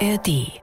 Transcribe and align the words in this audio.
ARD. 0.00 0.60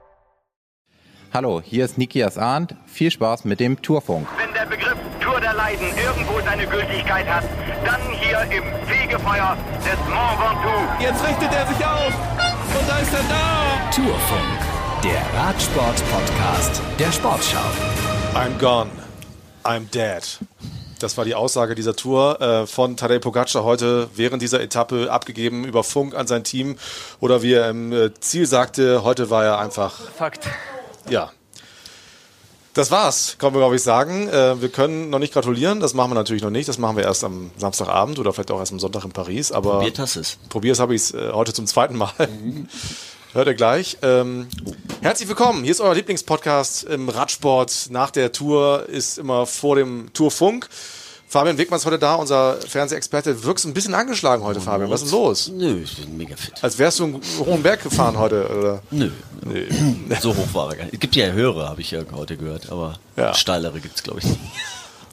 Hallo, 1.32 1.60
hier 1.60 1.84
ist 1.84 1.98
Nikias 1.98 2.38
Arndt. 2.38 2.76
Viel 2.86 3.10
Spaß 3.10 3.44
mit 3.44 3.58
dem 3.58 3.82
Tourfunk. 3.82 4.28
Wenn 4.38 4.54
der 4.54 4.66
Begriff 4.66 4.96
Tour 5.20 5.40
der 5.40 5.54
Leiden 5.54 5.86
irgendwo 5.96 6.40
seine 6.40 6.66
Gültigkeit 6.66 7.26
hat, 7.26 7.44
dann 7.84 8.00
hier 8.12 8.40
im 8.56 8.64
Fegefeuer 8.86 9.56
des 9.84 9.98
Mont 10.08 10.38
Ventoux. 10.38 11.02
Jetzt 11.02 11.26
richtet 11.26 11.52
er 11.52 11.66
sich 11.66 11.84
auf 11.84 12.14
und 12.78 12.88
da 12.88 12.98
ist 12.98 13.12
er 13.12 13.24
da. 13.28 13.90
Tourfunk, 13.90 14.58
der 15.02 15.40
Radsport-Podcast 15.40 16.80
der 16.98 17.10
Sportschau. 17.10 17.58
I'm 18.34 18.56
gone. 18.60 18.90
I'm 19.64 19.90
dead. 19.90 20.38
Das 20.98 21.16
war 21.16 21.24
die 21.24 21.34
Aussage 21.34 21.74
dieser 21.74 21.96
Tour 21.96 22.40
äh, 22.40 22.66
von 22.66 22.96
Tadej 22.96 23.18
Pogacar 23.20 23.64
heute 23.64 24.08
während 24.14 24.42
dieser 24.42 24.60
Etappe 24.60 25.10
abgegeben 25.10 25.64
über 25.64 25.84
Funk 25.84 26.14
an 26.14 26.26
sein 26.26 26.44
Team. 26.44 26.76
Oder 27.20 27.42
wie 27.42 27.52
er 27.54 27.68
im 27.70 27.92
äh, 27.92 28.14
Ziel 28.20 28.46
sagte, 28.46 29.02
heute 29.02 29.30
war 29.30 29.44
er 29.44 29.58
einfach. 29.58 30.00
Fakt. 30.16 30.48
Ja. 31.08 31.32
Das 32.74 32.90
war's, 32.90 33.36
kann 33.38 33.52
man 33.52 33.60
glaube 33.60 33.76
ich 33.76 33.82
sagen. 33.82 34.28
Äh, 34.28 34.60
wir 34.60 34.68
können 34.68 35.08
noch 35.08 35.20
nicht 35.20 35.32
gratulieren, 35.32 35.78
das 35.78 35.94
machen 35.94 36.10
wir 36.10 36.16
natürlich 36.16 36.42
noch 36.42 36.50
nicht. 36.50 36.68
Das 36.68 36.78
machen 36.78 36.96
wir 36.96 37.04
erst 37.04 37.22
am 37.22 37.52
Samstagabend 37.56 38.18
oder 38.18 38.32
vielleicht 38.32 38.50
auch 38.50 38.58
erst 38.58 38.72
am 38.72 38.80
Sonntag 38.80 39.04
in 39.04 39.12
Paris. 39.12 39.52
Aber 39.52 39.78
Probiert 39.78 40.00
hast 40.00 40.16
es. 40.16 40.38
Probiert 40.48 40.80
habe 40.80 40.94
ich 40.94 41.02
es 41.02 41.14
äh, 41.14 41.30
heute 41.32 41.52
zum 41.52 41.66
zweiten 41.66 41.96
Mal. 41.96 42.12
Hört 43.34 43.48
ihr 43.48 43.54
gleich. 43.54 43.98
Ähm, 44.02 44.46
herzlich 45.02 45.28
willkommen. 45.28 45.62
Hier 45.64 45.72
ist 45.72 45.80
euer 45.80 45.94
Lieblingspodcast 45.94 46.84
im 46.84 47.08
Radsport. 47.08 47.88
Nach 47.90 48.10
der 48.10 48.30
Tour 48.32 48.88
ist 48.88 49.18
immer 49.18 49.44
vor 49.46 49.76
dem 49.76 50.12
Tourfunk. 50.12 50.68
Fabian 51.26 51.58
Wegmann 51.58 51.78
ist 51.80 51.86
heute 51.86 51.98
da, 51.98 52.14
unser 52.14 52.58
Fernsehexperte. 52.60 53.42
Wirkst 53.42 53.66
ein 53.66 53.74
bisschen 53.74 53.94
angeschlagen 53.94 54.44
heute, 54.44 54.60
Fabian. 54.60 54.88
Was 54.88 55.02
ist 55.02 55.10
denn 55.12 55.18
los? 55.18 55.48
Nö, 55.52 55.80
ich 55.82 55.96
bin 55.96 56.16
mega 56.16 56.36
fit. 56.36 56.52
Als 56.62 56.78
wärst 56.78 57.00
du 57.00 57.04
einen 57.04 57.20
hohen 57.40 57.62
Berg 57.62 57.82
gefahren 57.82 58.16
heute, 58.18 58.48
oder? 58.56 58.82
Nö. 58.92 59.10
So 60.20 60.34
hoch 60.36 60.46
war 60.54 60.70
er 60.70 60.76
gar 60.76 60.84
nicht. 60.84 60.94
Es 60.94 61.00
gibt 61.00 61.16
ja 61.16 61.26
höhere, 61.32 61.68
habe 61.68 61.80
ich 61.80 61.90
ja 61.90 62.02
heute 62.12 62.36
gehört, 62.36 62.70
aber 62.70 63.00
Ja. 63.16 63.34
steilere 63.34 63.80
gibt 63.80 63.96
es, 63.96 64.02
glaube 64.04 64.20
ich, 64.20 64.26
nicht. 64.26 64.38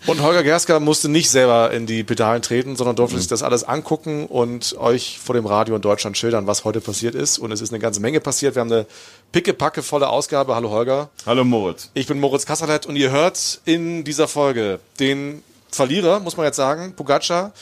Und 0.07 0.19
Holger 0.21 0.41
Gersker 0.41 0.79
musste 0.79 1.09
nicht 1.09 1.29
selber 1.29 1.71
in 1.71 1.85
die 1.85 2.03
Pedalen 2.03 2.41
treten, 2.41 2.75
sondern 2.75 2.95
durfte 2.95 3.19
sich 3.19 3.27
das 3.27 3.43
alles 3.43 3.63
angucken 3.63 4.25
und 4.25 4.75
euch 4.79 5.19
vor 5.19 5.35
dem 5.35 5.45
Radio 5.45 5.75
in 5.75 5.81
Deutschland 5.81 6.17
schildern, 6.17 6.47
was 6.47 6.65
heute 6.65 6.81
passiert 6.81 7.13
ist. 7.13 7.37
Und 7.37 7.51
es 7.51 7.61
ist 7.61 7.71
eine 7.71 7.79
ganze 7.79 7.99
Menge 7.99 8.19
passiert. 8.19 8.55
Wir 8.55 8.61
haben 8.61 8.71
eine 8.71 8.87
pickepacke 9.31 9.83
volle 9.83 10.09
Ausgabe. 10.09 10.55
Hallo 10.55 10.71
Holger. 10.71 11.09
Hallo 11.27 11.43
Moritz. 11.43 11.91
Ich 11.93 12.07
bin 12.07 12.19
Moritz 12.19 12.47
Kasserlet 12.47 12.87
und 12.87 12.95
ihr 12.95 13.11
hört 13.11 13.61
in 13.65 14.03
dieser 14.03 14.27
Folge 14.27 14.79
den 14.99 15.43
Verlierer, 15.69 16.19
muss 16.19 16.35
man 16.35 16.47
jetzt 16.47 16.57
sagen, 16.57 16.93
Pogacar, 16.95 17.53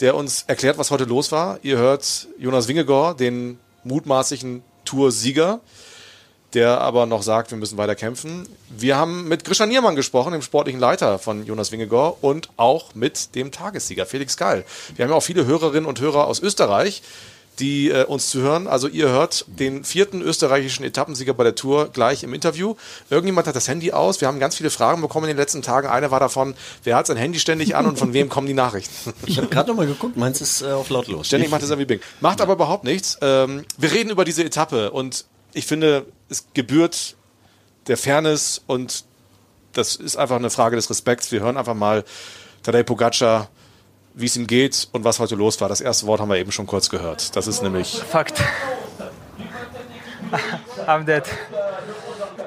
der 0.00 0.14
uns 0.14 0.44
erklärt, 0.46 0.76
was 0.76 0.90
heute 0.90 1.04
los 1.04 1.32
war. 1.32 1.58
Ihr 1.62 1.78
hört 1.78 2.28
Jonas 2.38 2.68
Wingegor, 2.68 3.16
den 3.16 3.58
mutmaßlichen 3.84 4.62
Tour-Sieger, 4.84 5.60
der 6.54 6.80
aber 6.80 7.06
noch 7.06 7.22
sagt, 7.22 7.50
wir 7.50 7.58
müssen 7.58 7.76
weiter 7.76 7.94
kämpfen. 7.94 8.48
Wir 8.70 8.96
haben 8.96 9.28
mit 9.28 9.44
Grisha 9.44 9.66
Niermann 9.66 9.96
gesprochen, 9.96 10.32
dem 10.32 10.42
sportlichen 10.42 10.80
Leiter 10.80 11.18
von 11.18 11.44
Jonas 11.44 11.72
Wingegor 11.72 12.18
und 12.22 12.48
auch 12.56 12.94
mit 12.94 13.34
dem 13.34 13.52
Tagessieger 13.52 14.06
Felix 14.06 14.36
Geil. 14.36 14.64
Wir 14.96 15.04
haben 15.04 15.10
ja 15.10 15.16
auch 15.16 15.22
viele 15.22 15.44
Hörerinnen 15.44 15.86
und 15.86 16.00
Hörer 16.00 16.26
aus 16.26 16.40
Österreich, 16.40 17.02
die 17.58 17.90
äh, 17.90 18.04
uns 18.04 18.30
zuhören. 18.30 18.66
Also 18.66 18.88
ihr 18.88 19.08
hört 19.08 19.44
den 19.48 19.84
vierten 19.84 20.22
österreichischen 20.22 20.84
Etappensieger 20.84 21.34
bei 21.34 21.44
der 21.44 21.54
Tour 21.54 21.88
gleich 21.92 22.22
im 22.22 22.32
Interview. 22.32 22.76
Irgendjemand 23.10 23.46
hat 23.46 23.56
das 23.56 23.68
Handy 23.68 23.92
aus. 23.92 24.20
Wir 24.20 24.28
haben 24.28 24.38
ganz 24.38 24.56
viele 24.56 24.70
Fragen 24.70 25.02
bekommen 25.02 25.24
in 25.24 25.30
den 25.30 25.36
letzten 25.36 25.62
Tagen. 25.62 25.88
Eine 25.88 26.10
war 26.10 26.20
davon, 26.20 26.54
wer 26.84 26.96
hat 26.96 27.06
sein 27.06 27.16
Handy 27.16 27.38
ständig 27.38 27.76
an 27.76 27.86
und 27.86 27.98
von 27.98 28.12
wem 28.12 28.28
kommen 28.28 28.46
die 28.46 28.54
Nachrichten? 28.54 29.12
Ich 29.26 29.38
habe 29.38 29.48
gerade 29.48 29.68
nochmal 29.68 29.86
geguckt, 29.86 30.16
meins 30.16 30.40
ist 30.40 30.62
äh, 30.62 30.66
auf 30.66 30.88
lautlos. 30.88 31.26
Ständig 31.26 31.50
macht 31.50 31.62
es 31.62 31.70
irgendwie 31.70 31.86
Bing. 31.86 32.00
Macht 32.20 32.40
aber 32.40 32.54
überhaupt 32.54 32.84
nichts. 32.84 33.18
Ähm, 33.20 33.64
wir 33.76 33.92
reden 33.92 34.10
über 34.10 34.24
diese 34.24 34.44
Etappe 34.44 34.90
und 34.90 35.24
ich 35.52 35.66
finde, 35.66 36.06
es 36.28 36.46
gebührt 36.54 37.16
der 37.86 37.96
Fairness 37.96 38.60
und 38.66 39.04
das 39.72 39.96
ist 39.96 40.16
einfach 40.16 40.36
eine 40.36 40.50
Frage 40.50 40.76
des 40.76 40.90
Respekts. 40.90 41.32
Wir 41.32 41.40
hören 41.40 41.56
einfach 41.56 41.74
mal 41.74 42.04
Tadej 42.62 42.84
Pogacar, 42.84 43.48
wie 44.14 44.26
es 44.26 44.36
ihm 44.36 44.46
geht 44.46 44.88
und 44.92 45.04
was 45.04 45.20
heute 45.20 45.34
los 45.36 45.60
war. 45.60 45.68
Das 45.68 45.80
erste 45.80 46.06
Wort 46.06 46.20
haben 46.20 46.28
wir 46.28 46.36
eben 46.36 46.52
schon 46.52 46.66
kurz 46.66 46.90
gehört. 46.90 47.34
Das 47.36 47.46
ist 47.46 47.62
nämlich 47.62 48.02
Fakt. 48.10 48.42
I'm 50.86 51.04
dead. 51.04 51.24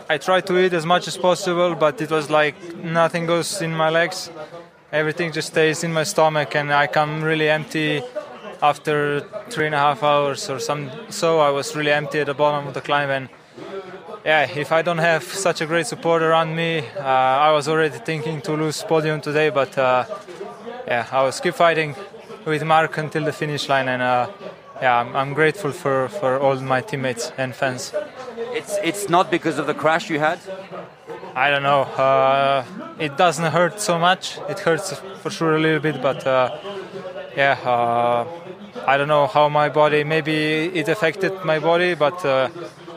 I 0.10 0.18
tried 0.18 0.46
to 0.48 0.58
eat 0.58 0.74
as 0.74 0.86
much 0.86 1.08
as 1.08 1.18
possible, 1.18 1.76
but 1.76 2.02
it 2.02 2.12
was 2.12 2.30
like 2.30 2.56
nothing 2.84 3.26
goes 3.26 3.62
in 3.62 3.76
my 3.76 3.90
legs. 3.90 4.30
Everything 4.92 5.32
just 5.32 5.48
stays 5.48 5.84
in 5.84 5.94
my 5.94 6.04
stomach, 6.04 6.54
and 6.56 6.70
I 6.70 6.88
come 6.88 7.24
really 7.24 7.48
empty 7.50 8.04
after 8.62 9.22
three 9.50 9.66
and 9.66 9.76
a 9.76 9.80
half 9.80 10.04
hours 10.04 10.50
or 10.50 10.60
some. 10.60 10.90
So 11.10 11.40
I 11.40 11.50
was 11.50 11.76
really 11.76 11.92
empty 11.92 12.20
at 12.20 12.28
the 12.28 12.34
bottom 12.34 12.68
of 12.68 12.74
the 12.74 12.82
climb, 12.82 13.10
and 13.10 13.30
yeah, 14.26 14.50
if 14.50 14.72
I 14.72 14.82
don't 14.82 15.00
have 15.00 15.24
such 15.24 15.62
a 15.62 15.66
great 15.66 15.88
support 15.88 16.22
around 16.22 16.56
me, 16.56 16.80
uh, 16.98 17.02
I 17.02 17.52
was 17.52 17.68
already 17.68 17.98
thinking 17.98 18.42
to 18.42 18.54
lose 18.54 18.84
podium 18.84 19.22
today, 19.22 19.50
but 19.50 19.78
uh, 19.78 20.06
yeah, 20.88 21.08
I 21.12 21.24
was 21.24 21.40
keep 21.40 21.56
fighting 21.56 21.96
with 22.46 22.64
Mark 22.64 22.98
until 22.98 23.26
the 23.26 23.34
finish 23.34 23.68
line, 23.68 23.88
and 23.88 24.02
uh, 24.02 24.30
yeah, 24.82 25.00
I'm, 25.00 25.16
I'm 25.16 25.34
grateful 25.34 25.72
for, 25.72 26.10
for 26.10 26.40
all 26.40 26.56
my 26.58 26.82
teammates 26.82 27.32
and 27.38 27.56
fans. 27.56 27.94
It's 28.54 28.78
it's 28.84 29.10
not 29.10 29.32
because 29.32 29.58
of 29.58 29.68
the 29.68 29.74
crash 29.74 30.10
you 30.10 30.20
had. 30.20 30.40
I 31.36 31.50
don't 31.50 31.64
know. 31.64 31.82
Uh, 31.82 32.66
it 33.00 33.18
doesn't 33.18 33.52
hurt 33.52 33.80
so 33.80 33.98
much. 33.98 34.38
It 34.50 34.60
hurts 34.60 34.94
for 35.22 35.30
sure 35.30 35.56
a 35.56 35.60
little 35.60 35.80
bit, 35.80 36.02
but 36.02 36.28
uh, 36.28 36.58
yeah, 37.36 37.54
uh, 37.64 38.26
I 38.88 38.98
don't 38.98 39.08
know 39.08 39.28
how 39.28 39.50
my 39.50 39.70
body. 39.70 40.04
Maybe 40.04 40.66
it 40.74 40.88
affected 40.90 41.34
my 41.44 41.60
body, 41.60 41.96
but 41.96 42.26
uh, 42.26 42.50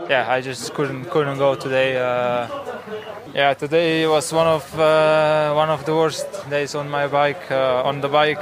yeah, 0.09 0.27
I 0.29 0.41
just 0.41 0.75
couldn't 0.75 1.11
couldn't 1.11 1.39
go 1.39 1.55
today. 1.55 1.97
Uh, 1.97 2.47
yeah, 3.35 3.55
today 3.55 4.07
was 4.07 4.33
one 4.33 4.47
of 4.47 4.65
uh, 4.79 5.53
one 5.55 5.71
of 5.71 5.85
the 5.85 5.95
worst 5.95 6.27
days 6.51 6.75
on 6.75 6.89
my 6.91 7.07
bike 7.07 7.51
uh, 7.51 7.83
on 7.85 8.01
the 8.01 8.09
bike. 8.09 8.41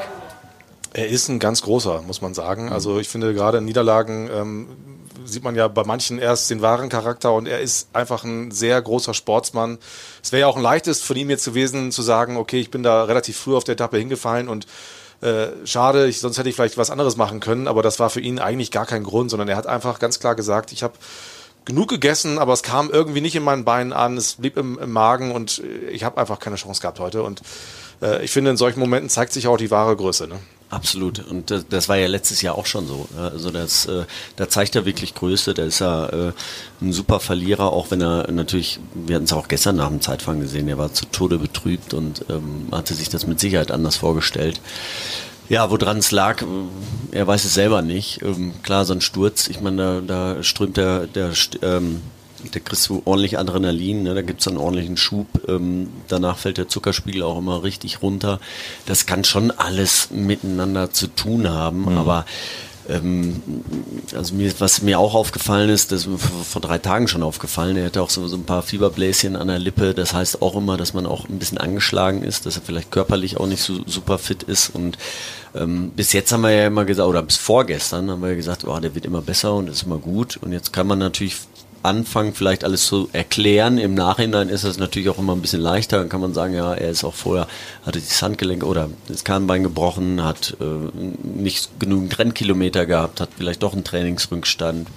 Er 0.95 1.09
ist 1.09 1.29
ein 1.29 1.39
ganz 1.39 1.63
großer, 1.63 2.03
muss 2.03 2.21
man 2.21 2.35
sagen. 2.35 2.71
Also 2.71 2.99
ich 2.99 3.09
finde 3.09 3.33
gerade 3.33 3.59
in 3.59 3.65
Niederlagen 3.65 4.29
ähm, 4.31 4.69
sieht 5.25 5.43
man 5.43 5.55
ja 5.55 5.69
bei 5.69 5.85
manchen 5.85 6.19
erst 6.19 6.51
den 6.51 6.61
wahren 6.61 6.91
Charakter 6.91 7.33
und 7.33 7.47
er 7.47 7.61
ist 7.61 7.89
einfach 7.95 8.25
ein 8.25 8.51
sehr 8.51 8.81
großer 8.81 9.15
Sportsmann. 9.15 9.79
Es 10.23 10.33
wäre 10.33 10.43
ja 10.43 10.47
auch 10.47 10.57
ein 10.57 10.63
leichtes 10.63 11.03
von 11.03 11.17
ihm 11.17 11.31
jetzt 11.31 11.47
gewesen 11.47 11.93
zu 11.93 12.03
sagen, 12.03 12.37
okay, 12.37 12.61
ich 12.61 12.71
bin 12.71 12.83
da 12.83 13.05
relativ 13.05 13.39
früh 13.39 13.57
auf 13.57 13.65
der 13.65 13.73
Etappe 13.73 13.97
hingefallen 13.99 14.49
und 14.49 14.67
äh, 15.23 15.49
schade, 15.65 16.09
ich, 16.09 16.21
sonst 16.21 16.39
hätte 16.39 16.49
ich 16.49 16.57
vielleicht 16.57 16.77
was 16.77 16.91
anderes 16.91 17.17
machen 17.17 17.41
können, 17.41 17.69
aber 17.69 17.83
das 17.83 18.01
war 18.01 18.11
für 18.11 18.21
ihn 18.21 18.39
eigentlich 18.39 18.71
gar 18.71 18.87
kein 18.87 19.05
Grund, 19.05 19.31
sondern 19.31 19.49
er 19.49 19.57
hat 19.57 19.67
einfach 19.67 19.99
ganz 19.99 20.19
klar 20.19 20.35
gesagt, 20.35 20.73
ich 20.73 20.83
habe 20.83 20.95
genug 21.65 21.89
gegessen, 21.89 22.39
aber 22.39 22.53
es 22.53 22.63
kam 22.63 22.91
irgendwie 22.91 23.21
nicht 23.21 23.37
in 23.37 23.45
meinen 23.45 23.65
Beinen 23.65 23.93
an, 23.93 24.17
es 24.17 24.35
blieb 24.35 24.57
im, 24.57 24.79
im 24.79 24.91
Magen 24.91 25.33
und 25.33 25.63
äh, 25.65 25.91
ich 25.91 26.05
habe 26.05 26.21
einfach 26.21 26.41
keine 26.41 26.57
Chance 26.57 26.81
gehabt 26.81 26.99
heute 26.99 27.23
und 27.23 27.41
äh, 28.03 28.25
ich 28.25 28.33
finde, 28.33 28.51
in 28.51 28.57
solchen 28.57 28.81
Momenten 28.81 29.09
zeigt 29.09 29.33
sich 29.33 29.47
auch 29.47 29.57
die 29.57 29.71
wahre 29.71 29.97
Größe. 29.97 30.27
Ne? 30.27 30.41
Absolut. 30.73 31.19
Und 31.29 31.51
das, 31.51 31.67
das 31.69 31.91
war 31.91 31.99
ja 31.99 32.07
letztes 32.07 32.41
Jahr 32.41 32.55
auch 32.57 32.65
schon 32.65 32.87
so. 32.87 33.07
Ja, 33.15 33.29
Also 33.29 33.51
das, 33.51 33.85
äh, 33.85 34.05
da 34.37 34.49
zeigt 34.49 34.75
er 34.75 34.87
wirklich 34.87 35.15
Größe. 35.15 35.53
Da 35.53 35.65
ist 35.65 35.83
er 35.83 36.13
äh, 36.13 36.33
ein 36.83 36.95
super 36.95 37.21
Verlierer, 37.21 37.71
auch 37.71 37.91
wenn 37.91 38.01
er 38.01 38.33
natürlich, 38.33 38.81
wir 38.95 39.17
hatten 39.17 39.27
es 39.27 39.35
auch 39.35 39.49
gestern 39.49 39.77
nach 39.77 39.89
dem 39.89 40.01
Zeitfahren 40.01 40.41
gesehen, 40.41 40.69
er 40.69 40.79
war 40.79 40.91
zu 40.95 41.05
Tode 41.05 41.37
betrübt 41.37 41.93
und 41.93 42.25
ähm, 42.31 42.69
hatte 42.73 42.95
sich 42.95 43.11
das 43.11 43.27
mit 43.27 43.39
Sicherheit 43.39 43.71
anders 43.71 43.97
vorgestellt. 43.97 44.63
Ja, 45.51 45.71
woran 45.71 45.99
es 45.99 46.11
lag, 46.11 46.41
äh, 46.41 46.47
er 47.11 47.27
weiß 47.27 47.45
es 47.45 47.53
selber 47.53 47.83
nicht. 47.83 48.23
Ähm, 48.23 48.55
klar, 48.63 48.87
so 48.87 48.95
ein 48.95 49.03
Sturz, 49.03 49.49
ich 49.49 49.61
meine, 49.61 50.01
da, 50.01 50.35
da 50.37 50.43
strömt 50.43 50.79
der, 50.79 51.07
der 51.07 51.33
ähm, 51.61 52.01
da 52.51 52.61
kriegst 52.61 52.89
du 52.89 53.03
ordentlich 53.05 53.39
Adrenalin, 53.39 54.03
ne? 54.03 54.15
da 54.15 54.23
gibt's 54.23 54.49
einen 54.49 54.59
ordentlichen 54.59 54.97
Schub. 54.97 55.27
Ähm, 55.49 55.89
danach 56.09 56.39
fällt 56.39 56.59
der 56.59 56.69
Zuckerspiegel 56.69 57.23
auch 57.23 57.39
immer 57.39 57.63
richtig 57.63 58.03
runter. 58.03 58.41
Das 58.87 59.07
kann 59.07 59.25
schon 59.25 59.51
alles 59.51 60.11
miteinander 60.11 60.91
zu 60.91 61.07
tun 61.07 61.49
haben, 61.49 61.97
aber 61.97 62.25
ähm, 62.89 63.41
also 64.15 64.35
mir, 64.35 64.53
was 64.59 64.83
mir 64.83 64.99
auch 64.99 65.15
aufgefallen 65.15 65.71
ist, 65.71 65.93
das 65.93 66.03
ist 66.03 66.07
mir 66.09 66.19
vor, 66.19 66.45
vor 66.45 66.61
drei 66.61 66.79
Tagen 66.79 67.07
schon 67.07 67.23
aufgefallen, 67.23 67.77
er 67.77 67.87
hatte 67.87 68.03
auch 68.03 68.11
so, 68.11 68.27
so 68.27 68.37
ein 68.37 68.45
paar 68.45 68.63
Fieberbläschen 68.63 69.37
an 69.37 69.49
der 69.49 69.59
Lippe. 69.59 69.95
Das 69.95 70.15
heißt 70.15 70.43
auch 70.43 70.57
immer, 70.57 70.77
dass 70.77 70.95
man 70.95 71.07
auch 71.07 71.29
ein 71.29 71.39
bisschen 71.39 71.59
angeschlagen 71.59 72.23
ist, 72.23 72.47
dass 72.47 72.57
er 72.57 72.63
vielleicht 72.63 72.91
körperlich 72.91 73.37
auch 73.37 73.47
nicht 73.47 73.63
so 73.63 73.81
super 73.87 74.19
fit 74.19 74.43
ist. 74.43 74.75
Und 74.75 74.99
ähm, 75.55 75.91
bis 75.95 76.13
jetzt 76.13 76.33
haben 76.33 76.43
wir 76.43 76.51
ja 76.51 76.67
immer 76.67 76.85
gesagt, 76.85 77.09
oder 77.09 77.23
bis 77.23 77.37
vorgestern 77.37 78.11
haben 78.11 78.23
wir 78.23 78.31
ja 78.31 78.37
gesagt, 78.37 78.65
oh, 78.67 78.79
der 78.79 78.95
wird 78.95 79.05
immer 79.05 79.23
besser 79.23 79.55
und 79.55 79.69
ist 79.69 79.85
immer 79.85 79.99
gut. 79.99 80.39
Und 80.39 80.53
jetzt 80.53 80.73
kann 80.73 80.87
man 80.87 80.99
natürlich 80.99 81.37
anfangen, 81.83 82.35
vielleicht 82.35 82.65
alles 82.65 82.87
zu 82.87 83.09
erklären. 83.13 83.79
Im 83.79 83.95
Nachhinein 83.95 84.49
ist 84.49 84.65
es 84.65 84.79
natürlich 84.79 85.09
auch 85.09 85.19
immer 85.19 85.35
ein 85.35 85.43
bisschen 85.43 85.61
leichter. 85.61 85.99
Dann 85.99 86.09
kann 86.09 86.21
man 86.21 86.35
sagen, 86.35 86.55
ja, 86.55 86.75
er 86.75 86.91
ist 86.91 87.05
auch 87.05 87.15
vorher, 87.15 87.47
hatte 87.85 88.01
das 88.01 88.23
Handgelenk 88.23 88.65
oder 88.65 88.89
das 89.09 89.25
Kahnbein 89.25 89.63
gebrochen, 89.63 90.23
hat 90.23 90.57
äh, 90.61 90.65
nicht 91.23 91.81
genügend 91.81 92.19
Rennkilometer 92.19 92.87
gehabt, 92.87 93.21
hat 93.21 93.31
vielleicht 93.37 93.63
doch 93.63 93.73
einen 93.73 93.85
Trainingsrückstand. 93.85 94.89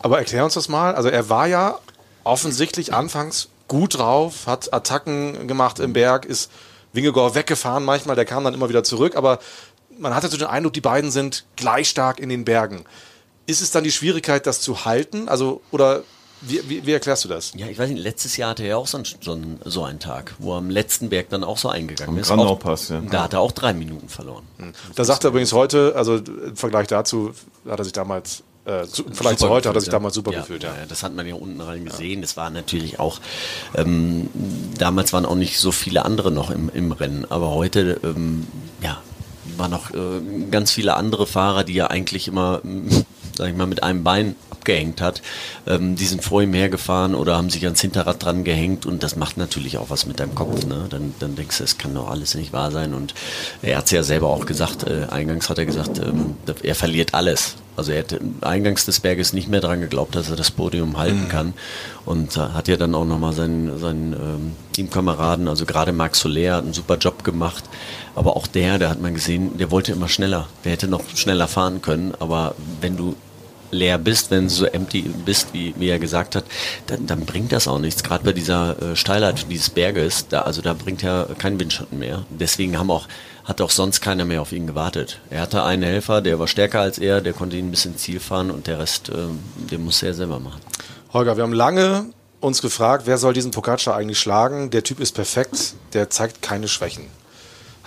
Aber 0.00 0.18
erklär 0.18 0.44
uns 0.44 0.54
das 0.54 0.68
mal. 0.68 0.94
Also 0.94 1.08
er 1.08 1.28
war 1.28 1.46
ja 1.46 1.78
offensichtlich 2.24 2.92
anfangs 2.92 3.48
gut 3.68 3.98
drauf, 3.98 4.46
hat 4.46 4.72
Attacken 4.72 5.46
gemacht 5.46 5.78
im 5.78 5.92
Berg, 5.92 6.24
ist 6.24 6.50
Wingegor 6.92 7.34
weggefahren 7.34 7.84
manchmal, 7.84 8.16
der 8.16 8.24
kam 8.24 8.44
dann 8.44 8.54
immer 8.54 8.68
wieder 8.68 8.82
zurück, 8.82 9.14
aber 9.14 9.38
man 9.98 10.14
hatte 10.14 10.28
so 10.28 10.36
den 10.36 10.46
Eindruck, 10.46 10.72
die 10.72 10.80
beiden 10.80 11.10
sind 11.10 11.44
gleich 11.56 11.88
stark 11.88 12.18
in 12.18 12.28
den 12.28 12.44
Bergen. 12.44 12.84
Ist 13.48 13.62
es 13.62 13.70
dann 13.70 13.82
die 13.82 13.90
Schwierigkeit, 13.90 14.46
das 14.46 14.60
zu 14.60 14.84
halten? 14.84 15.28
Also, 15.28 15.62
oder 15.70 16.02
wie, 16.42 16.60
wie, 16.68 16.86
wie 16.86 16.92
erklärst 16.92 17.24
du 17.24 17.28
das? 17.28 17.52
Ja, 17.56 17.66
ich 17.66 17.78
weiß 17.78 17.88
nicht, 17.88 18.00
letztes 18.00 18.36
Jahr 18.36 18.50
hatte 18.50 18.62
er 18.62 18.68
ja 18.68 18.76
auch 18.76 18.86
so, 18.86 18.98
ein, 18.98 19.04
so, 19.04 19.32
ein, 19.32 19.58
so 19.64 19.82
einen 19.82 19.98
Tag, 19.98 20.34
wo 20.38 20.52
er 20.52 20.58
am 20.58 20.70
letzten 20.70 21.08
Berg 21.08 21.30
dann 21.30 21.42
auch 21.42 21.56
so 21.58 21.68
eingegangen 21.68 22.14
Am 22.14 22.20
ist. 22.20 22.30
Auch- 22.30 22.90
ja. 22.90 23.00
Da 23.10 23.22
hat 23.24 23.32
er 23.32 23.40
auch 23.40 23.52
drei 23.52 23.72
Minuten 23.72 24.08
verloren. 24.08 24.44
Da 24.94 25.04
sagt 25.04 25.24
er 25.24 25.30
übrigens 25.30 25.52
heute, 25.52 25.94
also 25.96 26.16
im 26.16 26.56
Vergleich 26.56 26.86
dazu, 26.88 27.32
hat 27.66 27.78
er 27.80 27.84
sich 27.84 27.94
damals, 27.94 28.44
äh, 28.66 28.84
zu, 28.84 29.04
Vergleich 29.04 29.38
zu 29.38 29.44
Super 29.44 29.54
heute, 29.54 29.68
hat 29.70 29.76
er 29.76 29.80
sich 29.80 29.86
gefühlt, 29.86 29.94
damals 29.94 30.14
super 30.14 30.32
ja. 30.32 30.40
gefühlt, 30.40 30.62
ja. 30.62 30.76
Ja, 30.76 30.86
das 30.86 31.02
hat 31.02 31.14
man 31.14 31.26
ja 31.26 31.34
unten 31.34 31.60
rein 31.60 31.86
gesehen. 31.86 32.20
Das 32.20 32.36
war 32.36 32.50
natürlich 32.50 33.00
auch, 33.00 33.18
ähm, 33.74 34.28
damals 34.78 35.14
waren 35.14 35.24
auch 35.24 35.34
nicht 35.34 35.58
so 35.58 35.72
viele 35.72 36.04
andere 36.04 36.30
noch 36.30 36.50
im, 36.50 36.68
im 36.68 36.92
Rennen, 36.92 37.24
aber 37.30 37.50
heute, 37.50 37.98
ähm, 38.04 38.46
ja, 38.82 38.98
waren 39.56 39.70
noch 39.70 39.90
äh, 39.90 40.20
ganz 40.50 40.70
viele 40.70 40.94
andere 40.94 41.26
Fahrer, 41.26 41.64
die 41.64 41.74
ja 41.74 41.88
eigentlich 41.88 42.28
immer, 42.28 42.60
sag 43.38 43.48
ich 43.48 43.56
mal, 43.56 43.66
mit 43.66 43.82
einem 43.82 44.04
Bein 44.04 44.36
abgehängt 44.50 45.00
hat. 45.00 45.22
Ähm, 45.66 45.96
die 45.96 46.04
sind 46.04 46.22
vor 46.22 46.42
ihm 46.42 46.52
hergefahren 46.52 47.14
oder 47.14 47.36
haben 47.36 47.48
sich 47.48 47.64
ans 47.64 47.80
Hinterrad 47.80 48.22
dran 48.22 48.44
gehängt 48.44 48.84
und 48.84 49.02
das 49.02 49.16
macht 49.16 49.38
natürlich 49.38 49.78
auch 49.78 49.90
was 49.90 50.04
mit 50.06 50.20
deinem 50.20 50.34
Kopf. 50.34 50.66
Ne? 50.66 50.86
Dann, 50.90 51.14
dann 51.20 51.36
denkst 51.36 51.58
du, 51.58 51.64
es 51.64 51.78
kann 51.78 51.94
doch 51.94 52.10
alles 52.10 52.34
nicht 52.34 52.52
wahr 52.52 52.70
sein. 52.70 52.92
Und 52.92 53.14
er 53.62 53.78
hat 53.78 53.86
es 53.86 53.92
ja 53.92 54.02
selber 54.02 54.28
auch 54.28 54.44
gesagt, 54.44 54.82
äh, 54.82 55.06
eingangs 55.10 55.48
hat 55.48 55.58
er 55.58 55.66
gesagt, 55.66 55.98
ähm, 55.98 56.36
er 56.62 56.74
verliert 56.74 57.14
alles. 57.14 57.54
Also 57.76 57.92
er 57.92 57.98
hätte 57.98 58.20
eingangs 58.40 58.86
des 58.86 58.98
Berges 58.98 59.32
nicht 59.32 59.48
mehr 59.48 59.60
dran 59.60 59.80
geglaubt, 59.80 60.16
dass 60.16 60.28
er 60.28 60.34
das 60.34 60.50
Podium 60.50 60.98
halten 60.98 61.28
kann. 61.28 61.54
Und 62.04 62.36
äh, 62.36 62.40
hat 62.40 62.66
ja 62.66 62.76
dann 62.76 62.92
auch 62.96 63.04
nochmal 63.04 63.32
seinen, 63.32 63.78
seinen 63.78 64.12
ähm, 64.14 64.52
Teamkameraden, 64.72 65.46
also 65.46 65.64
gerade 65.64 65.92
Marc 65.92 66.16
Soler 66.16 66.56
hat 66.56 66.64
einen 66.64 66.72
super 66.72 66.96
Job 66.96 67.22
gemacht. 67.22 67.62
Aber 68.16 68.36
auch 68.36 68.48
der, 68.48 68.80
der 68.80 68.90
hat 68.90 69.00
man 69.00 69.14
gesehen, 69.14 69.58
der 69.58 69.70
wollte 69.70 69.92
immer 69.92 70.08
schneller. 70.08 70.48
Der 70.64 70.72
hätte 70.72 70.88
noch 70.88 71.02
schneller 71.14 71.46
fahren 71.46 71.80
können. 71.80 72.14
Aber 72.18 72.56
wenn 72.80 72.96
du 72.96 73.14
leer 73.70 73.98
bist, 73.98 74.30
wenn 74.30 74.44
du 74.44 74.50
so 74.50 74.66
empty 74.66 75.02
bist, 75.24 75.52
wie, 75.52 75.88
er 75.88 75.98
gesagt 75.98 76.36
hat, 76.36 76.44
dann, 76.86 77.06
dann 77.06 77.26
bringt 77.26 77.52
das 77.52 77.68
auch 77.68 77.78
nichts. 77.78 78.02
Gerade 78.02 78.24
bei 78.24 78.32
dieser 78.32 78.80
äh, 78.80 78.96
Steilheit 78.96 79.46
dieses 79.50 79.70
Berges, 79.70 80.28
da, 80.28 80.42
also 80.42 80.62
da 80.62 80.74
bringt 80.74 81.02
ja 81.02 81.26
kein 81.38 81.58
Windschatten 81.58 81.98
mehr. 81.98 82.24
Deswegen 82.30 82.78
haben 82.78 82.90
auch, 82.90 83.06
hat 83.44 83.60
auch 83.60 83.70
sonst 83.70 84.00
keiner 84.00 84.24
mehr 84.24 84.42
auf 84.42 84.52
ihn 84.52 84.66
gewartet. 84.66 85.20
Er 85.30 85.40
hatte 85.40 85.62
einen 85.62 85.82
Helfer, 85.82 86.20
der 86.20 86.38
war 86.38 86.48
stärker 86.48 86.80
als 86.80 86.98
er, 86.98 87.20
der 87.20 87.32
konnte 87.32 87.56
ihn 87.56 87.70
bis 87.70 87.84
ins 87.84 88.02
Ziel 88.02 88.20
fahren 88.20 88.50
und 88.50 88.66
der 88.66 88.78
Rest, 88.78 89.10
ähm, 89.14 89.40
den 89.70 89.84
musste 89.84 90.06
er 90.06 90.14
selber 90.14 90.38
machen. 90.38 90.60
Holger, 91.12 91.36
wir 91.36 91.42
haben 91.42 91.52
lange 91.52 92.06
uns 92.40 92.62
gefragt, 92.62 93.04
wer 93.06 93.18
soll 93.18 93.32
diesen 93.32 93.50
Pogacar 93.50 93.96
eigentlich 93.96 94.18
schlagen? 94.18 94.70
Der 94.70 94.84
Typ 94.84 95.00
ist 95.00 95.12
perfekt, 95.12 95.74
der 95.92 96.10
zeigt 96.10 96.42
keine 96.42 96.68
Schwächen. 96.68 97.06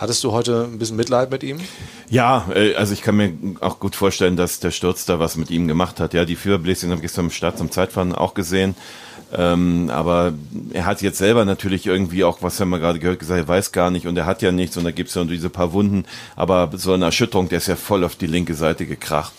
Hattest 0.01 0.23
du 0.23 0.31
heute 0.31 0.63
ein 0.63 0.79
bisschen 0.79 0.95
Mitleid 0.95 1.29
mit 1.29 1.43
ihm? 1.43 1.59
Ja, 2.09 2.47
äh, 2.55 2.73
also 2.73 2.91
ich 2.91 3.03
kann 3.03 3.17
mir 3.17 3.33
auch 3.59 3.79
gut 3.79 3.95
vorstellen, 3.95 4.35
dass 4.35 4.59
der 4.59 4.71
Sturz 4.71 5.05
da 5.05 5.19
was 5.19 5.37
mit 5.37 5.51
ihm 5.51 5.67
gemacht 5.67 5.99
hat. 5.99 6.15
Ja, 6.15 6.25
die 6.25 6.35
Führerbläschen 6.35 6.89
habe 6.89 6.97
ich 6.97 7.03
gestern 7.03 7.25
im 7.25 7.31
Start 7.31 7.59
zum 7.59 7.69
Zeitfahren 7.69 8.15
auch 8.15 8.33
gesehen. 8.33 8.73
Ähm, 9.31 9.91
aber 9.93 10.33
er 10.73 10.87
hat 10.87 11.03
jetzt 11.03 11.19
selber 11.19 11.45
natürlich 11.45 11.85
irgendwie 11.85 12.23
auch, 12.23 12.39
was 12.41 12.59
haben 12.59 12.69
wir 12.69 12.79
gerade 12.79 12.97
gehört, 12.97 13.19
gesagt, 13.19 13.41
er 13.41 13.47
weiß 13.47 13.73
gar 13.73 13.91
nicht 13.91 14.07
und 14.07 14.17
er 14.17 14.25
hat 14.25 14.41
ja 14.41 14.51
nichts 14.51 14.75
und 14.75 14.85
da 14.85 14.91
gibt's 14.91 15.13
ja 15.13 15.23
nur 15.23 15.33
diese 15.33 15.51
paar 15.51 15.71
Wunden. 15.71 16.05
Aber 16.35 16.71
so 16.73 16.93
eine 16.93 17.05
Erschütterung, 17.05 17.47
der 17.49 17.59
ist 17.59 17.67
ja 17.67 17.75
voll 17.75 18.03
auf 18.03 18.15
die 18.15 18.25
linke 18.25 18.55
Seite 18.55 18.87
gekracht. 18.87 19.33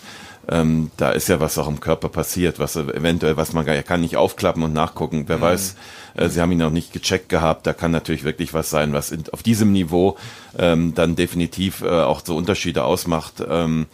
Ähm, 0.49 0.91
da 0.97 1.11
ist 1.11 1.29
ja 1.29 1.39
was 1.39 1.57
auch 1.57 1.69
im 1.69 1.79
Körper 1.79 2.09
passiert, 2.09 2.59
was 2.59 2.75
eventuell, 2.75 3.37
was 3.37 3.53
man 3.53 3.65
gar, 3.65 3.75
er 3.75 3.83
kann 3.83 4.01
nicht 4.01 4.17
aufklappen 4.17 4.63
und 4.63 4.73
nachgucken. 4.73 5.23
Wer 5.27 5.39
weiß, 5.39 5.75
äh, 6.15 6.27
sie 6.27 6.41
haben 6.41 6.51
ihn 6.51 6.57
noch 6.57 6.69
nicht 6.69 6.91
gecheckt 6.91 7.29
gehabt. 7.29 7.65
Da 7.65 7.73
kann 7.73 7.91
natürlich 7.91 8.25
wirklich 8.25 8.53
was 8.53 8.69
sein, 8.69 8.91
was 8.91 9.11
in, 9.11 9.23
auf 9.31 9.41
diesem 9.41 9.71
Niveau 9.71 10.17
ähm, 10.57 10.93
dann 10.95 11.15
definitiv 11.15 11.81
äh, 11.81 11.87
auch 11.87 12.21
so 12.23 12.35
Unterschiede 12.35 12.83
ausmacht. 12.83 13.43
Ähm, 13.47 13.85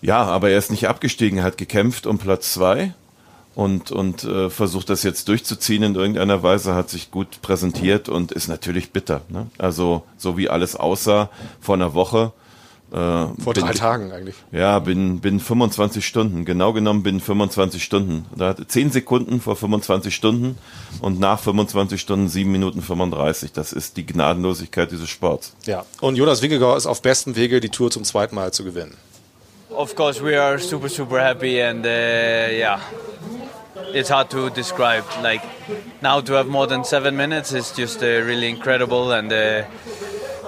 ja, 0.00 0.22
aber 0.24 0.50
er 0.50 0.58
ist 0.58 0.70
nicht 0.70 0.88
abgestiegen, 0.88 1.38
er 1.38 1.44
hat 1.44 1.58
gekämpft 1.58 2.06
um 2.06 2.18
Platz 2.18 2.52
zwei 2.52 2.94
und, 3.54 3.90
und 3.90 4.22
äh, 4.22 4.50
versucht 4.50 4.88
das 4.88 5.02
jetzt 5.02 5.28
durchzuziehen 5.28 5.82
in 5.82 5.94
irgendeiner 5.96 6.44
Weise, 6.44 6.74
hat 6.74 6.90
sich 6.90 7.10
gut 7.10 7.42
präsentiert 7.42 8.08
und 8.08 8.30
ist 8.30 8.46
natürlich 8.46 8.92
bitter. 8.92 9.22
Ne? 9.28 9.48
Also 9.58 10.04
so 10.16 10.36
wie 10.36 10.48
alles 10.48 10.76
aussah 10.76 11.28
vor 11.60 11.74
einer 11.74 11.94
Woche. 11.94 12.32
Äh, 12.90 12.96
Vor 12.96 13.52
bin- 13.52 13.64
drei 13.64 13.72
Tagen 13.72 14.12
eigentlich. 14.12 14.34
Ja, 14.50 14.78
bin, 14.78 15.20
bin 15.20 15.40
25 15.40 16.06
Stunden, 16.06 16.44
genau 16.46 16.72
genommen 16.72 17.02
bin 17.02 17.20
25 17.20 17.84
Stunden. 17.84 18.24
Da 18.34 18.48
hatte 18.48 18.66
10 18.66 18.90
Sekunden 18.92 19.40
vor 19.42 19.56
25 19.56 20.14
Stunden 20.14 20.56
und 21.02 21.20
nach 21.20 21.38
25 21.38 22.00
Stunden 22.00 22.28
7 22.28 22.50
Minuten 22.50 22.80
35. 22.80 23.52
Das 23.52 23.72
ist 23.74 23.96
die 23.98 24.06
Gnadenlosigkeit 24.06 24.90
dieses 24.90 25.10
Sports. 25.10 25.52
Ja. 25.66 25.84
Und 26.00 26.16
Jonas 26.16 26.40
Wingegaard 26.40 26.78
ist 26.78 26.86
auf 26.86 27.02
bestem 27.02 27.36
Wege, 27.36 27.60
die 27.60 27.68
Tour 27.68 27.90
zum 27.90 28.04
zweiten 28.04 28.34
Mal 28.34 28.52
zu 28.52 28.64
gewinnen. 28.64 28.96
Of 29.70 29.94
course, 29.94 30.24
we 30.24 30.40
are 30.40 30.58
super, 30.58 30.88
super 30.88 31.20
happy, 31.22 31.62
and 31.62 31.84
uh, 31.84 31.88
yeah, 31.88 32.80
it's 33.92 34.10
hard 34.10 34.30
to 34.30 34.48
describe. 34.48 35.04
Like 35.22 35.42
now, 36.00 36.22
to 36.22 36.34
have 36.34 36.48
more 36.48 36.66
than 36.66 36.84
seven 36.84 37.14
minutes 37.16 37.52
is 37.52 37.72
just 37.76 38.02
uh, 38.02 38.06
really 38.06 38.48
incredible, 38.48 39.12
and 39.12 39.30
uh, 39.30 39.64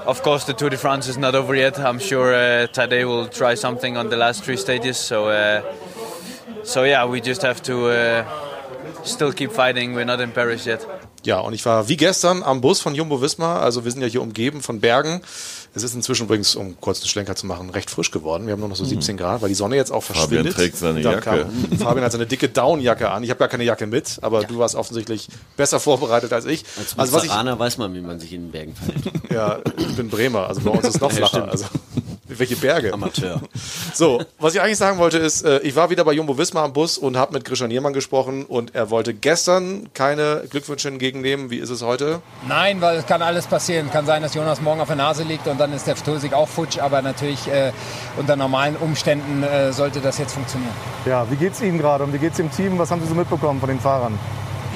of 0.07 0.23
course, 0.23 0.45
the 0.45 0.53
Tour 0.53 0.71
de 0.71 0.77
France 0.77 1.09
is 1.09 1.17
not 1.19 1.35
over 1.35 1.55
yet. 1.55 1.79
I'm 1.79 1.99
sure 1.99 2.35
uh, 2.35 2.67
will 3.05 3.29
try 3.29 3.55
something 3.55 3.97
on 3.97 4.09
the 4.09 4.17
last 4.17 4.45
three 4.45 4.57
stages. 4.57 4.97
So, 4.97 5.29
uh, 5.29 5.63
so 6.65 6.85
yeah, 6.85 7.05
we 7.05 7.21
just 7.21 7.43
have 7.43 7.63
to 7.63 7.87
uh, 7.87 8.50
still 9.07 9.33
keep 9.33 9.53
fighting. 9.53 9.95
We're 9.97 10.05
not 10.05 10.21
in 10.21 10.33
Paris 10.33 10.65
yet. 10.67 10.81
Ja, 11.25 11.41
und 11.41 11.53
ich 11.53 11.65
war 11.67 11.89
wie 11.89 11.97
gestern 11.97 12.43
am 12.43 12.61
Bus 12.61 12.81
von 12.81 12.95
Jumbo 12.95 13.21
Wismar. 13.21 13.61
Also 13.61 13.85
wir 13.85 13.91
sind 13.93 14.01
ja 14.01 14.09
hier 14.09 14.23
umgeben 14.23 14.63
von 14.63 14.81
Bergen. 14.81 15.21
Es 15.73 15.85
ist 15.85 15.95
inzwischen 15.95 16.25
übrigens, 16.25 16.57
um 16.57 16.81
kurz 16.81 16.99
einen 17.01 17.09
Schlenker 17.09 17.37
zu 17.37 17.47
machen, 17.47 17.71
recht 17.71 17.91
frisch 17.91 18.11
geworden. 18.11 18.47
Wir 18.47 18.53
haben 18.55 18.61
nur 18.61 18.69
noch 18.71 18.77
so 18.77 18.85
17 18.85 19.17
Grad, 19.17 19.41
weil 19.41 19.51
die 19.51 19.55
Sonne 19.55 19.77
jetzt 19.77 19.93
auch 19.93 20.03
verschwindet. 20.03 20.55
trägt 20.55 20.77
seine 20.77 21.01
Jacke. 21.01 21.21
Kam, 21.21 21.79
Fabian 21.79 22.05
hat 22.05 22.11
seine 22.11 22.27
dicke 22.27 22.49
Downjacke 22.49 23.09
an. 23.11 23.23
Ich 23.23 23.31
habe 23.31 23.39
gar 23.39 23.47
keine 23.49 23.63
Jacke 23.63 23.87
mit, 23.87 24.19
aber 24.23 24.43
du 24.43 24.59
warst 24.59 24.75
offensichtlich 24.75 25.29
besser 25.57 25.79
vorbereitet 25.79 26.33
als 26.33 26.45
ich. 26.47 26.65
Als 26.77 26.99
also 26.99 27.13
was 27.13 27.25
ich, 27.25 27.31
weiß 27.31 27.79
man, 27.79 27.95
wie 27.95 28.01
man 28.01 28.19
sich 28.19 28.33
in 28.33 28.47
den 28.47 28.51
Bergen 28.51 28.75
verhält. 28.75 29.31
ja, 29.31 29.59
ich 29.77 29.95
bin 29.95 30.09
Bremer, 30.09 30.49
also 30.49 30.61
bei 30.63 30.71
uns 30.71 30.89
ist 30.89 30.97
es 30.97 31.01
noch 31.01 31.11
Ja, 31.13 31.19
flacher. 31.19 31.29
stimmt. 31.29 31.51
Also 31.51 31.67
welche 32.39 32.57
Berge? 32.57 32.93
Amateur. 32.93 33.41
So, 33.93 34.23
was 34.39 34.55
ich 34.55 34.61
eigentlich 34.61 34.79
sagen 34.79 34.99
wollte 34.99 35.19
ist, 35.19 35.45
äh, 35.45 35.59
ich 35.61 35.75
war 35.77 35.91
wieder 35.91 36.05
bei 36.05 36.13
Jumbo 36.13 36.39
Wismar 36.39 36.65
am 36.65 36.73
Bus 36.73 36.99
und 36.99 37.17
habe 37.17 37.33
mit 37.35 37.45
Grisha 37.45 37.67
Niermann 37.67 37.93
gesprochen 37.93 38.45
und 38.45 38.75
er 38.75 38.91
wollte 38.91 39.15
gestern 39.15 39.89
keine 39.95 40.45
Glückwünsche 40.49 40.89
entgegennehmen. 40.89 41.51
Wie 41.51 41.59
ist 41.59 41.71
es 41.71 41.83
heute? 41.83 42.21
Nein, 42.47 42.81
weil 42.81 42.99
es 42.99 43.07
kann 43.07 43.23
alles 43.23 43.47
passieren. 43.47 43.91
Kann 43.91 44.07
sein, 44.07 44.23
dass 44.23 44.35
Jonas 44.35 44.61
morgen 44.61 44.81
auf 44.81 44.89
der 44.89 44.97
Nase 44.97 45.23
liegt 45.23 45.47
und 45.47 45.59
dann 45.59 45.73
ist 45.73 45.87
der 45.87 45.97
Toursieg 45.97 46.33
auch 46.33 46.49
futsch. 46.49 46.79
Aber 46.79 47.03
natürlich 47.03 47.49
äh, 47.49 47.73
unter 48.17 48.37
normalen 48.37 48.77
Umständen 48.77 49.43
äh, 49.43 49.73
sollte 49.73 50.01
das 50.01 50.19
jetzt 50.19 50.33
funktionieren. 50.33 50.73
Ja, 51.07 51.31
wie 51.31 51.37
geht's 51.37 51.61
Ihnen 51.61 51.79
gerade 51.79 52.05
und 52.05 52.13
wie 52.13 52.19
geht's 52.19 52.37
dem 52.37 52.51
Team? 52.51 52.79
Was 52.79 52.91
haben 52.91 53.01
Sie 53.03 53.09
so 53.09 53.15
mitbekommen 53.15 53.61
von 53.61 53.69
den 53.69 53.81
Fahrern? 53.81 54.19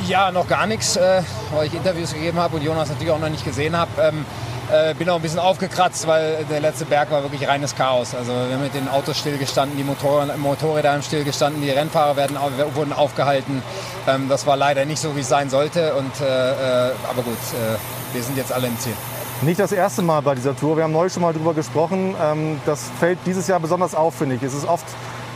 Ja, 0.08 0.30
noch 0.30 0.48
gar 0.48 0.66
nichts, 0.66 0.96
äh, 0.96 1.22
weil 1.54 1.68
ich 1.68 1.74
Interviews 1.74 2.12
gegeben 2.12 2.38
habe 2.38 2.56
und 2.56 2.62
Jonas 2.62 2.88
natürlich 2.88 3.12
auch 3.12 3.18
noch 3.18 3.30
nicht 3.30 3.44
gesehen 3.44 3.76
habe. 3.76 3.90
Ähm, 4.02 4.26
äh, 4.72 4.94
bin 4.94 5.08
auch 5.10 5.16
ein 5.16 5.22
bisschen 5.22 5.38
aufgekratzt, 5.38 6.06
weil 6.06 6.44
der 6.50 6.60
letzte 6.60 6.84
Berg 6.84 7.10
war 7.10 7.22
wirklich 7.22 7.46
reines 7.48 7.74
Chaos. 7.74 8.14
Also 8.14 8.32
wir 8.32 8.54
haben 8.54 8.62
mit 8.62 8.74
den 8.74 8.88
Autos 8.88 9.18
stillgestanden, 9.18 9.76
die 9.76 9.84
Motor 9.84 10.26
Motorräder 10.36 10.92
haben 10.92 11.02
stillgestanden, 11.02 11.62
die 11.62 11.70
Rennfahrer 11.70 12.16
werden, 12.16 12.36
wurden 12.74 12.92
aufgehalten. 12.92 13.62
Ähm, 14.06 14.28
das 14.28 14.46
war 14.46 14.56
leider 14.56 14.84
nicht 14.84 15.00
so, 15.00 15.16
wie 15.16 15.20
es 15.20 15.28
sein 15.28 15.50
sollte. 15.50 15.94
Und, 15.94 16.20
äh, 16.20 16.88
äh, 16.88 16.92
aber 17.08 17.22
gut, 17.22 17.34
äh, 17.34 18.14
wir 18.14 18.22
sind 18.22 18.36
jetzt 18.36 18.52
alle 18.52 18.68
im 18.68 18.78
Ziel. 18.78 18.94
Nicht 19.42 19.60
das 19.60 19.72
erste 19.72 20.02
Mal 20.02 20.22
bei 20.22 20.34
dieser 20.34 20.56
Tour. 20.56 20.76
Wir 20.76 20.84
haben 20.84 20.92
neulich 20.92 21.12
schon 21.12 21.22
mal 21.22 21.32
drüber 21.32 21.54
gesprochen. 21.54 22.14
Ähm, 22.22 22.60
das 22.64 22.90
fällt 22.98 23.18
dieses 23.26 23.46
Jahr 23.46 23.60
besonders 23.60 23.94
auf, 23.94 24.14
finde 24.14 24.36
ich. 24.36 24.42
Es 24.42 24.54
ist 24.54 24.66
oft 24.66 24.86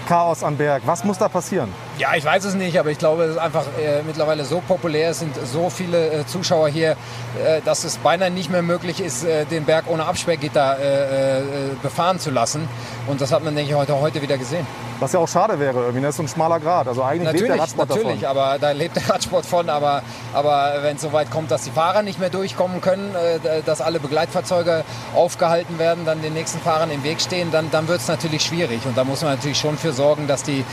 Chaos 0.08 0.42
am 0.42 0.56
Berg. 0.56 0.84
Was 0.86 1.04
muss 1.04 1.18
da 1.18 1.28
passieren? 1.28 1.68
Ja, 1.98 2.14
ich 2.16 2.24
weiß 2.24 2.42
es 2.44 2.54
nicht, 2.54 2.78
aber 2.78 2.90
ich 2.90 2.96
glaube, 2.96 3.24
es 3.24 3.32
ist 3.32 3.36
einfach 3.36 3.66
äh, 3.78 4.02
mittlerweile 4.06 4.46
so 4.46 4.62
populär, 4.66 5.10
es 5.10 5.18
sind 5.18 5.36
so 5.44 5.68
viele 5.68 6.10
äh, 6.10 6.26
Zuschauer 6.26 6.70
hier, 6.70 6.92
äh, 6.92 7.60
dass 7.62 7.84
es 7.84 7.98
beinahe 7.98 8.30
nicht 8.30 8.50
mehr 8.50 8.62
möglich 8.62 9.02
ist, 9.02 9.24
äh, 9.24 9.44
den 9.44 9.66
Berg 9.66 9.84
ohne 9.86 10.06
Absperrgitter 10.06 10.78
äh, 10.78 11.40
äh, 11.40 11.42
befahren 11.82 12.18
zu 12.18 12.30
lassen. 12.30 12.66
Und 13.06 13.20
das 13.20 13.32
hat 13.32 13.44
man, 13.44 13.54
denke 13.54 13.72
ich, 13.72 13.76
heute, 13.76 14.00
heute 14.00 14.22
wieder 14.22 14.38
gesehen. 14.38 14.66
Was 15.00 15.12
ja 15.12 15.20
auch 15.20 15.28
schade 15.28 15.60
wäre, 15.60 15.80
irgendwie. 15.80 16.00
Das 16.00 16.10
ist 16.10 16.16
so 16.16 16.22
ein 16.24 16.28
schmaler 16.28 16.58
Grad. 16.58 16.88
Also 16.88 17.02
eigentlich 17.02 17.32
lebt 17.32 17.40
der 17.48 17.56
Natürlich, 17.56 17.62
Radsport 17.62 17.88
natürlich, 17.88 18.20
davon. 18.20 18.38
aber 18.38 18.58
da 18.58 18.70
lebt 18.72 18.96
der 18.96 19.08
Radsport 19.08 19.46
von. 19.46 19.70
Aber, 19.70 20.02
aber 20.34 20.78
wenn 20.82 20.96
es 20.96 21.02
so 21.02 21.12
weit 21.12 21.30
kommt, 21.30 21.50
dass 21.50 21.62
die 21.62 21.70
Fahrer 21.70 22.02
nicht 22.02 22.18
mehr 22.18 22.30
durchkommen 22.30 22.80
können, 22.80 23.14
äh, 23.14 23.62
dass 23.64 23.80
alle 23.80 24.00
Begleitfahrzeuge 24.00 24.84
aufgehalten 25.14 25.78
werden, 25.78 26.04
dann 26.04 26.20
den 26.20 26.34
nächsten 26.34 26.58
Fahrern 26.60 26.90
im 26.90 27.04
Weg 27.04 27.20
stehen, 27.20 27.52
dann, 27.52 27.70
dann 27.70 27.86
wird 27.86 28.00
es 28.00 28.08
natürlich 28.08 28.42
schwierig. 28.42 28.80
Und 28.86 28.98
da 28.98 29.04
muss 29.04 29.22
man 29.22 29.34
natürlich 29.34 29.58
schon 29.58 29.78
für 29.78 29.92
sorgen, 29.92 30.26
dass 30.26 30.42
die, 30.42 30.64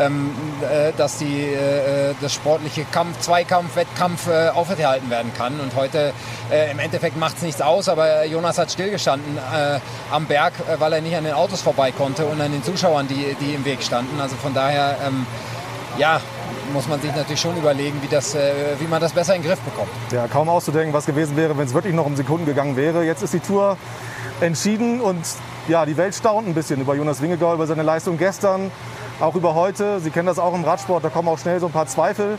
ähm, 0.00 0.30
äh, 0.62 0.92
dass 0.96 1.18
die, 1.18 1.42
äh, 1.42 2.14
das 2.22 2.32
sportliche 2.32 2.84
Kampf, 2.90 3.20
Zweikampf, 3.20 3.76
Wettkampf 3.76 4.28
äh, 4.28 4.48
aufrechterhalten 4.48 5.10
werden 5.10 5.32
kann. 5.36 5.60
Und 5.60 5.76
heute 5.76 6.12
äh, 6.50 6.70
im 6.70 6.78
Endeffekt 6.78 7.18
macht 7.18 7.36
es 7.36 7.42
nichts 7.42 7.60
aus, 7.60 7.88
aber 7.88 8.24
Jonas 8.24 8.56
hat 8.58 8.72
stillgestanden 8.72 9.36
äh, 9.36 9.78
am 10.10 10.26
Berg, 10.26 10.54
äh, 10.68 10.80
weil 10.80 10.92
er 10.94 11.00
nicht 11.02 11.16
an 11.16 11.24
den 11.24 11.34
Autos 11.34 11.60
vorbei 11.60 11.92
konnte 11.92 12.24
und 12.24 12.40
an 12.40 12.50
den 12.50 12.62
Zuschauern, 12.62 13.08
die, 13.08 13.36
die 13.40 13.54
im 13.54 13.64
Weg 13.64 13.73
standen. 13.82 14.20
Also 14.20 14.36
von 14.36 14.54
daher, 14.54 14.96
ähm, 15.06 15.26
ja, 15.98 16.20
muss 16.72 16.88
man 16.88 17.00
sich 17.00 17.14
natürlich 17.14 17.40
schon 17.40 17.56
überlegen, 17.56 18.00
wie, 18.02 18.08
das, 18.08 18.34
äh, 18.34 18.52
wie 18.78 18.86
man 18.86 19.00
das 19.00 19.12
besser 19.12 19.34
in 19.34 19.42
den 19.42 19.48
Griff 19.48 19.60
bekommt. 19.60 19.90
Ja, 20.12 20.26
kaum 20.28 20.48
auszudenken, 20.48 20.92
was 20.92 21.06
gewesen 21.06 21.36
wäre, 21.36 21.56
wenn 21.56 21.66
es 21.66 21.74
wirklich 21.74 21.94
noch 21.94 22.06
um 22.06 22.16
Sekunden 22.16 22.46
gegangen 22.46 22.76
wäre. 22.76 23.04
Jetzt 23.04 23.22
ist 23.22 23.34
die 23.34 23.40
Tour 23.40 23.76
entschieden 24.40 25.00
und 25.00 25.24
ja, 25.68 25.86
die 25.86 25.96
Welt 25.96 26.14
staunt 26.14 26.46
ein 26.46 26.54
bisschen 26.54 26.80
über 26.80 26.94
Jonas 26.94 27.20
Wingegaard, 27.22 27.54
über 27.54 27.66
seine 27.66 27.82
Leistung 27.82 28.18
gestern. 28.18 28.70
auch 29.20 29.34
über 29.34 29.54
heute. 29.54 30.00
Sie 30.00 30.10
kennen 30.10 30.26
das 30.26 30.38
auch 30.38 30.54
im 30.54 30.64
Radsport, 30.64 31.04
da 31.04 31.08
kommen 31.08 31.28
auch 31.28 31.38
schnell 31.38 31.60
so 31.60 31.66
ein 31.66 31.72
paar 31.72 31.86
Zweifel. 31.86 32.38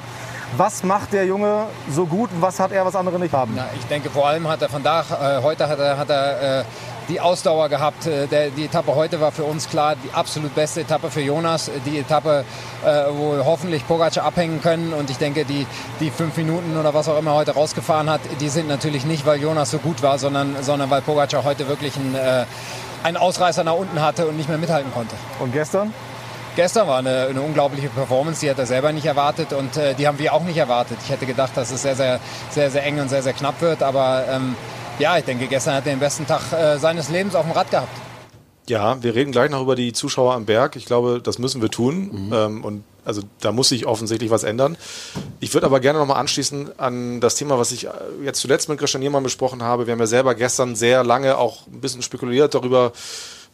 Was 0.58 0.84
macht 0.84 1.14
der 1.14 1.26
Junge 1.26 1.66
so 1.90 2.06
gut 2.06 2.32
und 2.32 2.42
was 2.42 2.60
hat 2.60 2.72
er, 2.72 2.86
was 2.86 2.96
andere 2.96 3.20
nicht 3.20 3.34
haben? 3.34 3.54
Na, 3.56 3.68
ich 3.76 3.86
denke, 3.86 4.10
vor 4.10 4.28
allem 4.28 4.48
hat 4.48 4.62
er 4.62 4.70
von 4.70 4.84
da, 4.84 5.02
äh, 5.02 5.42
heute 5.42 5.68
hat 5.68 5.80
er, 5.80 5.98
hat 5.98 6.10
er 6.10 6.60
äh, 6.60 6.64
die 7.10 7.20
Ausdauer 7.20 7.70
gehabt. 7.70 8.06
Äh, 8.06 8.28
der, 8.28 8.50
die 8.50 8.66
Etappe 8.66 8.96
heute 8.96 9.22
war 9.22 9.32
für 9.32 9.44
uns 9.44 9.70
klar 9.70 9.96
die 9.96 10.14
absolut 10.14 10.56
beste 10.56 10.82
Etappe 10.82 11.10
für 11.10 11.22
Jonas. 11.22 11.72
Die 11.86 12.00
Etappe, 12.00 12.46
äh, 12.84 13.04
wo 13.12 13.34
wir 13.34 13.46
hoffentlich 13.46 13.88
Pogacar 13.88 14.26
abhängen 14.26 14.62
können. 14.62 14.94
Und 14.94 15.10
ich 15.10 15.18
denke, 15.18 15.46
die, 15.46 15.66
die 16.00 16.10
fünf 16.10 16.36
Minuten 16.38 16.78
oder 16.78 16.94
was 16.94 17.08
auch 17.08 17.18
immer 17.18 17.34
heute 17.34 17.52
rausgefahren 17.52 18.10
hat, 18.10 18.22
die 18.40 18.50
sind 18.50 18.68
natürlich 18.68 19.06
nicht, 19.06 19.26
weil 19.26 19.42
Jonas 19.42 19.72
so 19.72 19.80
gut 19.80 20.02
war, 20.02 20.18
sondern, 20.20 20.56
sondern 20.62 20.90
weil 20.90 21.02
Pogacar 21.02 21.44
heute 21.44 21.68
wirklich 21.68 21.96
ein, 21.96 22.16
äh, 22.16 22.46
einen 23.04 23.18
Ausreißer 23.18 23.64
nach 23.64 23.76
unten 23.76 24.02
hatte 24.02 24.28
und 24.28 24.38
nicht 24.38 24.50
mehr 24.50 24.58
mithalten 24.58 24.92
konnte. 24.94 25.16
Und 25.40 25.54
gestern? 25.54 25.94
Gestern 26.56 26.88
war 26.88 27.00
eine, 27.00 27.28
eine, 27.30 27.42
unglaubliche 27.42 27.90
Performance, 27.90 28.40
die 28.40 28.50
hat 28.50 28.58
er 28.58 28.66
selber 28.66 28.94
nicht 28.94 29.06
erwartet 29.06 29.52
und 29.52 29.76
äh, 29.76 29.94
die 29.94 30.08
haben 30.08 30.18
wir 30.20 30.34
auch 30.34 30.44
nicht 30.44 30.56
erwartet. 30.56 30.98
Ich 31.04 31.10
hätte 31.10 31.26
gedacht, 31.26 31.52
dass 31.56 31.70
es 31.70 31.82
sehr, 31.82 31.98
sehr, 31.98 32.22
sehr, 32.50 32.72
sehr 32.72 32.86
eng 32.86 33.02
und 33.02 33.10
sehr, 33.10 33.22
sehr 33.22 33.34
knapp 33.34 33.60
wird, 33.60 33.84
aber 33.84 34.24
ähm, 34.30 34.56
ja, 35.00 35.18
ich 35.18 35.26
denke, 35.26 35.48
gestern 35.48 35.76
hat 35.76 35.86
er 35.86 35.94
den 35.94 36.00
besten 36.00 36.26
Tag 36.26 36.52
äh, 36.52 36.78
seines 36.78 37.10
Lebens 37.10 37.36
auf 37.36 37.46
dem 37.46 37.52
Rad 37.52 37.70
gehabt. 37.70 37.90
Ja, 38.68 39.02
wir 39.04 39.14
reden 39.14 39.32
gleich 39.32 39.52
noch 39.52 39.62
über 39.62 39.76
die 39.76 39.94
Zuschauer 39.94 40.34
am 40.34 40.46
Berg. 40.46 40.76
Ich 40.76 40.86
glaube, 40.86 41.22
das 41.22 41.38
müssen 41.38 41.62
wir 41.62 41.70
tun. 41.70 42.28
Mhm. 42.28 42.34
Ähm, 42.34 42.64
und 42.64 42.84
also 43.04 43.22
da 43.40 43.52
muss 43.52 43.70
sich 43.70 43.86
offensichtlich 43.86 44.32
was 44.32 44.44
ändern. 44.44 44.78
Ich 45.40 45.54
würde 45.54 45.68
aber 45.68 45.80
gerne 45.80 46.00
nochmal 46.00 46.20
anschließen 46.20 46.80
an 46.80 47.22
das 47.22 47.36
Thema, 47.36 47.60
was 47.60 47.72
ich 47.72 47.86
äh, 47.86 47.90
jetzt 48.24 48.40
zuletzt 48.40 48.68
mit 48.68 48.80
Christian 48.80 49.02
Niemann 49.02 49.22
besprochen 49.24 49.62
habe. 49.62 49.86
Wir 49.86 49.92
haben 49.92 50.00
ja 50.00 50.08
selber 50.08 50.34
gestern 50.34 50.76
sehr 50.76 51.04
lange 51.04 51.38
auch 51.38 51.68
ein 51.68 51.82
bisschen 51.82 52.02
spekuliert 52.02 52.56
darüber, 52.56 52.92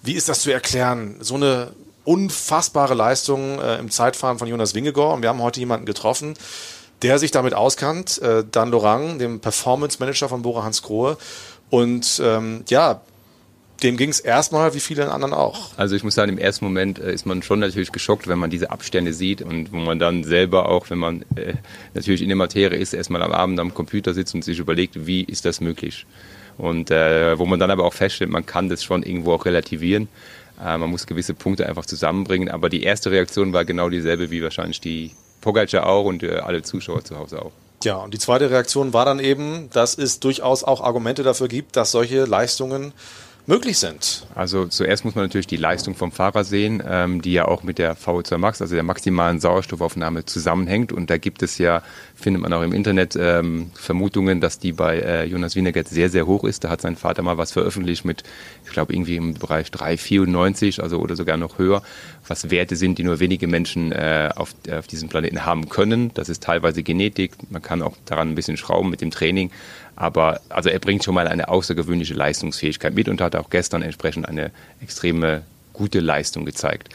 wie 0.01 0.13
ist 0.13 0.29
das 0.29 0.41
zu 0.41 0.51
erklären? 0.51 1.17
So 1.19 1.35
eine 1.35 1.71
unfassbare 2.05 2.93
Leistung 2.93 3.59
äh, 3.59 3.77
im 3.77 3.91
Zeitfahren 3.91 4.39
von 4.39 4.47
Jonas 4.47 4.73
Wingegor. 4.73 5.13
Und 5.13 5.21
wir 5.21 5.29
haben 5.29 5.41
heute 5.41 5.59
jemanden 5.59 5.85
getroffen, 5.85 6.35
der 7.01 7.19
sich 7.19 7.31
damit 7.31 7.53
auskannt, 7.53 8.21
äh, 8.21 8.43
Dan 8.49 8.69
Lorang, 8.69 9.19
dem 9.19 9.39
Performance 9.39 9.97
Manager 9.99 10.29
von 10.29 10.41
Bora 10.41 10.63
Hans 10.63 10.81
Grohe. 10.81 11.17
Und 11.69 12.21
ähm, 12.23 12.63
ja, 12.69 13.01
dem 13.83 13.97
ging 13.97 14.09
es 14.09 14.19
erstmal 14.19 14.73
wie 14.73 14.79
vielen 14.79 15.09
anderen 15.09 15.33
auch. 15.33 15.71
Also 15.77 15.95
ich 15.95 16.03
muss 16.03 16.15
sagen, 16.15 16.31
im 16.31 16.37
ersten 16.37 16.65
Moment 16.65 16.99
äh, 16.99 17.13
ist 17.13 17.25
man 17.25 17.41
schon 17.41 17.59
natürlich 17.59 17.91
geschockt, 17.91 18.27
wenn 18.27 18.37
man 18.37 18.49
diese 18.49 18.69
Abstände 18.69 19.13
sieht 19.13 19.41
und 19.41 19.71
wo 19.71 19.77
man 19.77 19.97
dann 19.97 20.23
selber 20.23 20.69
auch, 20.69 20.89
wenn 20.89 20.99
man 20.99 21.23
äh, 21.35 21.55
natürlich 21.93 22.21
in 22.21 22.29
der 22.29 22.35
Materie 22.35 22.77
ist, 22.77 22.93
erstmal 22.93 23.23
am 23.23 23.31
Abend 23.31 23.59
am 23.59 23.73
Computer 23.73 24.13
sitzt 24.13 24.35
und 24.35 24.43
sich 24.43 24.59
überlegt, 24.59 25.07
wie 25.07 25.23
ist 25.23 25.45
das 25.45 25.61
möglich? 25.61 26.05
Und 26.57 26.91
äh, 26.91 27.39
wo 27.39 27.45
man 27.45 27.59
dann 27.59 27.71
aber 27.71 27.85
auch 27.85 27.93
feststellt, 27.93 28.29
man 28.29 28.45
kann 28.45 28.69
das 28.69 28.83
schon 28.83 29.01
irgendwo 29.01 29.33
auch 29.33 29.45
relativieren. 29.45 30.09
Äh, 30.63 30.77
man 30.77 30.89
muss 30.89 31.07
gewisse 31.07 31.33
Punkte 31.33 31.67
einfach 31.67 31.85
zusammenbringen. 31.85 32.49
Aber 32.49 32.69
die 32.69 32.83
erste 32.83 33.09
Reaktion 33.09 33.53
war 33.53 33.65
genau 33.65 33.89
dieselbe 33.89 34.29
wie 34.29 34.43
wahrscheinlich 34.43 34.79
die 34.79 35.11
Pogacar 35.41 35.87
auch 35.87 36.05
und 36.05 36.23
äh, 36.23 36.37
alle 36.37 36.61
Zuschauer 36.61 37.03
zu 37.03 37.17
Hause 37.17 37.41
auch. 37.41 37.51
Ja, 37.83 37.95
und 37.97 38.13
die 38.13 38.19
zweite 38.19 38.51
Reaktion 38.51 38.93
war 38.93 39.05
dann 39.05 39.19
eben, 39.19 39.69
dass 39.73 39.97
es 39.97 40.19
durchaus 40.19 40.63
auch 40.63 40.81
Argumente 40.81 41.23
dafür 41.23 41.47
gibt, 41.47 41.75
dass 41.75 41.91
solche 41.91 42.25
Leistungen 42.25 42.93
möglich 43.47 43.77
sind. 43.77 44.25
Also 44.35 44.65
zuerst 44.65 45.05
muss 45.05 45.15
man 45.15 45.25
natürlich 45.25 45.47
die 45.47 45.57
Leistung 45.57 45.95
vom 45.95 46.11
Fahrer 46.11 46.43
sehen, 46.43 46.81
ähm, 46.87 47.21
die 47.21 47.33
ja 47.33 47.47
auch 47.47 47.63
mit 47.63 47.77
der 47.77 47.97
VO2 47.97 48.37
Max, 48.37 48.61
also 48.61 48.75
der 48.75 48.83
maximalen 48.83 49.39
Sauerstoffaufnahme 49.39 50.25
zusammenhängt. 50.25 50.91
Und 50.91 51.09
da 51.09 51.17
gibt 51.17 51.43
es 51.43 51.57
ja, 51.57 51.81
findet 52.15 52.41
man 52.41 52.53
auch 52.53 52.61
im 52.61 52.73
Internet, 52.73 53.15
ähm, 53.19 53.71
Vermutungen, 53.73 54.41
dass 54.41 54.59
die 54.59 54.71
bei 54.71 54.99
äh, 54.99 55.25
Jonas 55.25 55.55
Wienergett 55.55 55.87
sehr, 55.87 56.09
sehr 56.09 56.27
hoch 56.27 56.43
ist. 56.43 56.63
Da 56.63 56.69
hat 56.69 56.81
sein 56.81 56.95
Vater 56.95 57.23
mal 57.23 57.37
was 57.37 57.51
veröffentlicht 57.51 58.05
mit, 58.05 58.23
ich 58.65 58.71
glaube, 58.71 58.93
irgendwie 58.93 59.15
im 59.15 59.33
Bereich 59.33 59.67
3,94, 59.67 60.81
also 60.81 60.99
oder 60.99 61.15
sogar 61.15 61.37
noch 61.37 61.57
höher, 61.57 61.81
was 62.27 62.51
Werte 62.51 62.75
sind, 62.75 62.97
die 62.97 63.03
nur 63.03 63.19
wenige 63.19 63.47
Menschen 63.47 63.91
äh, 63.91 64.29
auf, 64.35 64.53
auf 64.71 64.87
diesem 64.87 65.09
Planeten 65.09 65.45
haben 65.45 65.69
können. 65.69 66.11
Das 66.13 66.29
ist 66.29 66.43
teilweise 66.43 66.83
Genetik. 66.83 67.33
Man 67.49 67.61
kann 67.61 67.81
auch 67.81 67.97
daran 68.05 68.29
ein 68.29 68.35
bisschen 68.35 68.57
schrauben 68.57 68.89
mit 68.89 69.01
dem 69.01 69.11
Training. 69.11 69.51
Aber 70.01 70.41
also 70.49 70.67
er 70.69 70.79
bringt 70.79 71.03
schon 71.03 71.13
mal 71.13 71.27
eine 71.27 71.47
außergewöhnliche 71.47 72.15
Leistungsfähigkeit 72.15 72.95
mit 72.95 73.07
und 73.07 73.21
hat 73.21 73.35
auch 73.35 73.51
gestern 73.51 73.83
entsprechend 73.83 74.27
eine 74.27 74.49
extreme 74.81 75.43
gute 75.73 75.99
Leistung 75.99 76.43
gezeigt. 76.43 76.89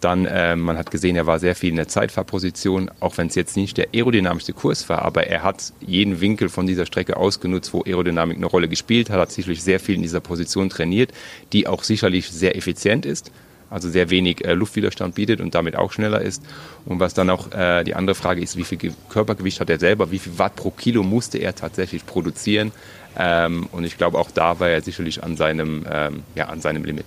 Dann, 0.00 0.26
äh, 0.26 0.56
man 0.56 0.76
hat 0.76 0.90
gesehen, 0.90 1.14
er 1.14 1.26
war 1.26 1.38
sehr 1.38 1.54
viel 1.54 1.70
in 1.70 1.76
der 1.76 1.86
Zeitfahrposition, 1.86 2.90
auch 2.98 3.16
wenn 3.16 3.28
es 3.28 3.36
jetzt 3.36 3.56
nicht 3.56 3.76
der 3.76 3.88
aerodynamischste 3.94 4.54
Kurs 4.54 4.88
war, 4.88 5.02
aber 5.02 5.28
er 5.28 5.44
hat 5.44 5.72
jeden 5.80 6.20
Winkel 6.20 6.48
von 6.48 6.66
dieser 6.66 6.84
Strecke 6.84 7.16
ausgenutzt, 7.16 7.72
wo 7.72 7.84
Aerodynamik 7.84 8.36
eine 8.36 8.46
Rolle 8.46 8.68
gespielt 8.68 9.08
hat, 9.08 9.20
hat 9.20 9.30
sicherlich 9.30 9.62
sehr 9.62 9.78
viel 9.78 9.94
in 9.94 10.02
dieser 10.02 10.20
Position 10.20 10.68
trainiert, 10.68 11.12
die 11.52 11.68
auch 11.68 11.84
sicherlich 11.84 12.28
sehr 12.28 12.56
effizient 12.56 13.06
ist 13.06 13.30
also 13.70 13.90
sehr 13.90 14.10
wenig 14.10 14.44
äh, 14.44 14.54
Luftwiderstand 14.54 15.14
bietet 15.14 15.40
und 15.40 15.54
damit 15.54 15.76
auch 15.76 15.92
schneller 15.92 16.20
ist. 16.20 16.42
Und 16.84 17.00
was 17.00 17.14
dann 17.14 17.30
auch 17.30 17.52
äh, 17.52 17.84
die 17.84 17.94
andere 17.94 18.14
Frage 18.14 18.40
ist, 18.40 18.56
wie 18.56 18.64
viel 18.64 18.94
Körpergewicht 19.08 19.60
hat 19.60 19.70
er 19.70 19.78
selber, 19.78 20.10
wie 20.10 20.18
viel 20.18 20.38
Watt 20.38 20.56
pro 20.56 20.70
Kilo 20.70 21.02
musste 21.02 21.38
er 21.38 21.54
tatsächlich 21.54 22.06
produzieren. 22.06 22.72
Ähm, 23.16 23.68
und 23.72 23.84
ich 23.84 23.98
glaube, 23.98 24.18
auch 24.18 24.30
da 24.30 24.60
war 24.60 24.68
er 24.68 24.80
sicherlich 24.82 25.22
an 25.22 25.36
seinem, 25.36 25.84
ähm, 25.90 26.22
ja, 26.34 26.46
an 26.46 26.60
seinem 26.60 26.84
Limit. 26.84 27.06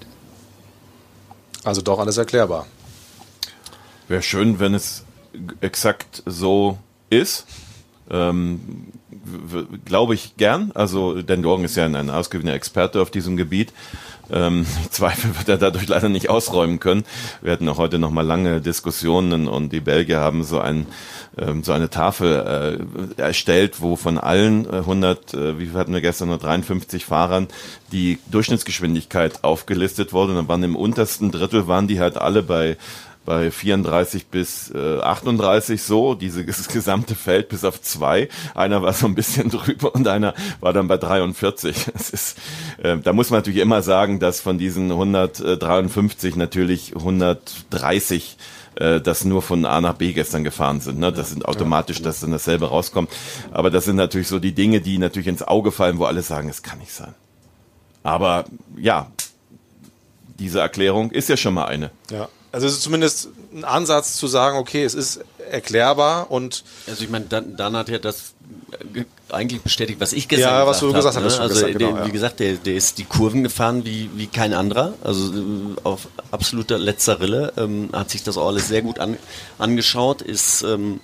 Also 1.63 1.81
doch 1.81 1.99
alles 1.99 2.17
erklärbar. 2.17 2.67
Wäre 4.07 4.21
schön, 4.21 4.59
wenn 4.59 4.73
es 4.73 5.05
exakt 5.61 6.23
so 6.25 6.77
ist. 7.09 7.45
Ähm, 8.09 8.59
glaube 9.85 10.13
ich 10.13 10.37
gern. 10.37 10.71
Also, 10.73 11.21
denn 11.21 11.41
Dorgen 11.41 11.63
ist 11.63 11.75
ja 11.75 11.85
ein 11.85 12.09
ausgewiesener 12.09 12.53
Experte 12.53 13.01
auf 13.01 13.11
diesem 13.11 13.37
Gebiet. 13.37 13.71
Ähm, 14.31 14.65
Zweifel 14.89 15.37
wird 15.37 15.49
er 15.49 15.57
dadurch 15.57 15.87
leider 15.87 16.09
nicht 16.09 16.29
ausräumen 16.29 16.79
können. 16.79 17.03
Wir 17.41 17.51
hatten 17.51 17.67
auch 17.69 17.77
heute 17.77 17.99
noch 17.99 18.11
mal 18.11 18.25
lange 18.25 18.61
Diskussionen 18.61 19.47
und 19.47 19.71
die 19.71 19.81
Belgier 19.81 20.19
haben 20.19 20.43
so 20.43 20.59
ein 20.59 20.87
ähm, 21.37 21.63
so 21.63 21.71
eine 21.71 21.89
Tafel 21.89 23.07
äh, 23.17 23.21
erstellt, 23.21 23.81
wo 23.81 23.95
von 23.95 24.17
allen 24.17 24.65
äh, 24.65 24.77
100, 24.77 25.33
äh, 25.33 25.59
wie 25.59 25.67
viel 25.67 25.75
hatten 25.75 25.93
wir 25.93 26.01
gestern, 26.01 26.27
153 26.27 27.05
Fahrern 27.05 27.47
die 27.91 28.19
Durchschnittsgeschwindigkeit 28.29 29.43
aufgelistet 29.43 30.11
wurde. 30.11 30.31
Und 30.31 30.37
dann 30.37 30.47
waren 30.49 30.63
im 30.63 30.75
untersten 30.75 31.31
Drittel 31.31 31.67
waren 31.67 31.87
die 31.87 31.99
halt 31.99 32.17
alle 32.17 32.43
bei 32.43 32.77
bei 33.25 33.51
34 33.51 34.27
bis 34.27 34.71
äh, 34.71 34.99
38 34.99 35.81
so, 35.81 36.15
dieses 36.15 36.67
gesamte 36.73 37.15
Feld 37.15 37.49
bis 37.49 37.63
auf 37.63 37.81
zwei. 37.81 38.29
Einer 38.55 38.81
war 38.81 38.93
so 38.93 39.05
ein 39.05 39.15
bisschen 39.15 39.49
drüber 39.51 39.93
und 39.93 40.07
einer 40.07 40.33
war 40.59 40.73
dann 40.73 40.87
bei 40.87 40.97
43. 40.97 41.87
Das 41.93 42.09
ist, 42.11 42.37
äh, 42.81 42.97
da 42.97 43.13
muss 43.13 43.29
man 43.29 43.39
natürlich 43.39 43.61
immer 43.61 43.81
sagen, 43.81 44.19
dass 44.19 44.41
von 44.41 44.57
diesen 44.57 44.91
153 44.91 46.35
natürlich 46.35 46.95
130 46.95 48.37
äh, 48.75 49.01
das 49.01 49.23
nur 49.23 49.41
von 49.41 49.65
A 49.65 49.81
nach 49.81 49.93
B 49.93 50.13
gestern 50.13 50.43
gefahren 50.43 50.81
sind. 50.81 50.99
Ne? 50.99 51.11
Das 51.11 51.29
sind 51.29 51.45
automatisch, 51.45 52.01
dass 52.01 52.21
dann 52.21 52.31
dasselbe 52.31 52.69
rauskommt. 52.69 53.11
Aber 53.51 53.69
das 53.69 53.85
sind 53.85 53.97
natürlich 53.97 54.27
so 54.27 54.39
die 54.39 54.53
Dinge, 54.53 54.81
die 54.81 54.97
natürlich 54.97 55.27
ins 55.27 55.43
Auge 55.43 55.71
fallen, 55.71 55.99
wo 55.99 56.05
alle 56.05 56.23
sagen, 56.23 56.49
es 56.49 56.63
kann 56.63 56.79
nicht 56.79 56.93
sein. 56.93 57.13
Aber 58.03 58.45
ja, 58.77 59.11
diese 60.39 60.59
Erklärung 60.59 61.11
ist 61.11 61.29
ja 61.29 61.37
schon 61.37 61.53
mal 61.53 61.65
eine. 61.65 61.91
Ja. 62.09 62.27
Also 62.51 62.67
es 62.67 62.73
ist 62.73 62.81
zumindest 62.81 63.29
ein 63.53 63.63
Ansatz 63.63 64.17
zu 64.17 64.27
sagen, 64.27 64.57
okay, 64.57 64.83
es 64.83 64.93
ist 64.93 65.21
erklärbar 65.49 66.31
und. 66.31 66.63
Also 66.87 67.03
ich 67.03 67.09
meine, 67.09 67.25
dann, 67.25 67.55
dann 67.55 67.75
hat 67.77 67.89
er 67.89 67.99
das 67.99 68.33
eigentlich 69.29 69.61
bestätigt, 69.61 69.99
was 69.99 70.13
ich 70.13 70.27
gestern 70.27 70.49
ja, 70.49 70.67
was 70.67 70.79
du 70.79 70.91
gesagt 70.91 71.15
hast. 71.15 71.37
Ne? 71.37 71.41
Also 71.41 71.53
gesagt, 71.53 71.77
genau, 71.77 71.91
der, 71.91 72.01
ja. 72.01 72.07
wie 72.07 72.11
gesagt, 72.11 72.39
der, 72.39 72.55
der 72.55 72.75
ist 72.75 72.97
die 72.97 73.05
Kurven 73.05 73.43
gefahren 73.43 73.85
wie, 73.85 74.09
wie 74.15 74.27
kein 74.27 74.53
anderer. 74.53 74.93
Also 75.03 75.33
äh, 75.33 75.75
auf 75.83 76.07
absoluter 76.31 76.77
letzter 76.77 77.19
Rille. 77.19 77.53
Ähm, 77.57 77.89
hat 77.93 78.09
sich 78.09 78.23
das 78.23 78.37
auch 78.37 78.47
alles 78.47 78.67
sehr 78.67 78.81
gut 78.81 78.99
an, 78.99 79.17
angeschaut. 79.57 80.21
Ist 80.21 80.63
ähm, 80.63 80.99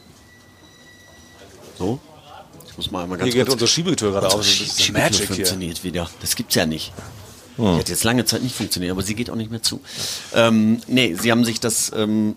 so. 1.77 1.99
Ich 2.69 2.77
muss 2.77 2.91
mal 2.91 3.03
einmal 3.03 3.17
ganz 3.17 3.31
Hier 3.31 3.41
kurz. 3.41 3.47
geht 3.47 3.53
unsere 3.53 3.69
Schiebetür 3.69 4.11
gerade 4.11 4.27
auf. 4.27 4.43
Schiebetür 4.43 5.09
hier. 5.09 5.27
funktioniert 5.27 5.83
wieder. 5.83 6.09
Das 6.21 6.35
gibt's 6.35 6.55
ja 6.55 6.65
nicht. 6.65 6.93
Hm. 7.57 7.73
Die 7.73 7.79
hat 7.79 7.89
jetzt 7.89 8.03
lange 8.03 8.25
Zeit 8.25 8.43
nicht 8.43 8.55
funktioniert, 8.55 8.91
aber 8.91 9.01
sie 9.01 9.15
geht 9.15 9.29
auch 9.29 9.35
nicht 9.35 9.51
mehr 9.51 9.61
zu. 9.61 9.81
Ähm, 10.33 10.79
nee, 10.87 11.15
sie 11.19 11.31
haben 11.31 11.43
sich 11.43 11.59
das, 11.59 11.91
ähm, 11.95 12.35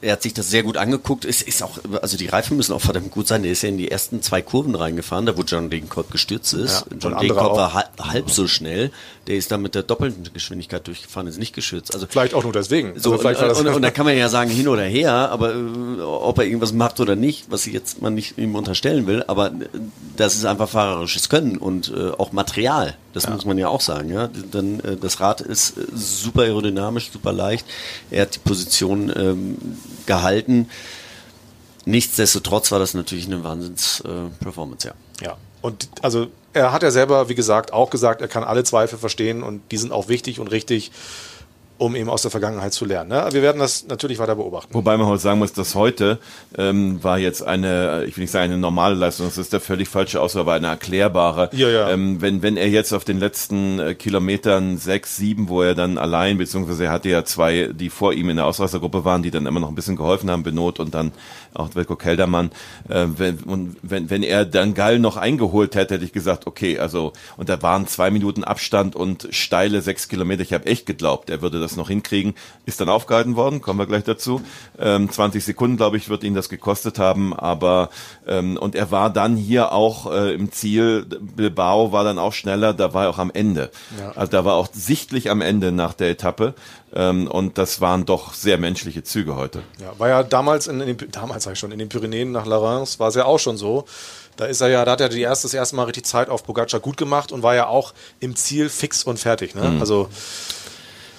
er 0.00 0.12
hat 0.12 0.22
sich 0.22 0.34
das 0.34 0.50
sehr 0.50 0.64
gut 0.64 0.76
angeguckt. 0.76 1.24
Es 1.24 1.42
ist 1.42 1.62
auch, 1.62 1.78
also 2.02 2.16
die 2.16 2.26
Reifen 2.26 2.56
müssen 2.56 2.72
auch 2.72 2.80
verdammt 2.80 3.12
gut 3.12 3.28
sein. 3.28 3.44
Der 3.44 3.52
ist 3.52 3.62
ja 3.62 3.68
in 3.68 3.78
die 3.78 3.90
ersten 3.90 4.20
zwei 4.20 4.42
Kurven 4.42 4.74
reingefahren, 4.74 5.26
da 5.26 5.36
wo 5.36 5.42
John 5.42 5.70
Degenkolb 5.70 6.10
gestürzt 6.10 6.54
ist. 6.54 6.80
Ja, 6.80 6.86
und 6.90 7.02
John 7.04 7.18
Degenkolb 7.18 7.56
war 7.56 7.72
halb 7.72 8.30
so 8.30 8.48
schnell. 8.48 8.90
Der 9.26 9.36
ist 9.36 9.52
dann 9.52 9.62
mit 9.62 9.74
der 9.74 9.84
doppelten 9.84 10.28
Geschwindigkeit 10.32 10.86
durchgefahren, 10.86 11.28
ist 11.28 11.38
nicht 11.38 11.54
gestürzt. 11.54 11.94
Also 11.94 12.06
Vielleicht 12.08 12.34
auch 12.34 12.42
nur 12.42 12.52
deswegen. 12.52 12.98
so, 12.98 13.12
Also 13.12 13.28
und, 13.28 13.38
das 13.40 13.60
und, 13.60 13.68
und 13.68 13.82
da 13.82 13.90
kann 13.92 14.04
man 14.04 14.16
ja 14.16 14.28
sagen, 14.28 14.50
hin 14.50 14.66
oder 14.66 14.82
her, 14.82 15.12
aber 15.30 15.54
äh, 15.54 16.00
ob 16.00 16.38
er 16.38 16.44
irgendwas 16.44 16.72
macht 16.72 16.98
oder 16.98 17.14
nicht, 17.14 17.50
was 17.50 17.66
ich 17.66 17.72
jetzt 17.72 18.02
man 18.02 18.14
nicht 18.14 18.36
ihm 18.38 18.54
unterstellen 18.56 19.06
will, 19.06 19.22
aber 19.26 19.48
äh, 19.48 19.68
das 20.16 20.34
ist 20.34 20.44
einfach 20.44 20.68
fahrerisches 20.68 21.28
Können 21.28 21.56
und 21.56 21.92
äh, 21.96 22.10
auch 22.10 22.32
Material. 22.32 22.96
Das 23.12 23.28
muss 23.28 23.44
man 23.44 23.58
ja 23.58 23.68
auch 23.68 23.80
sagen. 23.80 24.10
Ja? 24.10 24.28
Dann, 24.50 24.80
äh, 24.80 24.96
das 24.96 25.20
Rad 25.20 25.40
ist 25.40 25.76
äh, 25.76 25.82
super 25.94 26.42
aerodynamisch, 26.42 27.10
super 27.12 27.32
leicht. 27.32 27.66
Er 28.10 28.22
hat 28.22 28.34
die 28.34 28.40
Position 28.40 29.12
ähm, 29.14 29.56
gehalten. 30.06 30.68
Nichtsdestotrotz 31.84 32.72
war 32.72 32.78
das 32.78 32.94
natürlich 32.94 33.26
eine 33.26 33.44
Wahnsinns-Performance, 33.44 34.88
ja. 34.88 34.94
Ja. 35.26 35.36
Und 35.60 35.88
also 36.00 36.28
er 36.52 36.72
hat 36.72 36.82
ja 36.82 36.90
selber, 36.90 37.28
wie 37.28 37.34
gesagt, 37.34 37.72
auch 37.72 37.90
gesagt, 37.90 38.20
er 38.20 38.28
kann 38.28 38.44
alle 38.44 38.64
Zweifel 38.64 38.98
verstehen 38.98 39.42
und 39.42 39.62
die 39.70 39.78
sind 39.78 39.92
auch 39.92 40.08
wichtig 40.08 40.40
und 40.40 40.48
richtig. 40.48 40.92
Um 41.82 41.96
eben 41.96 42.08
aus 42.08 42.22
der 42.22 42.30
Vergangenheit 42.30 42.72
zu 42.72 42.84
lernen. 42.84 43.10
Ne? 43.10 43.26
Wir 43.32 43.42
werden 43.42 43.58
das 43.58 43.88
natürlich 43.88 44.20
weiter 44.20 44.36
beobachten. 44.36 44.72
Wobei 44.72 44.96
man 44.96 45.08
heute 45.08 45.20
sagen 45.20 45.40
muss, 45.40 45.52
dass 45.52 45.74
heute 45.74 46.18
ähm, 46.56 47.02
war 47.02 47.18
jetzt 47.18 47.42
eine, 47.42 48.04
ich 48.06 48.16
will 48.16 48.22
nicht 48.22 48.30
sagen 48.30 48.52
eine 48.52 48.58
normale 48.58 48.94
Leistung, 48.94 49.26
das 49.26 49.36
ist 49.36 49.52
der 49.52 49.58
völlig 49.60 49.88
falsche 49.88 50.20
Ausdruck, 50.20 50.42
aber 50.42 50.52
eine 50.52 50.68
erklärbare. 50.68 51.50
Ja, 51.52 51.68
ja. 51.68 51.90
Ähm, 51.90 52.20
wenn, 52.20 52.40
wenn 52.40 52.56
er 52.56 52.68
jetzt 52.68 52.92
auf 52.92 53.04
den 53.04 53.18
letzten 53.18 53.80
äh, 53.80 53.94
Kilometern 53.94 54.78
sechs, 54.78 55.16
sieben, 55.16 55.48
wo 55.48 55.62
er 55.62 55.74
dann 55.74 55.98
allein, 55.98 56.38
beziehungsweise 56.38 56.84
er 56.84 56.92
hatte 56.92 57.08
ja 57.08 57.24
zwei, 57.24 57.70
die 57.72 57.90
vor 57.90 58.12
ihm 58.12 58.30
in 58.30 58.36
der 58.36 58.46
Ausreißergruppe 58.46 59.04
waren, 59.04 59.24
die 59.24 59.32
dann 59.32 59.46
immer 59.46 59.58
noch 59.58 59.68
ein 59.68 59.74
bisschen 59.74 59.96
geholfen 59.96 60.30
haben, 60.30 60.44
Benot 60.44 60.78
und 60.78 60.94
dann 60.94 61.10
auch 61.52 61.74
Wilko 61.74 61.96
Keldermann, 61.96 62.52
äh, 62.88 63.06
wenn, 63.16 63.38
und 63.40 63.76
wenn, 63.82 64.08
wenn 64.08 64.22
er 64.22 64.44
dann 64.44 64.74
Gall 64.74 65.00
noch 65.00 65.16
eingeholt 65.16 65.74
hätte, 65.74 65.94
hätte 65.94 66.04
ich 66.04 66.12
gesagt, 66.12 66.46
okay, 66.46 66.78
also, 66.78 67.12
und 67.36 67.48
da 67.48 67.60
waren 67.60 67.88
zwei 67.88 68.12
Minuten 68.12 68.44
Abstand 68.44 68.94
und 68.94 69.26
steile 69.30 69.82
sechs 69.82 70.06
Kilometer, 70.06 70.42
ich 70.42 70.52
habe 70.52 70.66
echt 70.66 70.86
geglaubt, 70.86 71.28
er 71.28 71.42
würde 71.42 71.58
das 71.72 71.76
noch 71.76 71.88
hinkriegen, 71.88 72.34
ist 72.66 72.80
dann 72.80 72.88
aufgehalten 72.88 73.36
worden, 73.36 73.60
kommen 73.60 73.78
wir 73.78 73.86
gleich 73.86 74.04
dazu. 74.04 74.40
Ähm, 74.78 75.10
20 75.10 75.44
Sekunden, 75.44 75.76
glaube 75.76 75.96
ich, 75.96 76.08
wird 76.08 76.24
ihn 76.24 76.34
das 76.34 76.48
gekostet 76.48 76.98
haben, 76.98 77.34
aber 77.34 77.90
ähm, 78.26 78.56
und 78.56 78.74
er 78.74 78.90
war 78.90 79.10
dann 79.10 79.36
hier 79.36 79.72
auch 79.72 80.10
äh, 80.10 80.34
im 80.34 80.52
Ziel, 80.52 81.04
Bilbao 81.04 81.92
war 81.92 82.04
dann 82.04 82.18
auch 82.18 82.32
schneller, 82.32 82.74
da 82.74 82.94
war 82.94 83.04
er 83.04 83.10
auch 83.10 83.18
am 83.18 83.30
Ende. 83.32 83.70
Ja. 83.98 84.12
Also 84.12 84.32
da 84.32 84.44
war 84.44 84.54
auch 84.54 84.68
sichtlich 84.72 85.30
am 85.30 85.40
Ende 85.40 85.72
nach 85.72 85.94
der 85.94 86.10
Etappe 86.10 86.54
ähm, 86.94 87.26
und 87.26 87.58
das 87.58 87.80
waren 87.80 88.04
doch 88.04 88.34
sehr 88.34 88.58
menschliche 88.58 89.02
Züge 89.02 89.36
heute. 89.36 89.62
Ja, 89.80 89.98
war 89.98 90.08
ja 90.08 90.22
damals 90.22 90.66
in, 90.66 90.80
in 90.80 90.96
den, 90.96 91.10
damals 91.10 91.44
sag 91.44 91.54
ich 91.54 91.58
schon, 91.58 91.72
in 91.72 91.78
den 91.78 91.88
Pyrenäen 91.88 92.32
nach 92.32 92.46
La 92.46 92.58
Reims 92.58 93.00
war 93.00 93.08
es 93.08 93.14
ja 93.14 93.24
auch 93.24 93.38
schon 93.38 93.56
so. 93.56 93.84
Da 94.36 94.46
ist 94.46 94.60
er 94.60 94.68
ja, 94.68 94.84
da 94.84 94.92
hat 94.92 95.00
er 95.00 95.08
die 95.08 95.20
erste, 95.20 95.46
das 95.46 95.54
erste 95.54 95.76
Mal 95.76 95.84
richtig 95.84 96.06
Zeit 96.06 96.28
auf 96.28 96.44
Pogacar 96.44 96.80
gut 96.80 96.96
gemacht 96.96 97.32
und 97.32 97.42
war 97.42 97.54
ja 97.54 97.66
auch 97.66 97.92
im 98.20 98.34
Ziel 98.34 98.68
fix 98.68 99.04
und 99.04 99.18
fertig. 99.18 99.54
Ne? 99.54 99.62
Mhm. 99.62 99.80
Also 99.80 100.08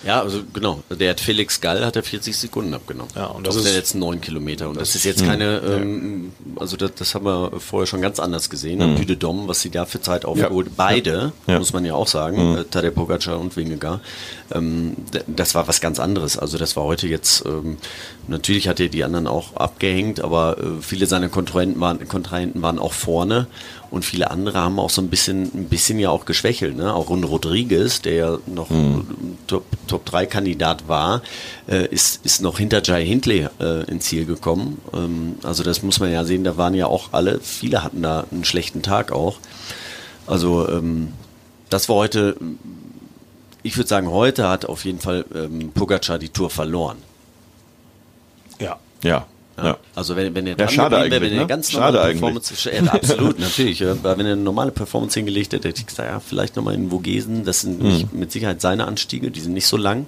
Ja, 0.05 0.21
also 0.21 0.41
genau. 0.53 0.83
Der 0.89 1.11
hat 1.11 1.19
Felix 1.19 1.61
Gall 1.61 1.85
hat 1.85 1.95
er 1.95 2.03
40 2.03 2.35
Sekunden 2.37 2.73
abgenommen. 2.73 3.11
Ja, 3.15 3.27
und 3.27 3.47
das 3.47 3.55
auf 3.55 3.61
ist- 3.61 3.67
den 3.69 3.75
letzten 3.75 3.99
neun 3.99 4.19
Kilometer. 4.21 4.67
Und 4.69 4.79
das, 4.79 4.95
ist 4.95 5.05
jetzt 5.05 5.21
Mhm. 5.21 5.27
keine, 5.27 5.45
Ja. 5.53 5.75
ähm, 5.77 6.31
also 6.57 6.75
das, 6.77 6.91
das 6.95 7.15
haben 7.15 7.25
wir 7.25 7.51
vorher 7.59 7.87
schon 7.87 8.01
ganz 8.01 8.19
anders 8.19 8.49
gesehen. 8.49 8.77
Mhm. 8.79 8.97
Am 8.97 9.01
Dôme, 9.03 9.47
was 9.47 9.61
sie 9.61 9.69
da 9.69 9.85
für 9.85 10.01
Zeit 10.01 10.25
aufgeholt. 10.25 10.67
Ja. 10.67 10.73
Beide, 10.75 11.31
Ja. 11.47 11.59
muss 11.59 11.71
man 11.73 11.85
ja 11.85 11.93
auch 11.93 12.07
sagen, 12.07 12.51
Mhm. 12.51 12.57
äh, 12.57 12.63
Tadej 12.65 12.91
Pogacar 12.91 13.39
und 13.39 13.55
Wingegaard. 13.55 14.01
Ähm, 14.53 14.95
das 15.27 15.55
war 15.55 15.67
was 15.67 15.79
ganz 15.81 15.99
anderes. 15.99 16.37
Also 16.37 16.57
das 16.57 16.75
war 16.75 16.83
heute 16.83 17.07
jetzt, 17.07 17.45
ähm, 17.45 17.77
natürlich 18.27 18.67
hat 18.67 18.79
er 18.79 18.89
die 18.89 19.03
anderen 19.03 19.27
auch 19.27 19.55
abgehängt, 19.55 20.21
aber 20.21 20.57
äh, 20.57 20.63
viele 20.81 21.05
seiner 21.07 21.29
Kontrahenten 21.29 21.79
waren, 21.79 22.05
Kontrahenten 22.07 22.61
waren 22.61 22.77
auch 22.79 22.93
vorne. 22.93 23.47
Und 23.93 24.03
viele 24.03 24.31
andere 24.31 24.59
haben 24.59 24.79
auch 24.79 24.89
so 24.89 25.03
ein 25.03 25.09
bisschen, 25.09 25.43
ein 25.53 25.69
bisschen 25.69 25.99
ja 25.99 26.09
auch 26.09 26.25
geschwächelt. 26.25 26.75
Ne? 26.75 26.91
Auch 26.91 27.09
Rund 27.09 27.29
Rodriguez, 27.29 28.01
der 28.01 28.13
ja 28.13 28.37
noch 28.47 28.71
Mhm. 28.71 29.37
Top, 29.45 29.65
Top 29.85 30.03
3 30.05 30.25
Kandidat 30.25 30.87
war, 30.87 31.21
äh, 31.69 31.85
ist, 31.89 32.25
ist 32.25 32.41
noch 32.41 32.57
hinter 32.57 32.81
Jai 32.83 33.05
Hindley 33.05 33.47
äh, 33.59 33.83
ins 33.83 34.05
Ziel 34.05 34.25
gekommen. 34.25 34.81
Ähm, 34.95 35.35
also 35.43 35.61
das 35.61 35.83
muss 35.83 35.99
man 35.99 36.11
ja 36.11 36.25
sehen, 36.25 36.43
da 36.43 36.57
waren 36.57 36.73
ja 36.73 36.87
auch 36.87 37.09
alle, 37.13 37.39
viele 37.39 37.83
hatten 37.83 38.01
da 38.01 38.25
einen 38.31 38.45
schlechten 38.45 38.81
Tag 38.81 39.11
auch. 39.11 39.37
Also 40.25 40.67
ähm, 40.69 41.13
das 41.69 41.87
war 41.87 41.97
heute, 41.97 42.35
ich 43.61 43.77
würde 43.77 43.89
sagen, 43.89 44.09
heute 44.09 44.49
hat 44.49 44.65
auf 44.65 44.85
jeden 44.85 45.01
Fall 45.01 45.23
ähm, 45.35 45.71
Pogacar 45.71 46.17
die 46.17 46.29
Tour 46.29 46.49
verloren. 46.49 46.97
Ja. 48.59 48.79
Ja. 49.03 49.27
Ja. 49.57 49.65
Ja. 49.65 49.77
Also 49.95 50.15
wenn, 50.15 50.33
wenn 50.33 50.47
er 50.47 50.57
Ja, 50.57 50.67
schade 50.67 50.95
wäre, 50.95 51.21
wenn 51.21 51.31
er 51.33 51.41
ne? 51.41 51.47
ganz 51.47 51.71
Schade 51.71 51.97
normale 51.97 52.01
eigentlich. 52.01 52.21
Performance, 52.21 52.71
ja, 52.71 52.83
absolut, 52.93 53.39
natürlich. 53.39 53.79
ja. 53.79 53.95
Weil 54.03 54.17
wenn 54.17 54.25
er 54.25 54.31
eine 54.33 54.41
normale 54.41 54.71
Performance 54.71 55.19
hingelegt 55.19 55.53
hätte, 55.53 55.67
hätte 55.67 55.81
ich 55.81 55.87
gesagt, 55.87 56.09
ja, 56.09 56.19
vielleicht 56.19 56.55
nochmal 56.55 56.73
in 56.73 56.89
Vogesen, 56.89 57.43
das 57.45 57.61
sind 57.61 57.81
Mhm. 57.81 58.09
mit 58.13 58.31
Sicherheit 58.31 58.61
seine 58.61 58.87
Anstiege, 58.87 59.29
die 59.31 59.39
sind 59.39 59.53
nicht 59.53 59.67
so 59.67 59.77
lang. 59.77 60.07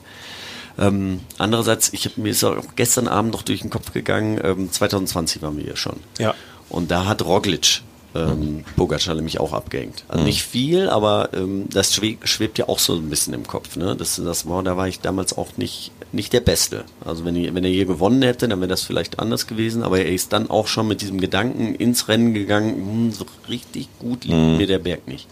Ähm, 0.78 1.22
andererseits, 1.38 1.94
ich 1.94 2.06
hab, 2.06 2.18
mir 2.18 2.30
ist 2.32 2.44
auch 2.44 2.58
gestern 2.76 3.08
Abend 3.08 3.32
noch 3.34 3.44
durch 3.44 3.62
den 3.62 3.70
Kopf 3.70 3.94
gegangen, 3.94 4.40
ähm, 4.44 4.72
2020 4.72 5.42
waren 5.42 5.56
wir 5.58 5.64
hier 5.64 5.78
schon. 5.78 5.96
Ja. 6.20 6.34
Und 6.68 6.92
da 6.92 7.06
hat 7.06 7.24
Roglic 7.24 7.82
ähm, 8.16 8.64
Pogacar 8.76 9.14
nämlich 9.16 9.40
auch 9.40 9.54
abgehängt. 9.54 10.04
Also 10.08 10.22
Mhm. 10.22 10.26
nicht 10.28 10.44
viel, 10.44 10.90
aber 10.90 11.30
ähm, 11.34 11.66
das 11.70 11.94
schwe 11.94 12.18
schwebt 12.24 12.58
ja 12.58 12.68
auch 12.70 12.80
so 12.80 12.94
ein 12.96 13.10
bisschen 13.10 13.34
im 13.34 13.46
Kopf. 13.46 13.76
Ne? 13.76 13.96
Das, 13.96 14.16
das 14.24 14.48
war, 14.48 14.64
da 14.64 14.78
war 14.78 14.88
ich 14.88 15.02
damals 15.02 15.38
auch 15.38 15.58
nicht, 15.58 15.92
nicht 16.12 16.32
der 16.34 16.40
Beste. 16.40 16.86
Also 17.04 17.26
wenn, 17.26 17.36
ich, 17.36 17.54
wenn 17.54 17.64
er 17.64 17.70
hier 17.70 17.86
gewonnen 17.86 18.22
hätte, 18.22 18.48
dann 18.48 18.60
wäre 18.60 18.70
das 18.70 18.84
vielleicht 18.84 19.20
anders 19.20 19.48
gewesen. 19.48 19.84
Aber 19.84 20.00
er 20.00 20.12
ist 20.12 20.32
dann 20.34 20.50
auch 20.50 20.68
schon 20.68 20.88
mit 20.88 21.02
diesem 21.02 21.20
Gedanken 21.20 21.76
ins 21.76 22.08
Rennen 22.08 22.34
gegangen, 22.34 22.76
hm, 22.76 23.12
so 23.12 23.26
richtig 23.50 23.90
gut 24.00 24.24
liegt 24.26 24.36
Mhm. 24.38 24.58
mir 24.58 24.68
der 24.68 24.80
Berg 24.80 25.08
nicht. 25.08 25.28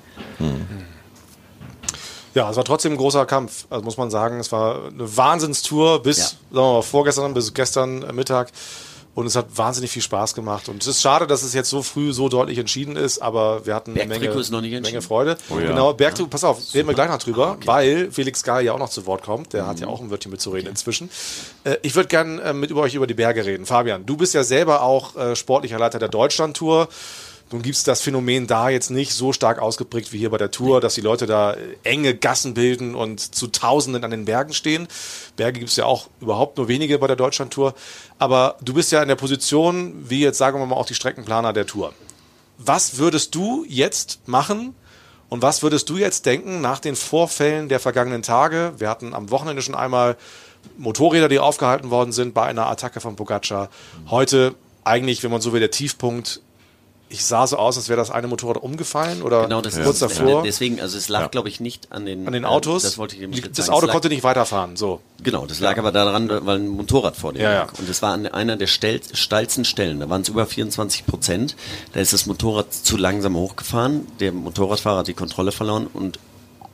Ja, 2.36 2.50
es 2.50 2.58
war 2.58 2.64
trotzdem 2.66 2.94
ein 2.94 2.98
großer 2.98 3.26
Kampf, 3.28 3.66
also 3.70 3.86
muss 3.86 3.98
man 3.98 4.10
sagen. 4.10 4.40
Es 4.40 4.52
war 4.52 4.88
eine 4.88 5.18
Wahnsinnstour 5.18 6.02
bis, 6.02 6.18
Ja. 6.18 6.24
sagen 6.26 6.38
wir 6.52 6.74
mal, 6.74 6.82
vorgestern, 6.82 7.34
bis 7.36 7.54
gestern 7.54 8.00
Mittag. 8.16 8.52
Und 9.16 9.28
es 9.28 9.36
hat 9.36 9.46
wahnsinnig 9.56 9.92
viel 9.92 10.02
Spaß 10.02 10.34
gemacht. 10.34 10.70
Und 10.70 10.82
es 10.82 10.88
ist 10.88 11.02
schade, 11.02 11.28
dass 11.28 11.44
es 11.44 11.54
jetzt 11.54 11.70
so 11.70 11.84
früh 11.84 12.14
so 12.14 12.30
deutlich 12.30 12.58
entschieden 12.58 12.96
ist, 12.96 13.20
aber 13.20 13.64
wir 13.66 13.76
hatten 13.76 13.92
eine 13.92 14.00
Menge, 14.00 14.10
Bergtrikot 14.22 14.40
ist 14.40 14.50
noch 14.50 14.62
nicht 14.62 14.72
Menge 14.72 14.78
entschieden. 14.88 15.02
Freude. 15.04 15.38
Oh 15.52 15.60
ja. 15.60 15.68
Genau, 15.68 15.94
Bergtrikot, 15.94 16.30
pass 16.30 16.44
auf, 16.44 16.74
reden 16.74 16.88
wir 16.88 16.96
gleich 16.96 17.10
noch 17.10 17.20
drüber, 17.20 17.58
Ah, 17.62 17.66
weil 17.66 18.12
Felix 18.12 18.42
Geil 18.42 18.66
ja 18.66 18.74
auch 18.74 18.80
noch 18.80 18.90
zu 18.90 19.06
Wort 19.06 19.22
kommt. 19.24 19.54
Der 19.54 19.68
hat 19.68 19.76
Mhm. 19.78 19.82
ja 19.84 19.88
auch 19.90 20.02
ein 20.02 20.10
Wörtchen 20.10 20.32
mitzureden 20.32 20.68
inzwischen. 20.70 21.12
Äh, 21.64 21.76
ich 21.84 21.94
würde 21.96 22.10
gerne 22.10 22.42
äh, 22.42 22.54
mit 22.54 22.72
über 22.72 22.82
euch 22.82 22.96
über 22.96 23.06
die 23.06 23.14
Berge 23.14 23.46
reden. 23.46 23.68
Fabian, 23.68 24.04
du 24.06 24.18
bist 24.18 24.34
ja 24.34 24.44
selber 24.44 24.82
auch 24.82 25.16
äh, 25.16 25.36
sportlicher 25.36 25.78
Leiter 25.78 26.00
der 26.00 26.10
Deutschlandtour. 26.10 26.88
Nun 27.54 27.62
gibt 27.62 27.76
es 27.76 27.84
das 27.84 28.02
Phänomen 28.02 28.48
da 28.48 28.70
jetzt 28.70 28.90
nicht 28.90 29.14
so 29.14 29.32
stark 29.32 29.60
ausgeprägt 29.60 30.12
wie 30.12 30.18
hier 30.18 30.32
bei 30.32 30.40
der 30.40 30.50
Tour, 30.50 30.82
dass 30.82 30.96
die 30.96 31.02
Leute 31.02 31.28
da 31.28 31.54
äh, 31.54 31.76
enge 31.84 32.16
Gassen 32.16 32.56
bilden 32.56 32.96
und 32.96 33.20
zu 33.36 33.46
Tausenden 33.46 34.04
an 34.04 34.10
den 34.10 34.26
Bergen 34.26 34.54
stehen. 34.54 34.88
Berge 35.36 35.60
gibt 35.60 35.70
es 35.70 35.76
ja 35.76 35.86
auch 35.86 36.10
überhaupt 36.20 36.58
nur 36.58 36.68
wenige 36.68 36.98
bei 36.98 37.06
der 37.06 37.16
Deutschlandtour. 37.16 37.76
Aber 38.18 38.58
du 38.62 38.74
bist 38.74 38.92
ja 38.92 39.04
in 39.04 39.08
der 39.08 39.18
Position, 39.18 40.10
wie 40.10 40.22
jetzt 40.22 40.40
sagen 40.40 40.60
wir 40.60 40.66
mal 40.66 40.76
auch 40.76 40.88
die 40.88 40.96
Streckenplaner 40.96 41.54
der 41.54 41.68
Tour. 41.68 41.94
Was 42.58 42.98
würdest 42.98 43.36
du 43.36 43.66
jetzt 43.68 44.28
machen 44.28 44.74
und 45.30 45.44
was 45.44 45.62
würdest 45.62 45.88
du 45.92 45.98
jetzt 45.98 46.26
denken 46.26 46.60
nach 46.60 46.80
den 46.80 46.96
Vorfällen 46.96 47.70
der 47.70 47.80
vergangenen 47.80 48.24
Tage? 48.24 48.74
Wir 48.80 48.90
hatten 48.90 49.14
am 49.14 49.30
Wochenende 49.30 49.62
schon 49.62 49.76
einmal 49.76 50.18
Motorräder, 50.80 51.30
die 51.30 51.38
aufgehalten 51.38 51.92
worden 51.92 52.14
sind 52.14 52.34
bei 52.34 52.46
einer 52.46 52.66
Attacke 52.66 53.00
von 53.00 53.16
Pogacar. 53.16 53.70
Heute 54.10 54.56
eigentlich, 54.84 55.22
wenn 55.22 55.30
man 55.30 55.42
so 55.42 55.54
will, 55.54 55.60
der 55.60 55.70
Tiefpunkt. 55.70 56.42
Ich 57.14 57.24
sah 57.26 57.46
so 57.46 57.58
aus, 57.58 57.78
als 57.78 57.90
wäre 57.90 57.98
das 57.98 58.10
eine 58.10 58.26
Motorrad 58.28 58.58
umgefallen 58.58 59.22
oder 59.22 59.44
Genau, 59.44 59.62
das 59.62 59.76
kurz 59.80 60.02
ist, 60.02 60.20
davor. 60.20 60.42
Deswegen, 60.42 60.82
also 60.82 60.98
es 60.98 61.10
lag, 61.10 61.22
Ja. 61.22 61.28
glaube 61.28 61.48
ich, 61.48 61.60
nicht 61.60 61.92
an 61.92 62.08
den, 62.08 62.26
An 62.26 62.34
den 62.34 62.44
äh, 62.44 62.48
Autos. 62.48 62.82
das 62.82 62.98
wollte 62.98 63.16
ich 63.16 63.22
jetzt 63.22 63.60
das 63.60 63.68
sagen. 63.68 63.76
Auto 63.76 63.86
Es 63.86 63.88
lag- 63.90 63.94
konnte 63.94 64.10
nicht 64.10 64.24
weiterfahren. 64.24 64.76
So. 64.76 65.00
Genau, 65.22 65.46
das 65.46 65.60
lag 65.60 65.78
aber 65.78 65.92
daran, 65.92 66.28
weil 66.46 66.58
ein 66.58 66.68
Motorrad 66.70 67.16
vor 67.16 67.32
dem 67.32 67.44
Ja, 67.44 67.54
lag. 67.54 67.72
ja. 67.74 67.80
Und 67.80 67.88
das 67.88 68.02
war 68.02 68.14
an 68.14 68.26
einer 68.26 68.56
der 68.58 68.66
steil, 68.66 69.00
steilsten 69.14 69.64
Stellen. 69.64 70.00
Da 70.00 70.10
waren 70.10 70.22
es 70.22 70.30
über 70.30 70.48
24 70.48 71.06
Prozent. 71.06 71.56
Da 71.94 72.00
ist 72.00 72.14
das 72.14 72.26
Motorrad 72.26 72.74
zu 72.74 72.98
langsam 72.98 73.36
hochgefahren. 73.36 74.08
Der 74.20 74.32
Motorradfahrer 74.32 74.98
hat 75.00 75.08
die 75.08 75.14
Kontrolle 75.14 75.52
verloren 75.52 75.88
und 75.94 76.18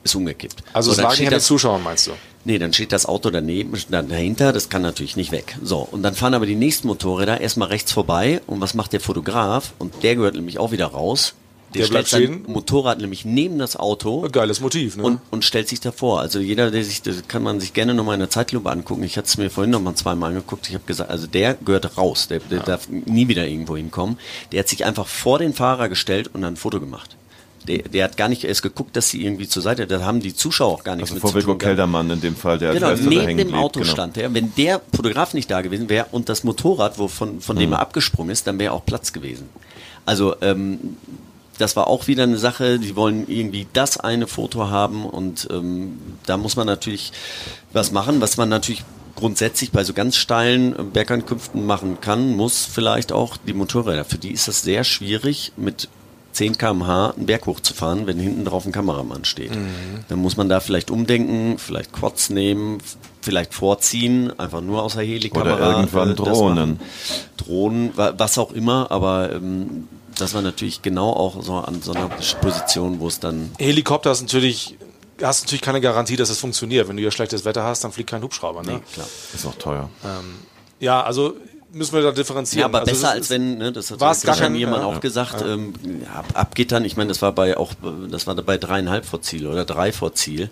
ist 0.04 0.16
umgekippt. 0.16 0.64
Also 0.74 0.88
So, 0.88 0.92
es 0.92 0.98
dann 0.98 1.04
lag 1.04 1.10
nicht 1.12 1.16
steht 1.18 1.28
an 1.28 1.32
den 1.32 1.38
das- 1.38 1.46
Zuschauern, 1.46 1.84
meinst 1.84 2.08
du? 2.08 2.12
Nee, 2.46 2.58
dann 2.58 2.72
steht 2.74 2.92
das 2.94 3.06
Auto 3.06 3.30
daneben, 3.30 3.74
da- 3.90 4.02
dahinter, 4.02 4.54
das 4.54 4.70
kann 4.70 4.82
natürlich 4.82 5.16
nicht 5.18 5.32
weg. 5.32 5.58
So, 5.62 5.80
und 5.92 6.04
dann 6.04 6.16
fahren 6.16 6.34
aber 6.34 6.46
die 6.46 6.56
nächsten 6.56 6.88
Motorräder 6.88 7.42
erstmal 7.42 7.68
rechts 7.68 7.92
vorbei. 7.92 8.42
Und 8.48 8.62
was 8.62 8.74
macht 8.74 8.94
der 8.94 9.02
Fotograf? 9.02 9.74
Und 9.78 10.04
der 10.04 10.16
gehört 10.16 10.36
nämlich 10.36 10.58
auch 10.58 10.72
wieder 10.72 10.88
raus. 10.88 11.34
Der, 11.76 11.82
Der 11.82 11.88
stellt 11.88 12.08
sein 12.08 12.24
stehen. 12.24 12.44
Motorrad 12.48 13.00
nämlich 13.00 13.26
neben 13.26 13.60
das 13.60 13.76
Auto. 13.76 14.28
Geiles 14.32 14.60
Motiv, 14.60 14.98
ne? 14.98 15.04
Und, 15.04 15.22
und 15.30 15.46
stellt 15.46 15.68
sich 15.70 15.80
davor. 15.80 16.20
Also 16.20 16.40
jeder, 16.40 16.72
der 16.72 16.84
sich, 16.84 17.04
das 17.04 17.28
kann 17.28 17.44
man 17.44 17.60
sich 17.60 17.74
gerne 17.74 17.94
nochmal 17.94 18.16
in 18.16 18.22
der 18.22 18.32
Zeitlupe 18.32 18.72
angucken. 18.72 19.04
Ich 19.04 19.18
hatte 19.18 19.28
es 19.28 19.38
mir 19.38 19.52
vorhin 19.52 19.70
nochmal 19.70 19.94
zweimal 19.94 20.30
angeguckt. 20.32 20.68
Ich 20.68 20.74
habe 20.74 20.86
gesagt, 20.88 21.12
also 21.12 21.28
der 21.28 21.54
gehört 21.64 21.96
raus. 21.96 22.28
Der, 22.28 22.40
der 22.40 22.62
darf 22.62 22.88
nie 22.90 23.28
wieder 23.28 23.46
irgendwo 23.48 23.78
hinkommen. 23.78 24.18
Der 24.52 24.62
hat 24.62 24.68
sich 24.70 24.84
einfach 24.84 25.06
vor 25.06 25.38
den 25.38 25.54
Fahrer 25.54 25.90
gestellt 25.90 26.32
und 26.34 26.42
dann 26.42 26.54
ein 26.54 26.58
Foto 26.58 26.80
gemacht. 26.80 27.16
Der, 27.68 27.80
der 27.84 28.06
hat 28.06 28.18
gar 28.18 28.30
nicht 28.30 28.44
erst 28.46 28.64
geguckt, 28.64 28.96
dass 28.96 29.10
sie 29.10 29.24
irgendwie 29.24 29.48
zur 29.48 29.62
Seite, 29.62 29.86
da 29.86 30.02
haben 30.02 30.22
die 30.22 30.34
Zuschauer 30.36 30.74
auch 30.74 30.84
gar 30.84 30.96
nichts 30.96 31.12
Also 31.12 31.16
mit 31.16 31.34
vor 31.34 31.40
zu 31.42 31.46
tun. 31.46 31.58
Keldermann 31.58 32.10
in 32.10 32.22
dem 32.22 32.36
Fall, 32.36 32.58
der 32.58 32.74
Genau, 32.74 32.88
als 32.88 33.02
neben 33.02 33.38
dem 33.38 33.54
Auto 33.54 33.82
genau. 33.82 33.92
stand 33.92 34.18
er. 34.18 34.34
Wenn 34.34 34.54
der 34.56 34.82
Fotograf 34.96 35.34
nicht 35.34 35.52
da 35.52 35.62
gewesen 35.62 35.90
wäre 35.90 36.08
und 36.12 36.30
das 36.30 36.44
Motorrad, 36.44 36.98
wo 36.98 37.08
von, 37.08 37.42
von 37.42 37.56
Mhm. 37.58 37.60
dem 37.60 37.72
er 37.74 37.80
abgesprungen 37.80 38.32
ist, 38.32 38.48
dann 38.48 38.58
wäre 38.60 38.72
auch 38.74 38.86
Platz 38.86 39.14
gewesen. 39.14 39.50
Also 40.06 40.36
ähm, 40.42 40.98
das 41.58 41.76
war 41.76 41.88
auch 41.88 42.08
wieder 42.08 42.24
eine 42.24 42.38
Sache, 42.38 42.80
die 42.80 42.96
wollen 42.96 43.26
irgendwie 43.30 43.68
das 43.74 43.98
eine 44.00 44.28
Foto 44.28 44.70
haben 44.70 45.06
und 45.06 45.48
ähm, 45.52 46.00
da 46.26 46.38
muss 46.38 46.56
man 46.56 46.66
natürlich 46.66 47.12
was 47.74 47.92
machen, 47.92 48.22
was 48.22 48.38
man 48.38 48.48
natürlich 48.50 48.84
grundsätzlich 49.16 49.72
bei 49.72 49.84
so 49.84 49.92
ganz 49.92 50.16
steilen 50.16 50.74
äh, 50.80 50.84
Bergankünften 50.84 51.66
machen 51.66 51.98
kann, 52.00 52.38
muss 52.38 52.66
vielleicht 52.66 53.12
auch 53.12 53.36
die 53.36 53.52
Motorräder. 53.54 54.06
Für 54.06 54.18
die 54.18 54.32
ist 54.32 54.48
das 54.48 54.62
sehr 54.62 54.86
schwierig 54.86 55.52
mit 55.58 55.90
10 56.32 56.58
km/h 56.58 57.12
einen 57.18 57.26
Berg 57.26 57.46
hochzufahren, 57.46 58.08
wenn 58.08 58.20
hinten 58.20 58.46
drauf 58.46 58.66
ein 58.66 58.72
Kameramann 58.72 59.26
steht. 59.26 59.56
Mhm. 59.56 60.06
Dann 60.08 60.20
muss 60.20 60.38
man 60.38 60.48
da 60.50 60.60
vielleicht 60.60 60.92
umdenken, 60.92 61.58
vielleicht 61.58 61.92
Quads 61.92 62.30
nehmen, 62.30 62.78
vielleicht 63.22 63.54
vorziehen, 63.54 64.38
einfach 64.40 64.62
nur 64.62 64.84
aus 64.84 64.94
der 64.94 65.04
Helikamera. 65.04 65.56
Oder 65.56 65.72
irgendwann 65.78 66.12
äh, 66.12 66.16
Drohnen. 66.16 66.80
Drohnen, 67.38 67.98
wa- 67.98 68.14
was 68.18 68.38
auch 68.38 68.52
immer, 68.52 68.92
aber 68.92 69.32
ähm, 69.34 69.88
das 70.18 70.34
war 70.34 70.42
natürlich 70.42 70.82
genau 70.82 71.12
auch 71.14 71.42
so 71.44 71.56
an 71.56 71.82
so 71.82 71.94
einer 71.94 72.10
Position, 72.42 73.00
wo 73.00 73.08
es 73.08 73.20
dann 73.20 73.52
Helikopter 73.58 74.12
ist 74.12 74.22
natürlich 74.22 74.78
hast 75.22 75.44
natürlich 75.44 75.62
keine 75.62 75.82
Garantie, 75.82 76.16
dass 76.16 76.30
es 76.30 76.40
funktioniert. 76.40 76.88
Wenn 76.88 76.96
du 76.96 77.02
hier 77.02 77.12
schlechtes 77.12 77.44
Wetter 77.44 77.64
hast, 77.64 77.84
dann 77.84 77.92
fliegt 77.92 78.10
kein 78.10 78.24
Hubschrauber. 78.24 78.64
Ne? 78.64 78.74
Nee, 78.76 78.80
klar. 78.94 79.08
Ist 79.34 79.46
auch 79.46 79.56
teuer. 79.56 79.90
Ähm, 80.06 80.36
ja, 80.80 81.04
also 81.04 81.34
müssen 81.72 81.94
wir 81.96 82.02
da 82.02 82.12
differenzieren. 82.12 82.62
Ja, 82.62 82.66
aber 82.66 82.80
also 82.80 82.92
besser 82.92 83.12
als 83.12 83.30
wenn, 83.30 83.58
ne, 83.58 83.72
das 83.72 83.92
hat 83.92 84.00
war 84.00 84.16
kein, 84.16 84.54
Niemann 84.54 84.82
ja, 84.82 84.88
auch 84.88 84.94
ja. 84.94 85.00
gesagt, 85.00 85.42
Ja. 85.42 85.54
ähm, 85.54 85.74
ja, 86.04 86.20
ab, 86.20 86.26
abgittern, 86.34 86.86
ich 86.86 86.98
meine, 86.98 87.10
das 87.10 87.22
war 87.22 87.32
bei 87.32 87.58
auch, 87.58 87.74
das 88.10 88.28
war 88.28 88.36
bei 88.36 88.58
dreieinhalb 88.58 89.06
vor 89.06 89.22
Ziel 89.22 89.48
oder 89.48 89.66
drei 89.66 89.92
vor 89.92 90.14
Ziel. 90.14 90.50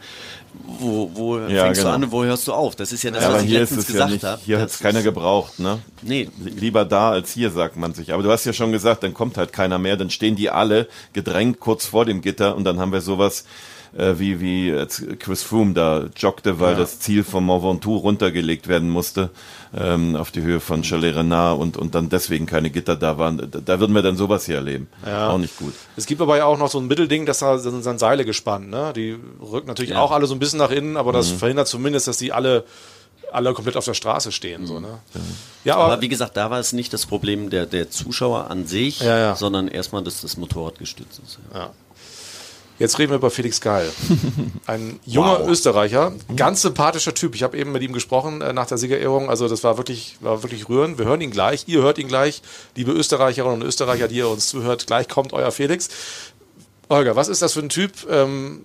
Wo, 0.80 1.12
wo 1.14 1.38
Ja, 1.40 1.64
fängst 1.66 1.82
genau. 1.82 1.92
du 1.92 1.96
an 1.96 2.04
und 2.06 2.12
wo 2.12 2.24
hörst 2.24 2.48
du 2.48 2.54
auf? 2.54 2.76
Das 2.76 2.92
ist 2.92 3.04
ja 3.04 3.12
das, 3.12 3.28
was 3.28 3.44
ich 3.44 3.50
hier 3.50 3.62
ist 3.62 3.72
letztens 3.72 3.84
es 3.84 3.88
ja 3.90 3.94
gesagt 3.94 4.12
nicht, 4.12 4.24
habe. 4.24 4.42
hier 4.44 4.60
hat 4.60 4.70
es 4.70 4.80
keiner 4.80 5.02
gebraucht, 5.04 5.60
ne? 5.60 5.80
Nee. 6.02 6.30
Lieber 6.40 6.84
da 6.86 7.12
als 7.12 7.32
hier, 7.32 7.52
sagt 7.52 7.76
man 7.76 7.94
sich. 7.94 8.14
Aber 8.14 8.24
du 8.24 8.32
hast 8.32 8.46
ja 8.46 8.54
schon 8.54 8.72
gesagt, 8.72 9.04
dann 9.04 9.14
kommt 9.14 9.38
halt 9.38 9.54
keiner 9.54 9.78
mehr, 9.78 9.98
dann 9.98 10.10
stehen 10.10 10.36
die 10.36 10.50
alle 10.50 10.88
gedrängt 11.14 11.60
kurz 11.60 11.86
vor 11.86 12.06
dem 12.06 12.22
Gitter 12.22 12.56
und 12.56 12.64
dann 12.64 12.80
haben 12.80 12.92
wir 12.92 13.02
sowas 13.02 13.46
äh, 13.96 14.16
wie, 14.18 14.40
wie 14.42 14.74
als 14.74 15.04
Chris 15.20 15.44
Froome 15.44 15.74
da 15.74 16.06
joggte, 16.16 16.60
weil 16.60 16.74
Ja. 16.74 16.80
das 16.80 17.00
Ziel 17.00 17.24
vom 17.24 17.46
Mont 17.46 17.64
Ventoux 17.64 17.98
runtergelegt 17.98 18.68
werden 18.68 18.90
musste 18.90 19.30
ähm, 19.78 20.16
auf 20.16 20.32
die 20.32 20.42
Höhe 20.42 20.60
von 20.60 20.84
Chalet 20.84 21.16
Renard 21.16 21.60
und, 21.60 21.78
und 21.78 21.94
dann 21.94 22.10
deswegen 22.10 22.46
keine 22.46 22.70
Gitter 22.70 22.96
da 22.96 23.18
waren. 23.18 23.38
Da, 23.52 23.60
da 23.60 23.80
würden 23.80 23.94
wir 23.94 24.02
dann 24.02 24.16
sowas 24.18 24.46
hier 24.46 24.56
erleben. 24.56 24.88
Ja. 25.06 25.30
Auch 25.30 25.38
nicht 25.38 25.58
gut. 25.58 25.74
Es 25.96 26.06
gibt 26.06 26.22
aber 26.22 26.38
ja 26.38 26.46
auch 26.46 26.58
noch 26.58 26.70
so 26.70 26.80
ein 26.80 26.88
Mittelding, 26.88 27.26
dass 27.26 27.40
da 27.40 27.58
sind 27.58 27.86
dann 27.86 27.98
Seile 28.00 28.26
gespannt. 28.26 28.70
Ne? 28.70 28.94
Die 28.96 29.18
rücken 29.42 29.68
natürlich 29.68 29.92
Ja. 29.92 30.00
auch 30.02 30.12
alle 30.12 30.26
so 30.26 30.34
ein 30.34 30.40
bisschen 30.40 30.60
nach 30.60 30.72
innen, 30.72 30.98
aber 30.98 31.12
das 31.12 31.32
Mhm. 31.34 31.38
verhindert 31.38 31.68
zumindest, 31.68 32.08
dass 32.08 32.18
die 32.18 32.32
alle, 32.32 32.64
alle 33.32 33.54
komplett 33.54 33.76
auf 33.76 33.84
der 33.86 33.94
Straße 33.94 34.32
stehen. 34.32 34.66
So, 34.66 34.80
ne? 34.80 35.00
Ja, 35.66 35.76
aber, 35.76 35.86
aber, 35.94 36.02
wie 36.02 36.08
gesagt, 36.08 36.38
da 36.38 36.50
war 36.50 36.60
es 36.60 36.72
nicht 36.72 36.94
das 36.94 37.06
Problem 37.06 37.50
der, 37.50 37.66
der 37.66 37.90
Zuschauer 37.90 38.50
an 38.50 38.66
sich, 38.68 39.02
Ja, 39.02 39.18
ja. 39.18 39.36
sondern 39.36 39.68
erstmal, 39.68 40.02
dass 40.04 40.22
das 40.22 40.38
Motorrad 40.38 40.80
gestützt 40.80 41.20
ist. 41.26 41.40
Ja. 41.54 41.72
Jetzt 42.80 43.00
reden 43.00 43.12
wir 43.12 43.16
über 43.18 43.32
Felix 43.32 43.60
Geil. 43.60 43.92
Ein 44.68 45.00
junger 45.06 45.40
Wow. 45.40 45.50
Österreicher, 45.50 46.14
ganz 46.36 46.62
sympathischer 46.62 47.14
Typ. 47.14 47.34
Ich 47.34 47.44
habe 47.44 47.58
eben 47.58 47.72
mit 47.72 47.82
ihm 47.82 47.94
gesprochen 47.94 48.42
äh, 48.42 48.54
nach 48.54 48.68
der 48.68 48.78
Siegerehrung. 48.78 49.30
Also 49.30 49.48
das 49.48 49.64
war 49.64 49.78
wirklich, 49.78 50.18
war 50.22 50.44
wirklich 50.44 50.70
rührend. 50.70 50.98
Wir 50.98 51.06
hören 51.06 51.22
ihn 51.22 51.32
gleich. 51.32 51.64
Ihr 51.68 51.82
hört 51.82 51.98
ihn 51.98 52.08
gleich. 52.08 52.42
Liebe 52.76 52.92
Österreicherinnen 52.92 53.62
und 53.62 53.68
Österreicher, 53.68 54.08
die 54.08 54.18
ihr 54.18 54.30
uns 54.30 54.48
zuhört, 54.50 54.86
gleich 54.88 55.08
kommt 55.08 55.34
euer 55.34 55.52
Felix. 55.52 55.90
Holger, 56.90 57.16
was 57.16 57.28
ist 57.28 57.42
das 57.42 57.54
für 57.54 57.60
ein 57.62 57.70
Typ? 57.70 57.92
Ähm, 58.10 58.62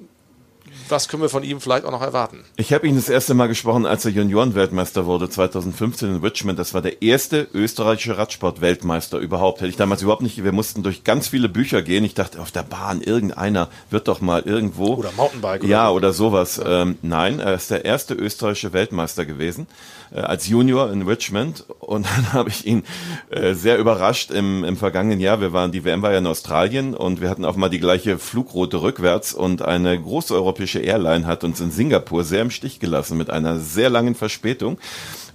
was 0.92 1.08
können 1.08 1.22
wir 1.22 1.28
von 1.28 1.42
ihm 1.42 1.60
vielleicht 1.60 1.84
auch 1.84 1.90
noch 1.90 2.02
erwarten? 2.02 2.44
Ich 2.56 2.72
habe 2.72 2.86
ihn 2.86 2.94
das 2.94 3.08
erste 3.08 3.34
Mal 3.34 3.48
gesprochen, 3.48 3.86
als 3.86 4.04
er 4.04 4.12
Juniorenweltmeister 4.12 5.06
wurde, 5.06 5.28
2015 5.28 6.16
in 6.16 6.16
Richmond. 6.20 6.58
Das 6.58 6.74
war 6.74 6.82
der 6.82 7.02
erste 7.02 7.48
österreichische 7.52 8.18
Radsport-Weltmeister 8.18 9.18
überhaupt. 9.18 9.60
Hätte 9.60 9.70
ich 9.70 9.76
damals 9.76 10.02
überhaupt 10.02 10.22
nicht, 10.22 10.44
wir 10.44 10.52
mussten 10.52 10.82
durch 10.82 11.02
ganz 11.02 11.26
viele 11.28 11.48
Bücher 11.48 11.82
gehen. 11.82 12.04
Ich 12.04 12.14
dachte, 12.14 12.40
auf 12.40 12.52
der 12.52 12.62
Bahn, 12.62 13.00
irgendeiner 13.00 13.68
wird 13.90 14.06
doch 14.06 14.20
mal 14.20 14.42
irgendwo. 14.42 14.94
Oder 14.94 15.12
Mountainbike. 15.16 15.64
Ja, 15.64 15.88
oder, 15.88 15.96
oder 15.96 16.12
sowas. 16.12 16.60
Ähm, 16.64 16.98
nein, 17.02 17.40
er 17.40 17.54
ist 17.54 17.70
der 17.70 17.84
erste 17.84 18.14
österreichische 18.14 18.72
Weltmeister 18.74 19.24
gewesen, 19.24 19.66
äh, 20.14 20.20
als 20.20 20.46
Junior 20.46 20.92
in 20.92 21.02
Richmond. 21.02 21.64
Und 21.80 22.06
dann 22.16 22.34
habe 22.34 22.50
ich 22.50 22.66
ihn 22.66 22.82
äh, 23.30 23.54
sehr 23.54 23.78
überrascht 23.78 24.30
im, 24.30 24.62
im 24.62 24.76
vergangenen 24.76 25.20
Jahr. 25.20 25.40
Wir 25.40 25.54
waren, 25.54 25.72
die 25.72 25.84
WM 25.84 26.02
war 26.02 26.12
ja 26.12 26.18
in 26.18 26.26
Australien 26.26 26.94
und 26.94 27.22
wir 27.22 27.30
hatten 27.30 27.46
auch 27.46 27.56
mal 27.56 27.70
die 27.70 27.80
gleiche 27.80 28.18
Flugroute 28.18 28.82
rückwärts 28.82 29.32
und 29.32 29.62
eine 29.62 29.98
große 29.98 30.34
europäische 30.34 30.81
Airline 30.82 31.26
hat 31.26 31.44
uns 31.44 31.60
in 31.60 31.70
Singapur 31.70 32.24
sehr 32.24 32.42
im 32.42 32.50
Stich 32.50 32.80
gelassen 32.80 33.16
mit 33.18 33.30
einer 33.30 33.58
sehr 33.58 33.90
langen 33.90 34.14
Verspätung. 34.14 34.78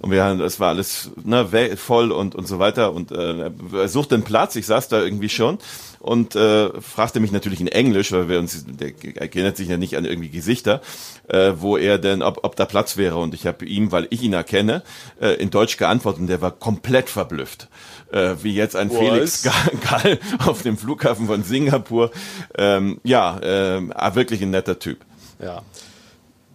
Und 0.00 0.12
wir 0.12 0.22
haben, 0.22 0.40
es 0.40 0.60
war 0.60 0.68
alles 0.68 1.10
ne, 1.24 1.76
voll 1.76 2.12
und, 2.12 2.34
und 2.34 2.46
so 2.46 2.58
weiter. 2.58 2.92
Und 2.92 3.10
äh, 3.10 3.50
er 3.72 3.88
suchte 3.88 4.14
einen 4.14 4.24
Platz, 4.24 4.54
ich 4.56 4.66
saß 4.66 4.88
da 4.88 5.02
irgendwie 5.02 5.28
schon 5.28 5.58
und 6.00 6.36
äh, 6.36 6.70
fragte 6.80 7.18
mich 7.18 7.32
natürlich 7.32 7.60
in 7.60 7.66
Englisch, 7.66 8.12
weil 8.12 8.28
wir 8.28 8.38
uns, 8.38 8.64
der 8.66 8.92
erinnert 9.16 9.56
sich 9.56 9.68
ja 9.68 9.76
nicht 9.76 9.96
an 9.96 10.04
irgendwie 10.04 10.28
Gesichter, 10.28 10.80
äh, 11.26 11.52
wo 11.56 11.76
er 11.76 11.98
denn, 11.98 12.22
ob, 12.22 12.44
ob 12.44 12.54
da 12.54 12.64
Platz 12.66 12.96
wäre. 12.96 13.16
Und 13.16 13.34
ich 13.34 13.46
habe 13.46 13.64
ihm, 13.64 13.90
weil 13.90 14.06
ich 14.10 14.22
ihn 14.22 14.32
erkenne, 14.32 14.82
äh, 15.20 15.30
in 15.34 15.50
Deutsch 15.50 15.76
geantwortet 15.76 16.20
und 16.20 16.26
der 16.28 16.40
war 16.40 16.52
komplett 16.52 17.10
verblüfft. 17.10 17.68
Äh, 18.12 18.36
wie 18.42 18.54
jetzt 18.54 18.76
ein 18.76 18.90
Was? 18.90 18.98
Felix 18.98 19.42
Ga- 19.42 19.52
Gall 19.90 20.18
auf 20.46 20.62
dem 20.62 20.78
Flughafen 20.78 21.26
von 21.26 21.42
Singapur. 21.42 22.12
Ähm, 22.56 23.00
ja, 23.02 23.38
äh, 23.40 24.14
wirklich 24.14 24.40
ein 24.42 24.50
netter 24.50 24.78
Typ. 24.78 25.04
Ja. 25.40 25.62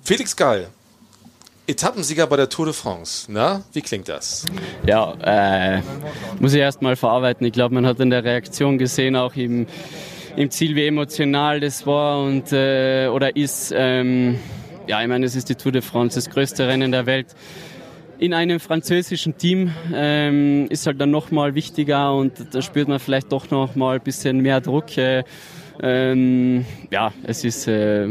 Felix 0.03 0.35
Geil, 0.35 0.67
Etappensieger 1.65 2.27
bei 2.27 2.35
der 2.35 2.49
Tour 2.49 2.65
de 2.65 2.73
France. 2.73 3.31
Na, 3.31 3.63
wie 3.71 3.81
klingt 3.81 4.09
das? 4.09 4.45
Ja, 4.85 5.13
äh, 5.23 5.81
muss 6.39 6.53
ich 6.53 6.59
erst 6.59 6.81
mal 6.81 6.97
verarbeiten. 6.97 7.47
Ich 7.47 7.53
glaube, 7.53 7.73
man 7.73 7.85
hat 7.85 8.01
in 8.01 8.09
der 8.09 8.25
Reaktion 8.25 8.77
gesehen, 8.77 9.15
auch 9.15 9.33
im, 9.37 9.65
im 10.35 10.51
Ziel, 10.51 10.75
wie 10.75 10.85
emotional 10.85 11.61
das 11.61 11.87
war 11.87 12.21
und 12.21 12.51
äh, 12.51 13.07
oder 13.07 13.37
ist. 13.37 13.73
Ähm, 13.73 14.39
ja, 14.87 15.01
ich 15.01 15.07
meine, 15.07 15.25
es 15.25 15.35
ist 15.35 15.47
die 15.47 15.55
Tour 15.55 15.71
de 15.71 15.81
France, 15.81 16.15
das 16.15 16.29
größte 16.29 16.67
Rennen 16.67 16.91
der 16.91 17.05
Welt. 17.05 17.27
In 18.23 18.33
einem 18.33 18.61
französischen 18.61 19.37
Team 19.37 19.73
ähm, 19.93 20.67
ist 20.69 20.87
halt 20.87 21.01
dann 21.01 21.11
nochmal 21.11 21.55
wichtiger 21.55 22.15
und 22.15 22.31
da 22.55 22.61
spürt 22.61 22.87
man 22.87 22.99
vielleicht 22.99 23.33
doch 23.33 23.51
noch 23.51 23.75
mal 23.75 23.95
ein 23.97 24.01
bisschen 24.01 24.39
mehr 24.39 24.61
Druck. 24.61 24.97
Äh, 24.97 25.25
ähm, 25.81 26.65
ja, 26.89 27.11
es 27.23 27.43
ist, 27.43 27.67
äh, 27.67 28.07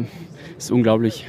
ist 0.59 0.71
unglaublich. 0.71 1.25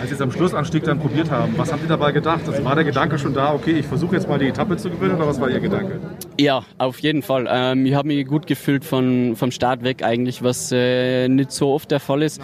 Als 0.00 0.10
Sie 0.10 0.14
es 0.14 0.20
am 0.20 0.30
Schlussanstieg 0.30 0.84
dann 0.84 1.00
probiert 1.00 1.28
haben, 1.28 1.54
was 1.56 1.72
haben 1.72 1.82
Sie 1.82 1.88
dabei 1.88 2.12
gedacht? 2.12 2.42
Also 2.46 2.64
war 2.64 2.76
der 2.76 2.84
Gedanke 2.84 3.18
schon 3.18 3.34
da, 3.34 3.52
okay, 3.52 3.72
ich 3.72 3.86
versuche 3.86 4.14
jetzt 4.14 4.28
mal 4.28 4.38
die 4.38 4.46
Etappe 4.46 4.76
zu 4.76 4.90
gewinnen 4.90 5.16
oder 5.16 5.26
was 5.26 5.40
war 5.40 5.50
Ihr 5.50 5.58
Gedanke? 5.58 5.98
Ja, 6.38 6.64
auf 6.78 7.00
jeden 7.00 7.22
Fall. 7.22 7.48
Ähm, 7.50 7.84
ich 7.84 7.94
habe 7.94 8.06
mich 8.06 8.24
gut 8.28 8.46
gefühlt 8.46 8.84
von, 8.84 9.34
vom 9.34 9.50
Start 9.50 9.82
weg 9.82 10.04
eigentlich, 10.04 10.40
was 10.40 10.70
äh, 10.70 11.26
nicht 11.26 11.50
so 11.50 11.72
oft 11.72 11.90
der 11.90 11.98
Fall 11.98 12.22
ist. 12.22 12.40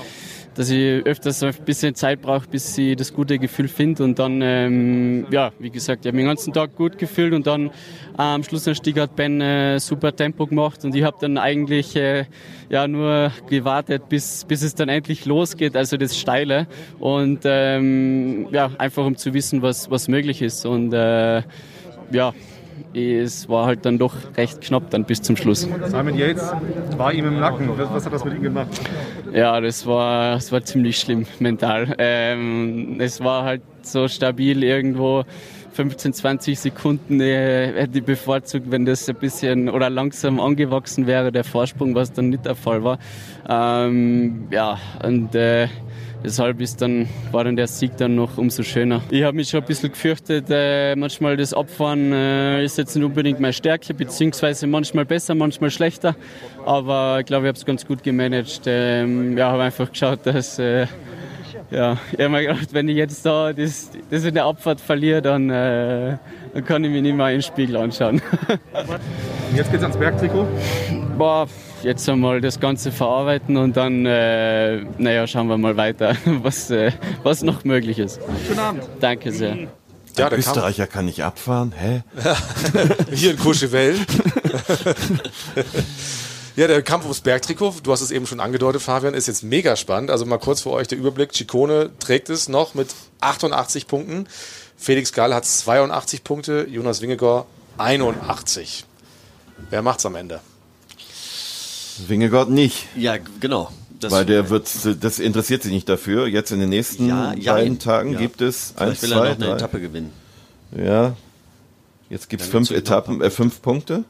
Dass 0.57 0.71
ich 0.71 1.05
öfters 1.05 1.43
ein 1.43 1.55
bisschen 1.65 1.95
Zeit 1.95 2.23
brauche, 2.23 2.49
bis 2.49 2.77
ich 2.79 2.97
das 2.97 3.13
gute 3.13 3.39
Gefühl 3.39 3.69
finde. 3.69 4.03
Und 4.03 4.19
dann, 4.19 4.41
ähm, 4.43 5.27
ja, 5.31 5.53
wie 5.59 5.71
gesagt, 5.71 6.05
ich 6.05 6.09
habe 6.09 6.17
den 6.17 6.27
ganzen 6.27 6.53
Tag 6.53 6.75
gut 6.75 6.97
gefühlt 6.97 7.35
und 7.35 7.47
dann 7.47 7.67
äh, 7.67 7.71
am 8.17 8.43
Schlussanstieg 8.43 8.99
hat 8.99 9.15
Ben 9.15 9.41
äh, 9.41 9.79
super 9.79 10.17
Tempo 10.17 10.47
gemacht 10.47 10.85
und 10.85 10.95
ich 10.95 11.03
habe 11.03 11.19
dann 11.21 11.37
eigentlich 11.37 11.95
äh, 11.95 12.25
ja 12.71 12.89
nur 12.89 13.31
gewartet, 13.49 14.09
bis, 14.09 14.45
bis 14.47 14.63
es 14.63 14.75
dann 14.75 14.89
endlich 14.89 15.27
losgeht, 15.27 15.77
also 15.77 15.99
das 15.99 16.19
Steile. 16.19 16.67
Und 16.99 17.41
ähm, 17.45 18.49
ja, 18.51 18.71
einfach 18.79 19.05
um 19.05 19.17
zu 19.17 19.35
wissen, 19.35 19.61
was, 19.61 19.91
was 19.91 20.09
möglich 20.09 20.41
ist. 20.41 20.65
Und 20.65 20.93
äh, 20.95 21.43
ja, 22.11 22.33
es 22.97 23.49
war 23.49 23.67
halt 23.67 23.85
dann 23.85 23.99
doch 23.99 24.15
recht 24.37 24.61
knapp 24.61 24.91
dann 24.91 25.05
bis 25.05 25.21
zum 25.23 25.37
Schluss. 25.37 25.69
Simon 25.85 26.17
Yates 26.17 26.51
war 26.97 27.13
ihm 27.13 27.27
im 27.27 27.39
Nacken. 27.41 27.71
Was, 27.77 28.07
hat 28.07 28.13
das 28.13 28.25
mit 28.25 28.35
ihm 28.35 28.43
gemacht? 28.43 28.69
Ja, 29.33 29.61
das 29.61 29.87
war, 29.87 30.35
das 30.35 30.51
war 30.51 30.65
ziemlich 30.65 30.99
schlimm 30.99 31.27
mental. 31.39 31.95
Ähm, 31.99 32.97
es 33.01 33.23
war 33.23 33.45
halt 33.45 33.63
so 33.83 34.09
stabil 34.09 34.63
irgendwo. 34.65 35.25
15, 35.77 36.15
20 36.15 36.59
Sekunden 36.59 37.21
äh, 37.21 37.71
hätte 37.75 37.99
ich 37.99 38.05
bevorzugt, 38.05 38.71
wenn 38.71 38.87
das 38.87 39.07
ein 39.11 39.15
bisschen 39.17 39.69
oder 39.69 39.91
langsam 39.91 40.41
angewachsen 40.41 41.07
wäre, 41.07 41.31
der 41.31 41.45
Vorsprung, 41.45 41.95
was 41.95 42.13
dann 42.15 42.31
nicht 42.31 42.47
der 42.47 42.55
Fall 42.55 42.83
war. 42.83 42.99
Ähm, 43.47 44.49
ja, 44.51 44.79
und 45.05 45.35
äh, 45.35 45.69
deshalb 46.25 46.63
ist 46.63 46.81
dann, 46.81 47.07
war 47.31 47.45
dann 47.45 47.57
der 47.57 47.67
Sieg 47.67 47.95
dann 47.99 48.15
noch 48.15 48.39
umso 48.39 48.63
schöner. 48.63 49.03
Ich 49.11 49.23
habe 49.23 49.37
mich 49.37 49.51
schon 49.51 49.61
ein 49.61 49.67
bisschen 49.67 49.91
gefürchtet, 49.91 50.47
äh, 50.49 50.97
manchmal 50.97 51.37
das 51.37 51.53
Abfahren 51.53 52.11
äh, 52.11 52.65
ist 52.65 52.79
jetzt 52.79 52.97
nicht 52.97 53.05
unbedingt 53.05 53.39
meine 53.39 53.53
Stärke, 53.53 53.93
beziehungsweise 53.93 54.67
manchmal 54.67 55.05
besser, 55.05 55.35
manchmal 55.35 55.71
schlechter. 55.71 56.17
Aber 56.65 57.19
ich 57.21 57.27
glaube, 57.27 57.45
ich 57.45 57.49
habe 57.49 57.59
es 57.59 57.67
ganz 57.67 57.87
gut 57.87 58.03
gemanagt. 58.03 58.63
Ähm, 58.65 59.37
ja, 59.37 59.51
habe 59.53 59.65
einfach 59.65 59.91
geschaut, 59.91 60.21
dass 60.25 60.59
äh, 60.59 60.87
ja, 61.71 61.97
ich 62.13 62.19
habe 62.19 62.29
mir 62.29 62.43
gedacht, 62.43 62.69
wenn 62.73 62.89
ich 62.89 62.97
jetzt 62.97 63.25
da 63.27 63.53
das, 63.53 63.91
das 64.11 64.25
in 64.25 64.35
der 64.35 64.45
Abfahrt 64.45 64.81
verliere, 64.81 65.23
dann, 65.23 65.51
äh, 65.51 66.17
dann 66.55 66.65
kann 66.65 66.85
ich 66.85 66.91
mich 66.91 67.03
nicht 67.03 67.17
mehr 67.17 67.33
im 67.33 67.43
Spiegel 67.43 67.77
anschauen. 67.77 68.23
Und 68.49 69.57
jetzt 69.57 69.71
geht's 69.71 69.83
ans 69.83 69.97
Bergtrikot. 69.97 70.47
Boah, 71.19 71.49
jetzt 71.83 72.09
einmal 72.09 72.41
das 72.41 72.61
Ganze 72.61 72.93
verarbeiten 72.93 73.57
und 73.57 73.77
dann, 73.77 74.07
äh, 74.07 74.85
naja, 74.99 75.27
schauen 75.27 75.49
wir 75.49 75.59
mal 75.59 75.77
weiter, 75.77 76.17
was, 76.43 76.71
äh, 76.71 76.93
was 77.23 77.43
noch 77.43 77.65
möglich 77.65 77.99
ist. 77.99 78.21
Schönen 78.47 78.59
Abend. 78.59 78.83
Danke 79.01 79.33
sehr. 79.33 79.57
Ja, 80.17 80.29
Ein 80.29 80.39
Österreicher 80.39 80.87
kann 80.87 81.05
nicht 81.05 81.23
abfahren, 81.23 81.75
hä? 81.77 82.03
Hier 83.13 83.33
in 83.33 83.39
Courchevel. 83.39 83.97
Ja, 86.57 86.67
der 86.67 86.83
Kampf 86.83 87.05
ums 87.05 87.21
Bergtrikot, 87.21 87.75
du 87.83 87.93
hast 87.93 88.01
es 88.01 88.11
eben 88.11 88.27
schon 88.27 88.41
angedeutet, 88.41 88.83
Fabian, 88.83 89.15
ist 89.15 89.27
jetzt 89.29 89.43
mega 89.45 89.77
spannend. 89.77 90.11
Also 90.11 90.25
mal 90.27 90.39
kurz 90.39 90.63
für 90.63 90.71
euch 90.71 90.89
der 90.89 90.99
Überblick. 90.99 91.33
Ciccone 91.35 91.91
trägt 91.99 92.31
es 92.31 92.49
noch 92.49 92.75
mit 92.75 92.89
88 93.21 93.87
Punkten. 93.87 94.27
Felix 94.77 95.13
Gall 95.13 95.35
hat 95.35 95.45
82 95.45 96.25
Punkte, 96.25 96.67
Jonas 96.71 97.01
Wingegor 97.03 97.47
81. 97.79 98.85
Wer 99.71 99.83
macht's 99.83 100.05
am 100.07 100.15
Ende? 100.17 100.41
Wingegott 102.09 102.51
nicht. 102.51 102.87
Ja, 102.97 103.17
genau. 103.41 103.71
Das- 104.01 104.13
Weil 104.13 104.27
der 104.27 104.51
wird, 104.51 104.69
das 105.01 105.19
interessiert 105.19 105.63
sich 105.63 105.73
nicht 105.73 105.89
dafür. 105.89 106.27
Jetzt 106.27 106.51
in 106.53 106.61
den 106.61 106.69
nächsten 106.69 107.09
Ja, 107.09 107.33
ja, 107.33 107.55
beiden 107.55 107.79
Tagen 107.79 108.13
ja. 108.13 108.19
gibt 108.19 108.43
es 108.43 108.75
Vielleicht 108.77 108.91
eins, 108.91 109.03
will 109.03 109.13
er 109.13 109.17
zwei, 109.19 109.29
noch 109.31 109.35
eine 109.37 109.45
drei. 109.47 109.53
Etappe 109.55 109.81
gewinnen. 109.81 110.13
Ja. 110.77 111.17
Jetzt 112.11 112.29
gibt 112.29 112.43
es 112.43 112.49
fünf 112.49 112.71
Etappen, 112.71 113.23
äh, 113.23 113.31
fünf 113.31 113.63
Punkte. 113.63 114.05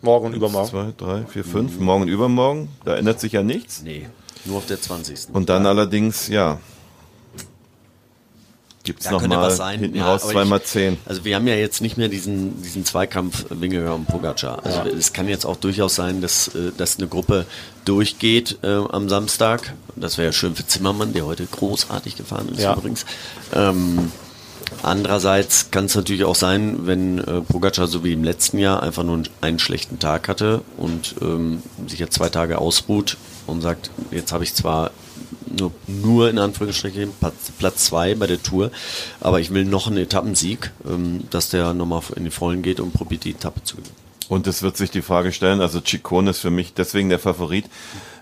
Morgen 0.00 0.26
und 0.26 0.34
übermorgen. 0.34 0.68
Zwei, 0.70 0.92
drei, 0.96 1.24
vier, 1.26 1.44
fünf. 1.44 1.78
Morgen 1.78 2.02
und 2.02 2.08
übermorgen. 2.08 2.68
Da 2.84 2.96
ändert 2.96 3.20
sich 3.20 3.32
ja 3.32 3.42
nichts. 3.42 3.82
Nee, 3.82 4.06
nur 4.44 4.58
auf 4.58 4.66
der 4.66 4.80
20. 4.80 5.28
Und 5.32 5.48
dann 5.48 5.66
allerdings, 5.66 6.28
ja, 6.28 6.58
Gibt's 8.84 9.04
Ja, 9.04 9.10
noch 9.12 9.20
könnte 9.20 9.36
mal 9.36 9.42
was 9.48 9.58
sein. 9.58 9.80
hinten 9.80 9.98
Ja, 9.98 10.06
raus 10.12 10.22
zweimal 10.26 10.62
zehn. 10.62 10.96
Also 11.04 11.22
wir 11.24 11.36
haben 11.36 11.46
ja 11.46 11.54
jetzt 11.56 11.82
nicht 11.82 11.98
mehr 11.98 12.08
diesen, 12.08 12.62
diesen 12.62 12.86
Zweikampf 12.86 13.44
Wingegaard 13.50 13.96
und 13.96 14.06
Pogacar. 14.06 14.64
Also 14.64 14.80
es 14.96 15.12
kann 15.12 15.28
jetzt 15.28 15.44
auch 15.44 15.56
durchaus 15.56 15.94
sein, 15.96 16.22
dass, 16.22 16.48
äh, 16.54 16.72
dass 16.74 16.96
eine 16.96 17.06
Gruppe 17.06 17.44
durchgeht 17.84 18.58
äh, 18.62 18.68
am 18.76 19.10
Samstag. 19.10 19.74
Das 19.96 20.16
wäre 20.16 20.28
ja 20.28 20.32
schön 20.32 20.54
für 20.54 20.66
Zimmermann, 20.66 21.12
der 21.12 21.26
heute 21.26 21.44
großartig 21.44 22.16
gefahren 22.16 22.48
ist 22.48 22.60
Ja. 22.62 22.74
übrigens. 22.76 23.04
Ähm, 23.52 24.10
andererseits 24.82 25.70
kann 25.70 25.86
es 25.86 25.94
natürlich 25.94 26.24
auch 26.24 26.34
sein, 26.34 26.86
wenn 26.86 27.18
äh, 27.18 27.40
Pogacar 27.40 27.86
so 27.86 28.04
wie 28.04 28.12
im 28.12 28.24
letzten 28.24 28.58
Jahr 28.58 28.82
einfach 28.82 29.04
nur 29.04 29.22
einen 29.40 29.58
schlechten 29.58 29.98
Tag 29.98 30.28
hatte 30.28 30.62
und 30.76 31.16
ähm, 31.20 31.62
sich 31.86 31.98
jetzt 31.98 32.14
zwei 32.14 32.28
Tage 32.28 32.58
ausruht 32.58 33.16
und 33.46 33.60
sagt, 33.60 33.90
jetzt 34.10 34.32
habe 34.32 34.44
ich 34.44 34.54
zwar 34.54 34.90
nur, 35.46 35.72
nur 35.86 36.30
in 36.30 36.38
Anführungsstrichen 36.38 37.12
Platz, 37.18 37.52
Platz 37.58 37.84
zwei 37.84 38.14
bei 38.14 38.26
der 38.26 38.42
Tour, 38.42 38.70
aber 39.20 39.40
ich 39.40 39.52
will 39.52 39.64
noch 39.64 39.86
einen 39.86 39.98
Etappensieg, 39.98 40.70
ähm, 40.88 41.24
dass 41.30 41.50
der 41.50 41.74
nochmal 41.74 42.02
in 42.16 42.24
die 42.24 42.30
Vollen 42.30 42.62
geht 42.62 42.80
und 42.80 42.92
probiert 42.92 43.24
die 43.24 43.30
Etappe 43.30 43.62
zu 43.62 43.76
gewinnen. 43.76 43.94
Und 44.28 44.46
es 44.46 44.62
wird 44.62 44.76
sich 44.76 44.90
die 44.90 45.02
Frage 45.02 45.32
stellen, 45.32 45.60
also 45.60 45.80
Ciccone 45.80 46.30
ist 46.30 46.40
für 46.40 46.50
mich 46.50 46.74
deswegen 46.74 47.08
der 47.08 47.18
Favorit. 47.18 47.64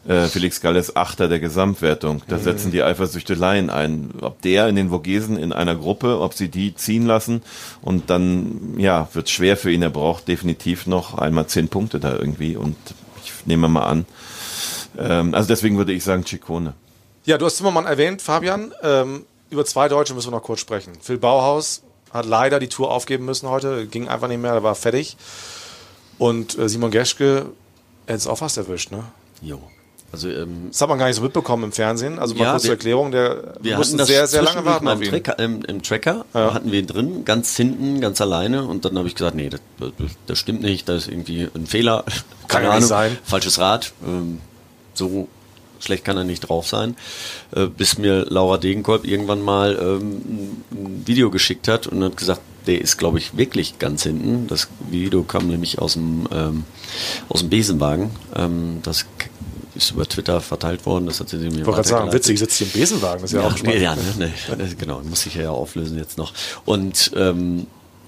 Äh, 0.09 0.27
Felix 0.29 0.61
Gall 0.61 0.77
ist 0.77 0.97
Achter 0.97 1.29
der 1.29 1.41
Gesamtwertung. 1.41 2.23
Da 2.29 2.37
Mhm. 2.37 2.43
setzen 2.43 2.71
die 2.73 2.83
Eifersüchteleien 2.83 3.71
ein. 3.71 4.11
Ob 4.21 4.41
der 4.43 4.69
in 4.69 4.77
den 4.77 4.91
Vogesen 4.91 5.37
in 5.37 5.53
einer 5.53 5.75
Gruppe, 5.75 6.21
ob 6.21 6.35
sie 6.35 6.49
die 6.49 6.75
ziehen 6.75 7.07
lassen 7.07 7.43
und 7.83 8.09
dann, 8.11 8.75
ja, 8.79 9.09
wird 9.15 9.29
schwer 9.31 9.57
für 9.57 9.71
ihn. 9.73 9.83
Er 9.83 9.91
braucht 9.91 10.29
definitiv 10.29 10.87
noch 10.87 11.19
einmal 11.19 11.47
zehn 11.49 11.69
Punkte 11.69 11.99
da 12.01 12.13
irgendwie 12.15 12.57
und 12.57 12.77
ich 13.25 13.33
nehme 13.47 13.69
mal 13.69 13.85
an. 13.87 14.07
Ähm, 14.99 15.35
also 15.35 15.49
deswegen 15.49 15.77
würde 15.77 15.93
ich 15.93 16.05
sagen 16.05 16.25
Ciccone. 16.25 16.75
Ja, 17.25 17.39
du 17.39 17.47
hast 17.47 17.57
Zimmermann 17.57 17.87
erwähnt, 17.87 18.23
Fabian. 18.23 18.73
Ähm, 18.83 19.25
über 19.51 19.65
zwei 19.65 19.89
Deutsche 19.89 20.15
müssen 20.15 20.29
wir 20.29 20.37
noch 20.37 20.43
kurz 20.45 20.61
sprechen. 20.61 20.93
Phil 21.01 21.19
Bauhaus 21.19 21.83
hat 22.13 22.25
leider 22.27 22.61
die 22.61 22.69
Tour 22.69 22.93
aufgeben 22.93 23.25
müssen 23.25 23.49
heute. 23.49 23.87
Ging 23.87 24.09
einfach 24.09 24.29
nicht 24.29 24.41
mehr, 24.41 24.53
er 24.53 24.63
war 24.63 24.75
fertig. 24.77 25.17
Und 26.19 26.57
äh, 26.59 26.69
Simon 26.69 26.91
Geschke 26.93 27.47
hätte 28.07 28.17
es 28.19 28.27
auch 28.29 28.39
fast 28.39 28.57
erwischt, 28.57 28.93
ne? 28.93 29.03
Jo. 29.43 29.61
Also, 30.17 30.31
ähm, 30.31 30.69
das 30.71 30.81
hat 30.81 30.89
man 30.89 30.99
gar 30.99 31.09
nicht 31.09 31.17
so 31.17 31.23
mitbekommen 31.23 31.65
im 31.65 31.73
Fernsehen. 31.73 32.19
Also 32.19 32.35
mal 32.35 32.45
Ja, 32.45 32.51
kurz 32.53 32.63
zur 32.63 32.71
Erklärung, 32.73 33.11
der 33.13 33.55
Wir 33.61 33.77
musste 33.77 33.93
hatten 33.93 33.99
das 33.99 34.09
sehr, 34.09 34.27
sehr 34.27 34.43
lange 34.43 34.65
warten 34.65 34.89
auf 34.89 34.95
im 34.97 35.03
ihn. 35.03 35.11
Tracker, 35.11 35.39
im, 35.39 35.63
im 35.65 35.83
Tracker 35.83 36.25
hatten 36.33 36.73
wir 36.73 36.79
ihn 36.79 36.87
drin, 36.87 37.25
ganz 37.27 37.55
hinten, 37.55 38.01
ganz 38.01 38.21
alleine 38.23 38.65
und 38.65 38.87
dann 38.87 38.97
habe 38.97 39.09
ich 39.09 39.15
gesagt, 39.15 39.37
nee, 39.37 39.51
das, 39.51 39.61
das, 40.27 40.39
stimmt 40.39 40.63
nicht, 40.63 40.89
das 40.89 41.03
ist 41.03 41.09
irgendwie 41.13 41.49
ein 41.55 41.67
Fehler, 41.67 42.05
Kann 42.49 42.63
keine 42.63 42.65
ja 42.65 42.69
nicht 42.71 42.77
Ahnung, 42.77 42.89
sein. 42.89 43.19
falsches 43.25 43.59
Rad, 43.59 43.93
ähm, 44.07 44.41
so 44.95 45.29
schlecht 45.81 46.05
kann 46.07 46.17
er 46.17 46.25
nicht 46.25 46.41
drauf 46.41 46.67
sein, 46.67 46.97
äh, 47.55 47.67
bis 47.67 47.99
mir 47.99 48.25
Laura 48.29 48.57
Degenkolb 48.57 49.05
irgendwann 49.05 49.43
mal 49.43 49.79
ähm, 49.79 50.63
ein 50.73 51.03
Video 51.05 51.31
geschickt 51.31 51.69
hat 51.69 51.87
und 51.87 52.03
hat 52.03 52.17
gesagt, 52.17 52.41
der 52.67 52.81
ist, 52.81 52.97
glaube 52.97 53.19
ich, 53.19 53.37
wirklich 53.37 53.79
ganz 53.79 54.03
hinten. 54.03 54.47
Das 54.49 54.69
Video 54.91 55.23
kam 55.23 55.49
nämlich 55.49 55.79
aus 55.79 55.93
dem, 55.93 56.27
ähm, 56.33 56.65
aus 57.29 57.41
dem 57.41 57.51
Besenwagen. 57.51 58.11
Ähm, 58.35 58.81
das 58.83 59.05
ist 59.77 59.91
über 59.93 60.07
Twitter 60.09 60.41
verteilt 60.41 60.85
worden. 60.87 61.07
Das 61.07 61.21
hat 61.21 61.29
sie 61.29 61.37
mir 61.37 61.47
Ich 61.47 61.55
wollte 61.55 61.71
gerade 61.73 61.89
sagen, 61.89 62.13
witzig, 62.13 62.39
sitzt 62.39 62.57
hier 62.59 62.67
im 62.67 62.73
Besenwagen. 62.73 63.23
Das 63.23 63.31
ist 63.33 63.35
ja, 63.37 63.43
Ja, 63.43 63.47
auch 63.49 63.53
nee, 63.53 63.59
spannend. 63.59 63.81
ja, 63.83 63.95
ne, 64.57 64.65
ne, 64.65 64.75
genau, 64.79 65.01
muss 65.03 65.27
ich 65.27 65.35
ja 65.35 65.51
auflösen 65.51 65.97
jetzt 65.99 66.19
noch. 66.19 66.33
Und 66.65 67.13
ähm, 67.17 67.67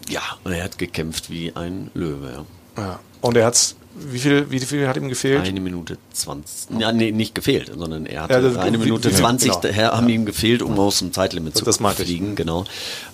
ja, 0.09 0.22
und 0.44 0.52
er 0.52 0.64
hat 0.64 0.78
gekämpft 0.78 1.31
wie 1.31 1.54
ein 1.54 1.90
Löwe. 1.94 2.44
Ja. 2.76 2.83
Ja. 2.83 3.00
Und 3.20 3.37
er 3.37 3.46
hat's, 3.46 3.74
wie 3.96 4.18
viel, 4.20 4.48
wie 4.50 4.61
viel 4.61 4.87
hat 4.87 4.96
ihm 4.96 5.09
gefehlt? 5.09 5.42
Eine 5.44 5.61
Minute 5.61 5.98
20. 6.12 6.78
Ja, 6.78 6.92
nee, 6.92 7.11
nicht 7.11 7.35
gefehlt, 7.35 7.72
sondern 7.76 8.07
er 8.07 8.22
hatte 8.22 8.35
Ja, 8.35 8.40
das- 8.40 8.57
eine 8.57 8.78
Minute 8.78 9.11
wie- 9.11 9.14
20 9.14 9.50
genau. 9.50 9.61
daher 9.61 9.90
haben 9.92 10.09
ihm 10.09 10.24
gefehlt, 10.24 10.62
um 10.62 10.78
aus 10.78 11.00
dem 11.00 11.12
Zeitlimit 11.12 11.57
zu 11.57 11.64
Das 11.64 11.81
meinte 11.81 12.02
ich. 12.04 12.09
fliegen. 12.09 12.37
Genau. 12.37 12.64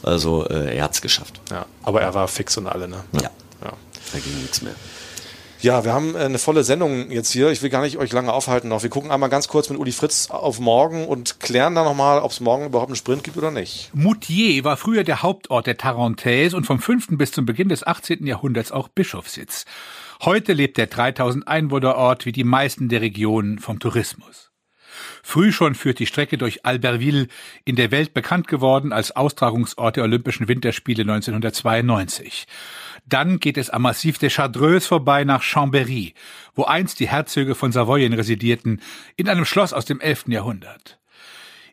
Also 0.03 0.47
äh, 0.47 0.77
er 0.77 0.85
hat 0.85 0.93
es 0.95 1.01
geschafft. 1.01 1.41
Ja, 1.51 1.65
aber 1.83 2.03
er 2.03 2.13
war 2.13 2.29
fix 2.29 2.57
und 2.59 2.67
alle, 2.67 2.87
ne? 2.87 2.97
Ja. 3.13 3.23
ja. 3.23 3.73
Da 4.13 4.19
ging 4.19 4.39
nichts 4.43 4.61
mehr. 4.61 4.75
Ja, 5.65 5.83
wir 5.83 5.95
haben 5.95 6.15
äh, 6.15 6.19
eine 6.19 6.39
volle 6.39 6.63
Sendung 6.63 7.11
jetzt 7.11 7.33
hier. 7.33 7.49
Ich 7.49 7.63
will 7.63 7.71
gar 7.71 7.81
nicht 7.81 7.97
euch 7.97 8.13
lange 8.13 8.31
aufhalten 8.31 8.69
noch. 8.69 8.83
Wir 8.83 8.91
gucken 8.91 9.11
einmal 9.11 9.31
ganz 9.31 9.49
kurz 9.49 9.71
mit 9.71 9.79
Uli 9.79 9.93
Fritz 9.93 10.29
auf 10.29 10.61
morgen 10.61 11.07
und 11.07 11.41
klären 11.41 11.75
dann 11.75 11.87
nochmal, 11.87 12.19
ob 12.19 12.33
es 12.33 12.41
morgen 12.41 12.67
überhaupt 12.67 12.91
einen 12.91 12.97
Sprint 12.97 13.25
gibt 13.25 13.39
oder 13.39 13.51
nicht. 13.51 13.91
Moutier 13.95 14.63
war 14.65 14.77
früher 14.77 15.05
der 15.05 15.23
Hauptort 15.23 15.67
der 15.67 15.79
Tarentaise 15.79 16.55
und 16.55 16.67
vom 16.67 16.81
5. 16.81 17.17
bis 17.17 17.33
zum 17.33 17.47
Beginn 17.47 17.71
des 17.71 17.87
18. 17.87 18.27
Jahrhunderts 18.27 18.73
auch 18.73 18.89
Bischofssitz. 18.89 19.65
Heute 20.21 20.53
lebt 20.53 20.77
der 20.77 20.87
3000 20.87 21.49
Einwohnerort 21.49 22.27
wie 22.27 22.33
die 22.33 22.45
meisten 22.45 22.91
der 22.91 23.01
Regionen 23.01 23.59
vom 23.59 23.79
Tourismus. 23.79 24.51
Früh 25.23 25.51
schon 25.51 25.75
führt 25.75 25.99
die 25.99 26.07
Strecke 26.07 26.39
durch 26.39 26.65
Albertville, 26.67 27.29
in 27.65 27.77
der 27.77 27.91
Welt 27.91 28.15
bekannt 28.15 28.49
geworden 28.49 28.93
als 28.93 29.17
Austragungsort 29.17 29.97
der 29.97 30.05
Olympischen 30.05 30.47
Winterspiele 30.47 31.03
1992. 31.03 32.47
Dann 33.07 33.39
geht 33.39 33.59
es 33.59 33.71
am 33.71 33.83
Massif 33.83 34.19
des 34.19 34.35
Chartreuse 34.35 34.89
vorbei 34.89 35.25
nach 35.25 35.43
Chambéry, 35.43 36.15
wo 36.55 36.65
einst 36.65 37.01
die 37.01 37.09
Herzöge 37.09 37.55
von 37.55 37.71
Savoyen 37.71 38.15
residierten, 38.15 38.81
in 39.17 39.29
einem 39.29 39.45
Schloss 39.45 39.73
aus 39.73 39.85
dem 39.85 40.01
11. 40.01 40.29
Jahrhundert. 40.29 40.99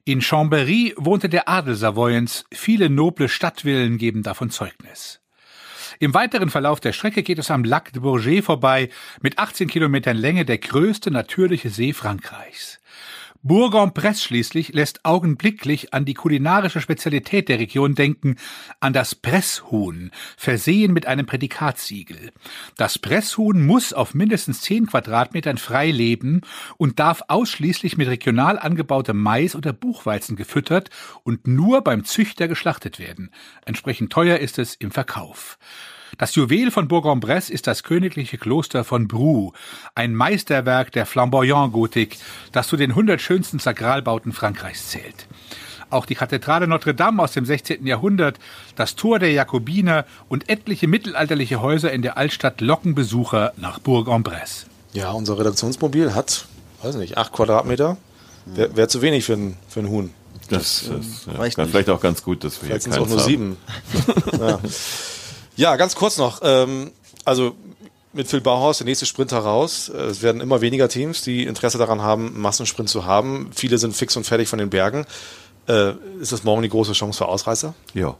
In 0.04 0.22
Chambéry 0.22 0.94
wohnte 0.98 1.30
der 1.30 1.48
Adel 1.48 1.76
Savoyens, 1.76 2.46
viele 2.52 2.90
noble 2.90 3.30
Stadtvillen 3.30 3.98
geben 3.98 4.24
davon 4.24 4.50
Zeugnis. 4.50 5.22
Im 6.00 6.14
weiteren 6.14 6.50
Verlauf 6.50 6.80
der 6.80 6.94
Strecke 6.94 7.22
geht 7.22 7.38
es 7.38 7.52
am 7.52 7.64
Lac 7.64 7.94
de 7.94 8.02
Bourget 8.02 8.44
vorbei, 8.44 8.90
mit 9.22 9.38
18 9.38 9.68
Kilometern 9.68 10.18
Länge 10.18 10.44
der 10.44 10.58
größte 10.58 11.12
natürliche 11.12 11.70
See 11.70 11.94
Frankreichs. 11.94 12.81
Bourg-en-Bresse 13.44 14.22
schließlich 14.22 14.74
lässt 14.74 15.04
augenblicklich 15.04 15.96
an 15.96 16.06
die 16.06 16.14
kulinarische 16.14 16.80
Spezialität 16.80 17.50
der 17.50 17.58
Region 17.58 17.96
denken, 17.96 18.36
an 18.80 18.94
das 18.94 19.16
Presshuhn, 19.16 20.12
versehen 20.38 20.94
mit 20.94 21.08
einem 21.08 21.26
Prädikatsiegel. 21.26 22.32
Das 22.78 23.00
Presshuhn 23.00 23.66
muss 23.66 23.94
auf 23.94 24.14
mindestens 24.14 24.62
10 24.62 24.88
Quadratmetern 24.88 25.58
frei 25.58 25.90
leben 25.90 26.42
und 26.78 27.00
darf 27.00 27.24
ausschließlich 27.30 27.98
mit 27.98 28.08
regional 28.08 28.60
angebautem 28.60 29.20
Mais 29.20 29.56
oder 29.56 29.74
Buchweizen 29.74 30.36
gefüttert 30.36 30.92
und 31.24 31.48
nur 31.48 31.82
beim 31.82 32.04
Züchter 32.06 32.48
geschlachtet 32.48 33.00
werden. 33.00 33.32
Entsprechend 33.66 34.14
teuer 34.14 34.38
ist 34.38 34.60
es 34.60 34.76
im 34.76 34.92
Verkauf. 34.92 35.58
Das 36.18 36.36
Juwel 36.36 36.72
von 36.72 36.88
Bourg-en-Bresse 36.88 37.52
ist 37.54 37.68
das 37.68 37.84
königliche 37.84 38.38
Kloster 38.38 38.84
von 38.84 39.08
Brou, 39.08 39.54
ein 39.96 40.14
Meisterwerk 40.14 40.92
der 40.92 41.06
Flamboyant-Gotik, 41.06 42.18
das 42.52 42.68
zu 42.68 42.78
den 42.78 42.92
100 42.92 43.22
schönsten 43.22 43.60
Sakralbauten 43.60 44.34
Frankreichs 44.34 44.90
zählt. 44.90 45.28
Auch 45.90 46.06
die 46.06 46.16
Kathedrale 46.16 46.68
Notre 46.68 46.94
Dame 46.94 47.22
aus 47.22 47.34
dem 47.34 47.46
16. 47.46 47.86
Jahrhundert, 47.86 48.40
das 48.76 48.96
Tor 48.96 49.20
der 49.20 49.32
Jakobiner 49.32 50.06
und 50.30 50.48
etliche 50.50 50.88
mittelalterliche 50.88 51.62
Häuser 51.62 51.92
in 51.92 52.02
der 52.02 52.18
Altstadt 52.18 52.62
locken 52.62 52.96
Besucher 52.96 53.52
nach 53.58 53.80
Bourg-en-Bresse. 53.80 54.68
Ja, 54.94 55.12
unser 55.12 55.38
Redaktionsmobil 55.38 56.14
hat, 56.16 56.46
weiß 56.82 56.96
nicht, 56.96 57.18
acht 57.18 57.32
Quadratmeter. 57.34 57.98
Wäre 58.46 58.76
wär 58.76 58.88
zu 58.88 59.02
wenig 59.02 59.26
für 59.26 59.34
ein, 59.34 59.58
für 59.70 59.82
ein 59.82 59.90
Huhn. 59.90 60.12
Das, 60.50 60.84
ist 60.84 61.28
ja, 61.28 61.34
reicht 61.34 61.56
ganz- 61.58 61.68
nicht. 61.68 61.72
vielleicht 61.72 61.90
auch 61.90 62.02
ganz 62.02 62.24
gut, 62.24 62.44
dass 62.44 62.62
wir 62.62 62.68
Vielleicht 62.68 62.86
hier 62.86 62.94
es 62.94 62.98
auch 62.98 63.04
keins 63.04 63.12
nur 63.12 63.20
haben. 63.22 63.28
sieben. 63.30 63.58
ja. 64.40 64.60
Ja, 65.62 65.76
ganz 65.76 65.96
kurz 65.96 66.18
noch. 66.18 66.42
Ähm, 66.44 66.92
also 67.24 67.56
mit 68.14 68.28
Phil 68.28 68.42
Bauhaus, 68.42 68.80
der 68.80 68.86
nächste 68.86 69.06
Sprinter 69.06 69.38
raus. 69.38 69.90
Es 69.90 70.24
werden 70.24 70.42
immer 70.42 70.60
weniger 70.60 70.90
Teams, 70.90 71.22
die 71.22 71.44
Interesse 71.46 71.78
daran 71.78 72.02
haben, 72.02 72.42
Massensprint 72.42 72.90
zu 72.90 73.06
haben. 73.06 73.52
Viele 73.54 73.78
sind 73.78 73.96
fix 73.96 74.18
und 74.18 74.26
fertig 74.26 74.50
von 74.50 74.58
den 74.58 74.72
Bergen. 74.72 75.06
Äh, 75.68 75.94
ist 76.20 76.32
das 76.32 76.44
morgen 76.44 76.64
die 76.64 76.70
große 76.70 76.94
Chance 76.94 77.20
für 77.20 77.28
Ausreißer? 77.28 77.76
Ja. 77.94 78.18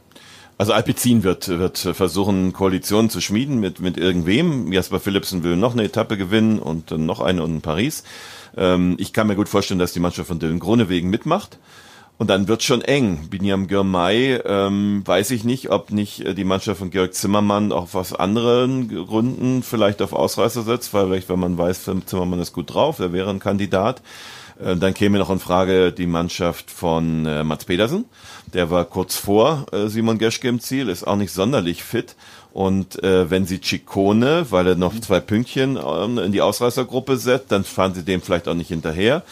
Also 0.56 0.72
Alpecin 0.72 1.24
wird, 1.24 1.48
wird 1.48 1.78
versuchen, 1.78 2.52
Koalitionen 2.52 3.10
zu 3.10 3.20
schmieden 3.20 3.58
mit, 3.58 3.80
mit 3.80 3.96
irgendwem. 3.96 4.72
Jasper 4.72 5.00
Philipsen 5.00 5.42
will 5.42 5.56
noch 5.56 5.72
eine 5.72 5.82
Etappe 5.82 6.16
gewinnen 6.16 6.60
und 6.60 6.92
dann 6.92 7.06
noch 7.06 7.20
eine 7.20 7.42
in 7.42 7.60
Paris. 7.60 8.04
Ähm, 8.56 8.94
ich 9.00 9.12
kann 9.12 9.26
mir 9.26 9.34
gut 9.34 9.48
vorstellen, 9.48 9.80
dass 9.80 9.92
die 9.92 10.00
Mannschaft 10.00 10.28
von 10.28 10.38
Dylan 10.38 10.60
Gronewegen 10.60 11.10
mitmacht. 11.10 11.58
Und 12.22 12.28
dann 12.28 12.46
wird 12.46 12.62
schon 12.62 12.82
eng. 12.82 13.26
Binyam 13.30 13.66
Girmay, 13.66 14.34
ähm, 14.44 15.02
weiß 15.04 15.32
ich 15.32 15.42
nicht, 15.42 15.70
ob 15.70 15.90
nicht 15.90 16.20
äh, 16.20 16.34
die 16.36 16.44
Mannschaft 16.44 16.78
von 16.78 16.90
Georg 16.90 17.14
Zimmermann 17.14 17.72
auch 17.72 17.92
aus 17.94 18.12
anderen 18.12 18.86
Gründen 18.88 19.64
vielleicht 19.64 20.00
auf 20.00 20.12
Ausreißer 20.12 20.62
setzt, 20.62 20.94
weil 20.94 21.06
vielleicht, 21.06 21.28
wenn 21.28 21.40
man 21.40 21.58
weiß, 21.58 21.90
Zimmermann 22.06 22.38
ist 22.38 22.52
gut 22.52 22.72
drauf, 22.72 23.00
er 23.00 23.12
wäre 23.12 23.28
ein 23.28 23.40
Kandidat. 23.40 24.02
Äh, 24.64 24.76
Dann 24.76 24.94
käme 24.94 25.18
noch 25.18 25.30
in 25.30 25.40
Frage 25.40 25.90
die 25.90 26.06
Mannschaft 26.06 26.70
von 26.70 27.26
äh, 27.26 27.42
Mats 27.42 27.64
Pedersen. 27.64 28.04
Der 28.54 28.70
war 28.70 28.84
kurz 28.84 29.16
vor 29.16 29.66
äh, 29.72 29.88
Simon 29.88 30.18
Geschke 30.18 30.46
im 30.46 30.60
Ziel, 30.60 30.90
ist 30.90 31.04
auch 31.04 31.16
nicht 31.16 31.32
sonderlich 31.32 31.82
fit. 31.82 32.14
Und 32.52 33.02
äh, 33.02 33.30
wenn 33.30 33.46
sie 33.46 33.60
Ciccone, 33.60 34.46
weil 34.50 34.66
er 34.68 34.74
noch 34.76 34.92
zwei 35.00 35.18
Pünktchen 35.18 35.76
ähm, 35.76 36.18
in 36.18 36.30
die 36.30 36.42
Ausreißergruppe 36.42 37.16
setzt, 37.16 37.50
dann 37.50 37.64
fahren 37.64 37.94
sie 37.94 38.04
dem 38.04 38.22
vielleicht 38.22 38.46
auch 38.46 38.54
nicht 38.54 38.68
hinterher. 38.68 39.22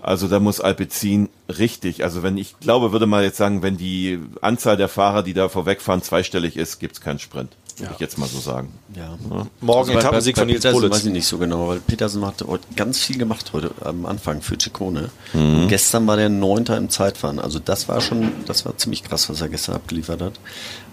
Also 0.00 0.28
da 0.28 0.38
muss 0.40 0.60
Alpecin 0.60 1.28
richtig, 1.48 2.04
also 2.04 2.22
wenn 2.22 2.36
ich 2.36 2.58
glaube, 2.60 2.92
würde 2.92 3.06
mal 3.06 3.24
jetzt 3.24 3.36
sagen, 3.36 3.62
wenn 3.62 3.76
die 3.76 4.20
Anzahl 4.40 4.76
der 4.76 4.88
Fahrer, 4.88 5.22
die 5.22 5.34
da 5.34 5.48
vorwegfahren, 5.48 6.02
zweistellig 6.02 6.56
ist, 6.56 6.78
gibt's 6.78 7.00
keinen 7.00 7.18
Sprint. 7.18 7.56
würde 7.78 7.94
ich 7.94 8.00
jetzt 8.00 8.18
mal 8.18 8.28
so 8.28 8.38
sagen. 8.40 8.72
Ja. 8.94 9.16
Morgen 9.60 9.90
Also 9.90 10.00
Etappensieg 10.00 10.36
von 10.36 10.46
Nils 10.46 10.62
Petersen 10.62 10.90
weiß 10.90 11.04
ich 11.04 11.12
nicht 11.12 11.26
so 11.26 11.38
genau, 11.38 11.68
weil 11.68 11.80
Petersen 11.80 12.26
hat 12.26 12.42
heute 12.46 12.64
ganz 12.74 12.98
viel 12.98 13.18
gemacht 13.18 13.52
heute 13.52 13.70
am 13.84 14.06
Anfang 14.06 14.42
für 14.42 14.58
Ciccone. 14.58 15.10
Mhm. 15.32 15.62
Und 15.62 15.68
gestern 15.68 16.06
war 16.06 16.16
der 16.16 16.28
Neunter 16.28 16.76
im 16.76 16.90
Zeitfahren. 16.90 17.38
Also 17.38 17.58
das 17.58 17.88
war 17.88 18.00
schon, 18.00 18.32
das 18.46 18.64
war 18.64 18.76
ziemlich 18.76 19.04
krass, 19.04 19.28
was 19.28 19.40
er 19.40 19.48
gestern 19.48 19.76
abgeliefert 19.76 20.20
hat. 20.20 20.34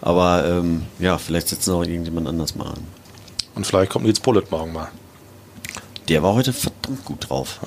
Aber 0.02 0.46
ähm, 0.48 0.84
ja, 1.00 1.18
vielleicht 1.18 1.50
setzen 1.50 1.74
auch 1.74 1.84
irgendjemand 1.84 2.28
anders 2.28 2.56
mal 2.56 2.68
an. 2.68 2.84
Und 3.56 3.66
vielleicht 3.66 3.92
kommt 3.92 4.06
Nils 4.06 4.20
Pollitt 4.20 4.52
morgen 4.52 4.74
mal. 4.74 4.90
Der 6.08 6.22
war 6.22 6.36
heute 6.36 6.54
verdammt 6.54 7.04
gut 7.06 7.30
drauf. 7.30 7.60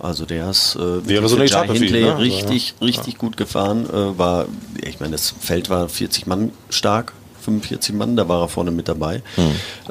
Also 0.00 0.26
der 0.26 0.50
ist 0.50 0.74
äh, 0.76 1.06
Wäre 1.06 1.28
so 1.28 1.36
eine 1.36 1.46
Jai 1.46 1.66
Hindley 1.68 2.02
ne? 2.02 2.18
richtig, 2.18 2.74
Ja. 2.80 2.86
richtig 2.86 3.18
gut 3.18 3.36
gefahren. 3.36 3.86
Äh, 3.88 4.18
war, 4.18 4.46
ich 4.82 4.98
meine, 5.00 5.12
das 5.12 5.32
Feld 5.38 5.70
war 5.70 5.88
40 5.88 6.26
Mann 6.26 6.50
stark, 6.70 7.12
45 7.42 7.94
Mann, 7.94 8.16
da 8.16 8.28
war 8.28 8.42
er 8.42 8.48
vorne 8.48 8.70
mit 8.72 8.88
dabei. 8.88 9.22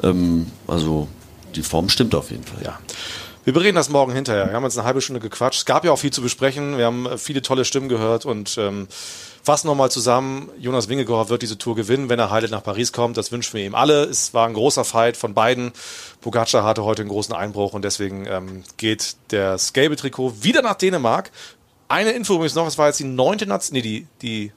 Ähm, 0.02 0.46
also 0.66 1.08
die 1.54 1.62
Form 1.62 1.88
stimmt 1.88 2.14
auf 2.14 2.30
jeden 2.30 2.44
Fall. 2.44 2.62
Ja. 2.64 2.78
Wir 3.44 3.52
bereden 3.52 3.74
das 3.74 3.90
morgen 3.90 4.12
hinterher. 4.12 4.48
Wir 4.48 4.54
haben 4.54 4.64
jetzt 4.64 4.78
eine 4.78 4.86
halbe 4.86 5.02
Stunde 5.02 5.20
gequatscht. 5.20 5.58
Es 5.58 5.64
gab 5.66 5.84
ja 5.84 5.92
auch 5.92 5.98
viel 5.98 6.12
zu 6.12 6.22
besprechen. 6.22 6.78
Wir 6.78 6.86
haben 6.86 7.04
äh, 7.04 7.18
viele 7.18 7.42
tolle 7.42 7.66
Stimmen 7.66 7.90
gehört 7.90 8.24
und 8.24 8.56
ähm, 8.56 8.88
fassen 9.42 9.66
nochmal 9.66 9.90
zusammen. 9.90 10.48
Jonas 10.58 10.88
Wingegaard 10.88 11.28
wird 11.28 11.42
diese 11.42 11.58
Tour 11.58 11.76
gewinnen, 11.76 12.08
wenn 12.08 12.18
er 12.18 12.30
heile 12.30 12.48
nach 12.48 12.62
Paris 12.62 12.92
kommt. 12.92 13.18
Das 13.18 13.32
wünschen 13.32 13.52
wir 13.52 13.66
ihm 13.66 13.74
alle. 13.74 14.04
Es 14.04 14.32
war 14.32 14.48
ein 14.48 14.54
großer 14.54 14.86
Fight 14.86 15.18
von 15.18 15.34
beiden. 15.34 15.72
Pogacar 16.22 16.64
hatte 16.64 16.84
heute 16.84 17.02
einen 17.02 17.10
großen 17.10 17.34
Einbruch 17.34 17.74
und 17.74 17.84
deswegen 17.84 18.26
ähm, 18.26 18.64
geht 18.78 19.16
der 19.30 19.58
Scabe-Trikot 19.58 20.42
wieder 20.42 20.62
nach 20.62 20.76
Dänemark. 20.76 21.30
Eine 21.88 22.12
Info 22.12 22.36
übrigens 22.36 22.54
noch, 22.54 22.66
es 22.66 22.78
war 22.78 22.86
jetzt 22.86 23.00
die 23.00 23.04
neunte 23.04 23.46
Nation, 23.46 23.74
nee, 23.74 23.82
die, 23.82 24.06
die 24.22 24.52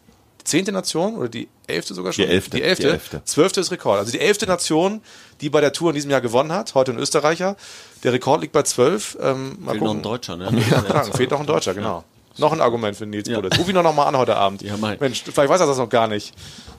zehnte 0.48 0.72
Nation 0.72 1.16
oder 1.16 1.30
die 1.30 1.48
elfte 1.68 1.94
sogar 1.94 2.14
schon? 2.14 2.26
Die 2.26 2.32
elfte, 2.32 2.58
Die 2.58 2.64
elfte. 2.64 2.84
die 2.88 2.94
elfte. 2.94 3.22
Zwölfte 3.26 3.60
ist 3.60 3.72
Rekord. 3.72 4.00
Also 4.00 4.12
die 4.12 4.20
elfte 4.20 4.48
Nation, 4.48 5.02
die 5.42 5.50
bei 5.50 5.62
der 5.62 5.74
Tour 5.74 5.90
in 5.92 5.96
diesem 5.96 6.10
Jahr 6.10 6.22
gewonnen 6.22 6.52
hat, 6.52 6.74
heute 6.76 6.92
ein 6.92 6.98
Österreicher. 6.98 7.56
Der 8.04 8.14
Rekord 8.14 8.42
liegt 8.42 8.54
bei 8.54 8.64
zwölf. 8.64 9.18
Ähm, 9.22 9.58
mal 9.60 9.72
Fehlt 9.72 9.82
noch 9.82 9.88
gucken. 9.88 10.00
ein 10.00 10.04
Deutscher, 10.04 10.38
ne? 10.38 10.50
Ja, 10.72 10.82
klar, 10.82 11.04
fehlt 11.06 11.32
noch 11.32 11.40
ein 11.40 11.46
Deutscher, 11.48 11.74
genau. 11.74 12.04
Noch 12.40 12.54
ein 12.54 12.62
Argument 12.62 12.96
für 12.96 13.06
Nils 13.08 13.28
ja. 13.28 13.40
Ruf 13.40 13.68
ihn 13.68 13.74
doch 13.76 13.82
noch 13.84 13.96
mal 13.96 14.06
an 14.06 14.16
heute 14.16 14.36
Abend. 14.36 14.62
Mensch, 15.00 15.24
vielleicht 15.24 15.50
weiß 15.50 15.60
er 15.60 15.66
das 15.68 15.78
noch 15.80 15.90
gar 15.90 16.08
nicht. 16.08 16.34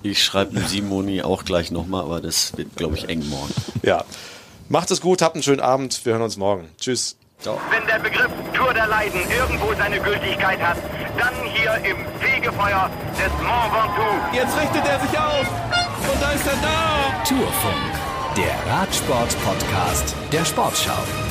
Ich 0.04 0.22
schreibe 0.22 0.54
dem 0.54 0.64
Simoni 0.66 1.22
auch 1.22 1.44
gleich 1.44 1.70
nochmal, 1.72 2.02
aber 2.04 2.20
das 2.20 2.56
wird, 2.56 2.76
glaube 2.76 2.94
ich, 2.96 3.08
eng 3.08 3.28
morgen. 3.28 3.52
Ja. 3.82 4.04
Macht 4.68 4.90
es 4.92 5.00
gut, 5.00 5.20
habt 5.20 5.34
einen 5.34 5.42
schönen 5.42 5.60
Abend. 5.60 6.04
Wir 6.04 6.12
hören 6.12 6.22
uns 6.22 6.36
morgen. 6.36 6.68
Tschüss. 6.78 7.16
Ciao. 7.40 7.60
Wenn 7.70 7.86
der 7.86 8.00
Begriff 8.00 8.30
Tour 8.52 8.74
der 8.74 8.88
Leiden 8.88 9.20
irgendwo 9.30 9.72
seine 9.74 10.00
Gültigkeit 10.00 10.60
hat, 10.60 10.76
dann 11.16 11.34
hier 11.44 11.72
im 11.88 11.96
Fegefeuer 12.18 12.90
des 13.12 13.32
Mont 13.42 13.72
Ventoux. 13.72 14.36
Jetzt 14.36 14.58
richtet 14.58 14.84
er 14.84 14.98
sich 14.98 15.18
auf 15.18 15.46
und 16.12 16.20
da 16.22 16.32
ist 16.32 16.46
er 16.46 16.56
da. 16.60 17.22
Tourfunk, 17.24 17.92
der 18.36 18.72
Radsport-Podcast 18.72 20.16
der 20.32 20.44
Sportschau. 20.44 21.27